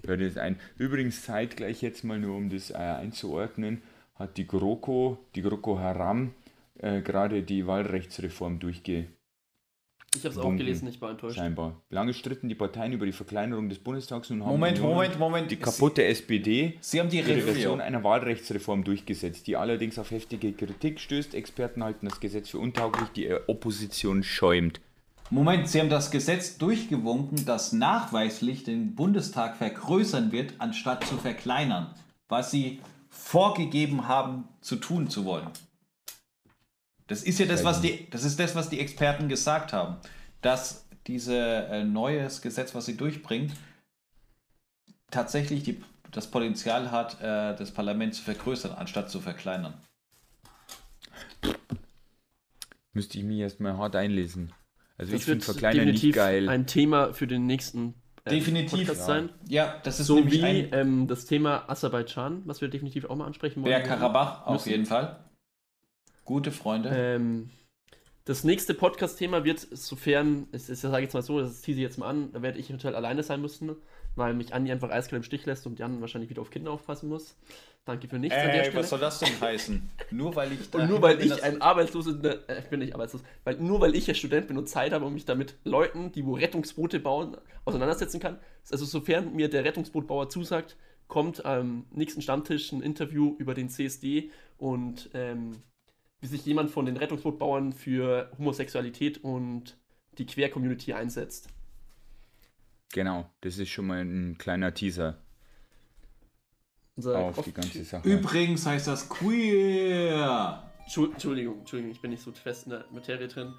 Hört 0.05 0.21
es 0.21 0.37
ein. 0.37 0.57
Übrigens, 0.77 1.23
zeitgleich 1.25 1.81
jetzt 1.81 2.03
mal 2.03 2.19
nur, 2.19 2.37
um 2.37 2.49
das 2.49 2.69
äh, 2.69 2.75
einzuordnen, 2.75 3.81
hat 4.15 4.37
die 4.37 4.45
GroKo, 4.47 5.17
die 5.35 5.41
GroKo 5.41 5.79
Haram, 5.79 6.33
äh, 6.77 7.01
gerade 7.01 7.41
die 7.41 7.65
Wahlrechtsreform 7.65 8.59
durchge 8.59 9.07
Ich 10.19 10.25
habe 10.25 10.35
es 10.35 10.39
auch 10.39 10.55
gelesen, 10.55 10.87
ich 10.87 11.01
war 11.01 11.11
enttäuscht. 11.11 11.37
scheinbar. 11.37 11.81
Lange 11.89 12.13
stritten 12.13 12.49
die 12.49 12.55
Parteien 12.55 12.93
über 12.93 13.05
die 13.05 13.11
Verkleinerung 13.11 13.69
des 13.69 13.79
Bundestags 13.79 14.29
und 14.31 14.41
haben 14.41 14.49
Moment, 14.49 14.81
Moment, 14.81 15.19
Moment. 15.19 15.51
die 15.51 15.57
kaputte 15.57 16.03
SPD 16.03 16.77
Sie 16.81 16.99
haben 16.99 17.09
die 17.09 17.17
ihre 17.17 17.27
Version 17.27 17.49
Revision. 17.49 17.81
einer 17.81 18.03
Wahlrechtsreform 18.03 18.83
durchgesetzt, 18.83 19.47
die 19.47 19.57
allerdings 19.57 19.97
auf 19.99 20.11
heftige 20.11 20.53
Kritik 20.53 20.99
stößt. 20.99 21.33
Experten 21.35 21.83
halten 21.83 22.07
das 22.07 22.19
Gesetz 22.19 22.49
für 22.49 22.59
untauglich, 22.59 23.09
die 23.09 23.31
Opposition 23.47 24.23
schäumt. 24.23 24.81
Moment, 25.29 25.67
Sie 25.67 25.79
haben 25.81 25.89
das 25.89 26.09
Gesetz 26.09 26.57
durchgewunken, 26.57 27.45
das 27.45 27.73
nachweislich 27.73 28.63
den 28.63 28.95
Bundestag 28.95 29.57
vergrößern 29.57 30.31
wird, 30.31 30.53
anstatt 30.59 31.03
zu 31.05 31.17
verkleinern, 31.17 31.87
was 32.29 32.49
Sie 32.51 32.79
vorgegeben 33.09 34.07
haben 34.07 34.45
zu 34.61 34.77
tun 34.77 35.09
zu 35.09 35.25
wollen. 35.25 35.47
Das 37.07 37.23
ist 37.23 37.39
ja 37.39 37.45
das, 37.45 37.63
was 37.63 37.81
die, 37.81 38.07
das 38.09 38.23
ist 38.23 38.39
das, 38.39 38.53
was 38.55 38.69
die 38.69 38.79
Experten 38.79 39.29
gesagt 39.29 39.73
haben, 39.73 39.95
dass 40.41 40.87
dieses 41.07 41.29
äh, 41.33 41.83
neues 41.83 42.41
Gesetz, 42.41 42.75
was 42.75 42.85
sie 42.85 42.97
durchbringt, 42.97 43.53
tatsächlich 45.09 45.63
die, 45.63 45.81
das 46.11 46.29
Potenzial 46.29 46.91
hat, 46.91 47.21
äh, 47.21 47.55
das 47.55 47.71
Parlament 47.71 48.13
zu 48.13 48.23
vergrößern, 48.23 48.73
anstatt 48.73 49.09
zu 49.09 49.21
verkleinern. 49.21 49.73
Müsste 52.93 53.17
ich 53.19 53.23
mich 53.23 53.39
erstmal 53.39 53.77
hart 53.77 53.95
einlesen. 53.95 54.51
Also 54.97 55.11
Das 55.13 55.21
ich 55.21 55.25
finde 55.25 55.45
Verkleinern 55.45 55.85
nicht 55.85 56.03
definitiv 56.03 56.15
geil. 56.15 56.49
ein 56.49 56.65
Thema 56.65 57.13
für 57.13 57.27
den 57.27 57.45
nächsten 57.45 57.93
äh, 58.25 58.31
Definitiv, 58.31 58.71
Podcast 58.79 58.99
ja. 59.01 59.05
sein. 59.05 59.29
Ja, 59.47 59.75
das 59.83 59.99
ist 59.99 60.07
So 60.07 60.15
nämlich 60.15 60.41
wie 60.41 60.43
ein 60.43 60.69
ähm, 60.73 61.07
das 61.07 61.25
Thema 61.25 61.69
Aserbaidschan, 61.69 62.41
was 62.45 62.59
wir 62.61 62.67
definitiv 62.67 63.05
auch 63.05 63.15
mal 63.15 63.25
ansprechen 63.25 63.61
wollen. 63.61 63.71
Bergkarabach, 63.71 64.45
auf 64.45 64.53
müssen. 64.53 64.69
jeden 64.69 64.85
Fall. 64.85 65.19
Gute 66.27 66.51
Freunde. 66.51 66.89
Ähm, 66.93 67.49
das 68.25 68.43
nächste 68.43 68.73
Podcast-Thema 68.73 69.45
wird, 69.45 69.59
sofern, 69.71 70.47
es 70.51 70.67
ist, 70.67 70.81
sage 70.81 70.97
ich 70.97 71.03
jetzt 71.03 71.13
mal 71.13 71.21
so, 71.21 71.39
das 71.39 71.61
tease 71.61 71.79
ich 71.79 71.83
jetzt 71.83 71.97
mal 71.97 72.09
an, 72.09 72.33
da 72.33 72.41
werde 72.41 72.59
ich 72.59 72.67
eventuell 72.67 72.95
alleine 72.95 73.23
sein 73.23 73.39
müssen, 73.39 73.73
weil 74.17 74.33
mich 74.33 74.53
Andi 74.53 74.69
einfach 74.69 74.89
eiskalt 74.89 75.21
im 75.21 75.23
Stich 75.23 75.45
lässt 75.45 75.65
und 75.65 75.79
Jan 75.79 76.01
wahrscheinlich 76.01 76.29
wieder 76.29 76.41
auf 76.41 76.49
Kinder 76.49 76.71
aufpassen 76.71 77.07
muss. 77.07 77.37
Danke 77.85 78.09
für 78.09 78.19
nichts 78.19 78.37
an 78.37 78.47
der 78.47 78.55
Ey, 78.55 78.65
Stelle. 78.65 78.83
was 78.83 78.89
soll 78.89 78.99
das 78.99 79.19
denn 79.19 79.39
heißen? 79.39 79.89
Nur 80.11 80.35
weil 80.35 80.51
ich 80.51 80.69
da 80.69 80.79
und 80.79 80.89
nur 80.89 81.01
weil 81.01 81.15
bin, 81.15 81.27
ich 81.27 81.41
ein 81.41 81.61
arbeitsloser, 81.61 82.49
äh, 82.49 82.59
ich 82.59 82.65
bin 82.65 82.81
nicht 82.81 82.93
arbeitslos, 82.93 83.23
weil 83.45 83.55
nur 83.59 83.79
weil 83.79 83.95
ich 83.95 84.05
ja 84.05 84.13
Student 84.13 84.49
bin 84.49 84.57
und 84.57 84.67
Zeit 84.67 84.91
habe 84.91 85.05
und 85.05 85.13
mich 85.13 85.23
damit 85.23 85.55
Leuten, 85.63 86.11
die 86.11 86.25
wo 86.25 86.33
Rettungsboote 86.33 86.99
bauen, 86.99 87.37
auseinandersetzen 87.63 88.19
kann. 88.19 88.37
Also 88.69 88.83
sofern 88.83 89.33
mir 89.33 89.49
der 89.49 89.63
Rettungsbootbauer 89.63 90.27
zusagt, 90.27 90.75
kommt 91.07 91.45
am 91.45 91.85
nächsten 91.91 92.21
Stammtisch 92.21 92.73
ein 92.73 92.81
Interview 92.81 93.37
über 93.39 93.53
den 93.53 93.69
CSD 93.69 94.29
und 94.57 95.09
ähm, 95.13 95.63
wie 96.19 96.27
sich 96.27 96.45
jemand 96.45 96.71
von 96.71 96.85
den 96.85 96.97
Rettungsbootbauern 96.97 97.73
für 97.73 98.31
Homosexualität 98.37 99.23
und 99.23 99.77
die 100.17 100.25
Queer-Community 100.25 100.93
einsetzt. 100.93 101.49
Genau, 102.93 103.29
das 103.41 103.57
ist 103.59 103.69
schon 103.69 103.87
mal 103.87 103.99
ein 104.01 104.37
kleiner 104.37 104.73
Teaser 104.73 105.17
Unser 106.95 107.17
auf 107.19 107.43
die 107.43 107.51
ganze 107.53 107.83
Sache. 107.83 108.07
Übrigens 108.07 108.65
heißt 108.65 108.87
das 108.87 109.07
queer. 109.09 110.63
Entschu- 110.85 111.11
Entschuldigung, 111.11 111.59
Entschuldigung, 111.59 111.91
ich 111.91 112.01
bin 112.01 112.11
nicht 112.11 112.23
so 112.23 112.31
fest 112.31 112.65
in 112.65 112.71
der 112.71 112.85
Materie 112.91 113.27
drin. 113.27 113.53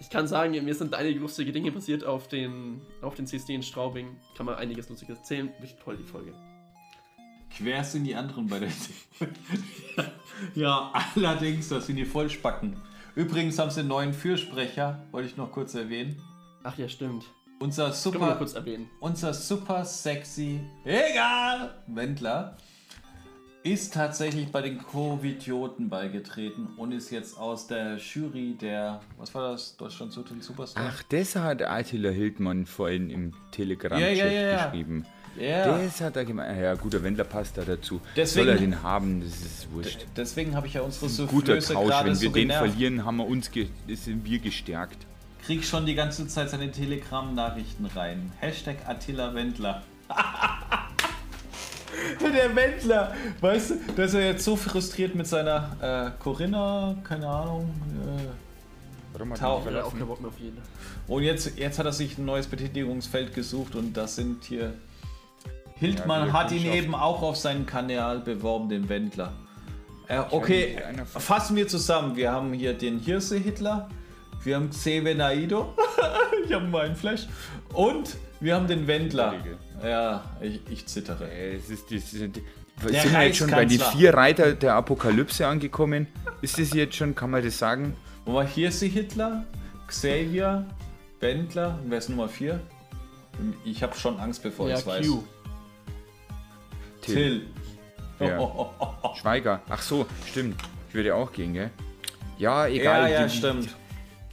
Ich 0.00 0.08
kann 0.08 0.26
sagen, 0.26 0.52
mir 0.64 0.74
sind 0.74 0.94
einige 0.94 1.18
lustige 1.20 1.52
Dinge 1.52 1.70
passiert 1.70 2.04
auf 2.04 2.28
den, 2.28 2.80
auf 3.02 3.14
den 3.16 3.26
CSD 3.26 3.54
in 3.54 3.62
Straubing. 3.62 4.16
Kann 4.36 4.46
man 4.46 4.54
einiges 4.54 4.88
Lustiges 4.88 5.18
erzählen. 5.18 5.50
Wird 5.60 5.78
toll, 5.80 5.98
die 5.98 6.04
Folge. 6.04 6.32
Quer 7.56 7.84
sind 7.84 8.04
die 8.04 8.14
anderen 8.14 8.46
bei 8.46 8.58
der 8.58 8.68
Ja, 10.54 10.92
allerdings, 11.14 11.68
das 11.68 11.86
sind 11.86 11.96
die 11.96 12.04
Vollspacken. 12.04 12.76
Übrigens 13.14 13.58
haben 13.58 13.70
sie 13.70 13.80
einen 13.80 13.88
neuen 13.88 14.12
Fürsprecher, 14.12 15.04
wollte 15.12 15.28
ich 15.28 15.36
noch 15.36 15.52
kurz 15.52 15.74
erwähnen. 15.74 16.20
Ach 16.64 16.76
ja, 16.76 16.88
stimmt. 16.88 17.24
Unser 17.60 17.92
super, 17.92 18.34
kurz 18.36 18.54
erwähnen. 18.54 18.90
unser 19.00 19.32
super 19.32 19.84
sexy, 19.84 20.60
egal, 20.84 21.74
Wendler 21.86 22.56
ist 23.64 23.94
tatsächlich 23.94 24.52
bei 24.52 24.60
den 24.60 24.76
Covidioten 24.78 25.88
beigetreten 25.88 26.68
und 26.76 26.92
ist 26.92 27.10
jetzt 27.10 27.38
aus 27.38 27.66
der 27.66 27.96
Jury 27.96 28.54
der, 28.60 29.00
was 29.16 29.34
war 29.34 29.52
das, 29.52 29.74
Deutschland 29.78 30.14
Hotel 30.14 30.42
Superstar? 30.42 30.84
Ach, 30.86 31.02
das 31.04 31.34
hat 31.34 31.62
Attila 31.62 32.10
Hildmann 32.10 32.66
vorhin 32.66 33.08
im 33.08 33.32
Telegram-Chat 33.52 34.18
Ja, 34.18 34.26
ja, 34.26 34.30
ja, 34.30 34.50
ja. 34.50 34.66
geschrieben. 34.66 35.06
Ja, 35.38 35.78
Das 35.78 36.00
hat 36.00 36.16
er 36.16 36.24
gemeint. 36.24 36.60
Ja, 36.60 36.74
guter 36.74 37.02
Wendler 37.02 37.24
passt 37.24 37.56
da 37.58 37.62
dazu. 37.62 38.00
Deswegen- 38.16 38.46
Soll 38.46 38.54
er 38.54 38.60
den 38.60 38.82
haben, 38.82 39.20
das 39.20 39.40
ist 39.40 39.72
wurscht. 39.72 40.06
deswegen 40.16 40.54
habe 40.54 40.66
ich 40.68 40.74
ja 40.74 40.82
unsere 40.82 41.06
Guter 41.26 41.60
Soufflöse 41.60 41.72
Tausch, 41.74 41.88
gerade 41.88 42.08
wenn 42.08 42.14
so 42.14 42.20
wir 42.22 42.30
den 42.30 42.48
genervt. 42.48 42.70
verlieren, 42.70 43.04
haben 43.04 43.16
wir 43.16 43.26
uns 43.26 43.50
sind 43.88 44.24
wir 44.24 44.38
gestärkt. 44.38 45.06
Krieg 45.44 45.64
schon 45.64 45.84
die 45.86 45.94
ganze 45.94 46.26
Zeit 46.28 46.48
seine 46.50 46.70
Telegram-Nachrichten 46.70 47.86
rein. 47.94 48.32
Hashtag 48.38 48.76
Attila 48.86 49.34
Wendler. 49.34 49.82
Der 52.20 52.54
Wendler, 52.56 53.14
weißt 53.40 53.70
du, 53.70 53.74
dass 53.96 54.14
er 54.14 54.26
jetzt 54.26 54.44
so 54.44 54.56
frustriert 54.56 55.14
mit 55.14 55.26
seiner 55.26 55.76
äh, 56.16 56.22
Corinna, 56.22 56.96
keine 57.04 57.28
Ahnung. 57.28 57.70
Äh, 58.18 58.24
Warum 59.12 59.32
hat 59.32 59.38
Tau- 59.38 59.58
er 59.60 59.64
mich 59.66 59.74
Ja, 59.74 59.84
auch 59.84 59.92
keinen 59.92 60.06
Bock 60.08 60.20
mehr 60.20 60.28
auf 60.30 60.38
jeden. 60.40 60.58
und 61.06 61.22
jetzt, 61.22 61.56
jetzt 61.56 61.78
hat 61.78 61.86
er 61.86 61.92
sich 61.92 62.18
ein 62.18 62.24
neues 62.24 62.46
Betätigungsfeld 62.48 63.32
gesucht 63.34 63.74
und 63.76 63.96
das 63.96 64.16
sind 64.16 64.42
hier. 64.44 64.74
Hildmann 65.76 66.24
wieder 66.28 66.32
hat 66.32 66.52
ihn 66.52 66.66
eben 66.72 66.94
auch 66.94 67.22
auf 67.22 67.36
seinen 67.36 67.66
Kanal 67.66 68.20
beworben, 68.20 68.68
den 68.68 68.88
Wendler. 68.88 69.32
Äh, 70.08 70.20
okay, 70.30 70.76
fassen 71.06 71.56
wir 71.56 71.66
zusammen. 71.66 72.14
Wir 72.16 72.30
haben 72.32 72.52
hier 72.52 72.74
den 72.74 72.98
Hirse 72.98 73.38
Hitler, 73.38 73.88
wir 74.42 74.56
haben 74.56 74.70
Xavier 74.70 75.14
Naido, 75.14 75.74
ich 76.46 76.52
habe 76.52 76.66
mal 76.66 76.86
einen 76.86 76.96
Flash, 76.96 77.26
und 77.72 78.16
wir 78.40 78.54
haben 78.54 78.66
den 78.66 78.86
Wendler. 78.86 79.34
Ja, 79.82 80.22
ich, 80.40 80.60
ich 80.70 80.86
zittere. 80.86 81.30
Äh, 81.30 81.56
Es 81.56 81.70
ist 81.70 81.88
die, 81.90 81.98
sind, 81.98 82.36
Der 82.82 83.00
sind 83.02 83.12
wir 83.12 83.22
jetzt 83.22 83.38
schon 83.38 83.50
bei 83.50 83.64
die 83.64 83.76
Reichskanzler. 83.76 83.98
vier 83.98 84.14
Reiter 84.14 84.52
der 84.52 84.74
Apokalypse 84.74 85.46
angekommen? 85.46 86.06
Ist 86.42 86.58
das 86.58 86.72
jetzt 86.74 86.96
schon, 86.96 87.14
kann 87.14 87.30
man 87.30 87.42
das 87.42 87.58
sagen? 87.58 87.96
Und 88.26 88.34
mal 88.34 88.46
Hirse 88.46 88.86
Hitler, 88.86 89.44
Xavier, 89.86 90.66
Wendler, 91.20 91.78
und 91.82 91.90
wer 91.90 91.98
ist 91.98 92.10
Nummer 92.10 92.28
4? 92.28 92.60
Ich 93.64 93.82
habe 93.82 93.96
schon 93.96 94.18
Angst, 94.20 94.42
bevor 94.42 94.68
Ja, 94.68 94.74
ich 94.74 94.80
es 94.80 94.86
weiß. 94.86 95.06
Q. 95.06 95.24
Till. 97.12 97.46
Ja. 98.20 98.38
Schweiger. 99.20 99.60
Ach 99.68 99.82
so, 99.82 100.06
stimmt. 100.28 100.56
Ich 100.88 100.94
würde 100.94 101.14
auch 101.14 101.32
gehen, 101.32 101.54
gell? 101.54 101.70
Ja, 102.38 102.66
egal. 102.66 103.10
Ja, 103.10 103.20
ja, 103.20 103.26
die, 103.26 103.36
stimmt. 103.36 103.68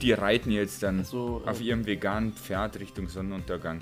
Die 0.00 0.12
reiten 0.12 0.50
jetzt 0.50 0.82
dann 0.82 1.00
Also, 1.00 1.42
auf 1.46 1.60
äh, 1.60 1.64
ihrem 1.64 1.86
veganen 1.86 2.32
Pferd 2.32 2.78
Richtung 2.80 3.08
Sonnenuntergang. 3.08 3.80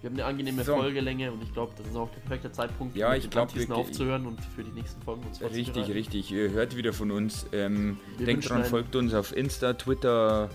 Wir 0.00 0.08
haben 0.08 0.16
eine 0.16 0.24
angenehme 0.24 0.64
So. 0.64 0.76
Folgelänge 0.76 1.30
und 1.30 1.42
ich 1.42 1.52
glaube, 1.52 1.72
das 1.76 1.86
ist 1.86 1.96
auch 1.96 2.08
der 2.10 2.20
perfekte 2.20 2.50
Zeitpunkt, 2.52 2.96
Ja, 2.96 3.10
mit 3.10 3.24
ich 3.24 3.30
glaub 3.30 3.54
wirklich- 3.54 3.70
aufzuhören 3.70 4.26
und 4.26 4.40
für 4.56 4.64
die 4.64 4.70
nächsten 4.70 5.02
Folgen 5.02 5.22
uns 5.26 5.42
Richtig, 5.42 5.88
richtig. 5.92 6.30
Ihr 6.30 6.50
hört 6.52 6.74
wieder 6.76 6.92
von 6.92 7.10
uns. 7.10 7.46
Ähm, 7.52 7.98
denkt 8.18 8.48
dran, 8.48 8.64
folgt 8.64 8.96
uns 8.96 9.12
auf 9.12 9.36
Insta, 9.36 9.74
Twitter, 9.74 10.48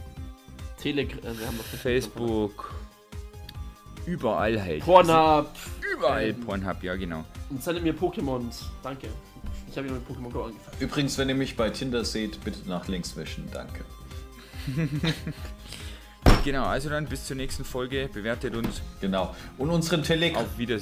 Telegram, 0.82 1.20
äh, 1.24 1.28
noch 1.58 1.64
Facebook. 1.64 2.74
Überall 4.08 4.62
halt. 4.62 4.84
Pornhub. 4.84 5.50
Überall 5.94 6.30
Ähm, 6.30 6.40
Pornhub, 6.42 6.84
ja 6.84 6.96
genau. 6.96 7.26
Und 7.50 7.64
sendet 7.64 7.84
mir 7.84 7.94
Pokémons. 7.94 8.64
Danke. 8.84 9.08
Ich 9.70 9.78
habe 9.78 9.88
wieder 9.88 9.98
mit 9.98 10.08
Pokémon 10.08 10.32
Go 10.32 10.44
angefangen. 10.44 10.78
Übrigens, 10.80 11.18
wenn 11.18 11.30
ihr 11.30 11.36
mich 11.36 11.56
bei 11.56 11.70
Tinder 11.70 12.06
seht, 12.06 12.44
bitte 12.44 12.68
nach 12.68 12.88
links 12.88 13.16
wischen. 13.16 13.50
Danke. 13.52 13.84
Genau, 16.44 16.66
also 16.66 16.90
dann 16.90 17.08
bis 17.08 17.26
zur 17.26 17.36
nächsten 17.36 17.66
Folge. 17.66 18.08
Bewertet 18.14 18.56
uns. 18.56 18.80
Genau. 19.02 19.36
Und 19.58 19.72
unseren, 19.72 20.04
Tele 20.04 20.32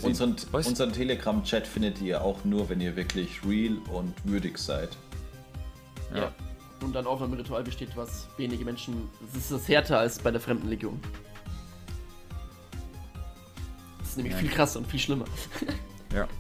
unseren, 0.02 0.36
unseren 0.52 0.92
Telegram-Chat 0.92 1.66
findet 1.66 2.02
ihr 2.02 2.22
auch 2.22 2.44
nur, 2.44 2.70
wenn 2.70 2.82
ihr 2.82 2.98
wirklich 2.98 3.40
real 3.48 3.78
und 3.94 4.14
würdig 4.26 4.58
seid. 4.58 4.90
Ja. 6.14 6.34
Und 6.82 6.98
ein 6.98 7.06
Aufnahmeritual 7.06 7.64
besteht, 7.64 7.96
was 7.96 8.28
wenige 8.36 8.66
Menschen. 8.66 9.10
Es 9.26 9.38
ist 9.38 9.52
das 9.54 9.68
härter 9.70 10.00
als 10.00 10.20
bei 10.20 10.32
der 10.32 10.42
Fremdenlegion. 10.42 11.00
Ist 14.14 14.18
nämlich 14.18 14.34
Ja. 14.34 14.40
viel 14.42 14.50
krasser 14.50 14.78
und 14.78 14.86
viel 14.86 15.00
schlimmer. 15.00 15.26
Ja. 16.14 16.28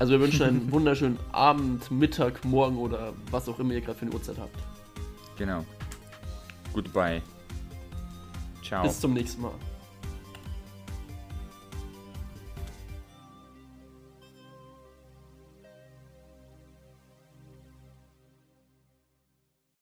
Also 0.00 0.12
wir 0.12 0.20
wünschen 0.20 0.42
einen 0.44 0.70
wunderschönen 0.70 1.18
Abend, 1.32 1.90
Mittag, 1.90 2.44
Morgen 2.44 2.76
oder 2.78 3.14
was 3.32 3.48
auch 3.48 3.58
immer 3.58 3.74
ihr 3.74 3.80
gerade 3.80 3.98
für 3.98 4.06
eine 4.06 4.14
Uhrzeit 4.14 4.38
habt. 4.38 4.56
Genau. 5.36 5.64
Goodbye. 6.72 7.20
Ciao. 8.64 8.84
Bis 8.84 9.00
zum 9.00 9.14
nächsten 9.14 9.42
Mal. 9.42 9.54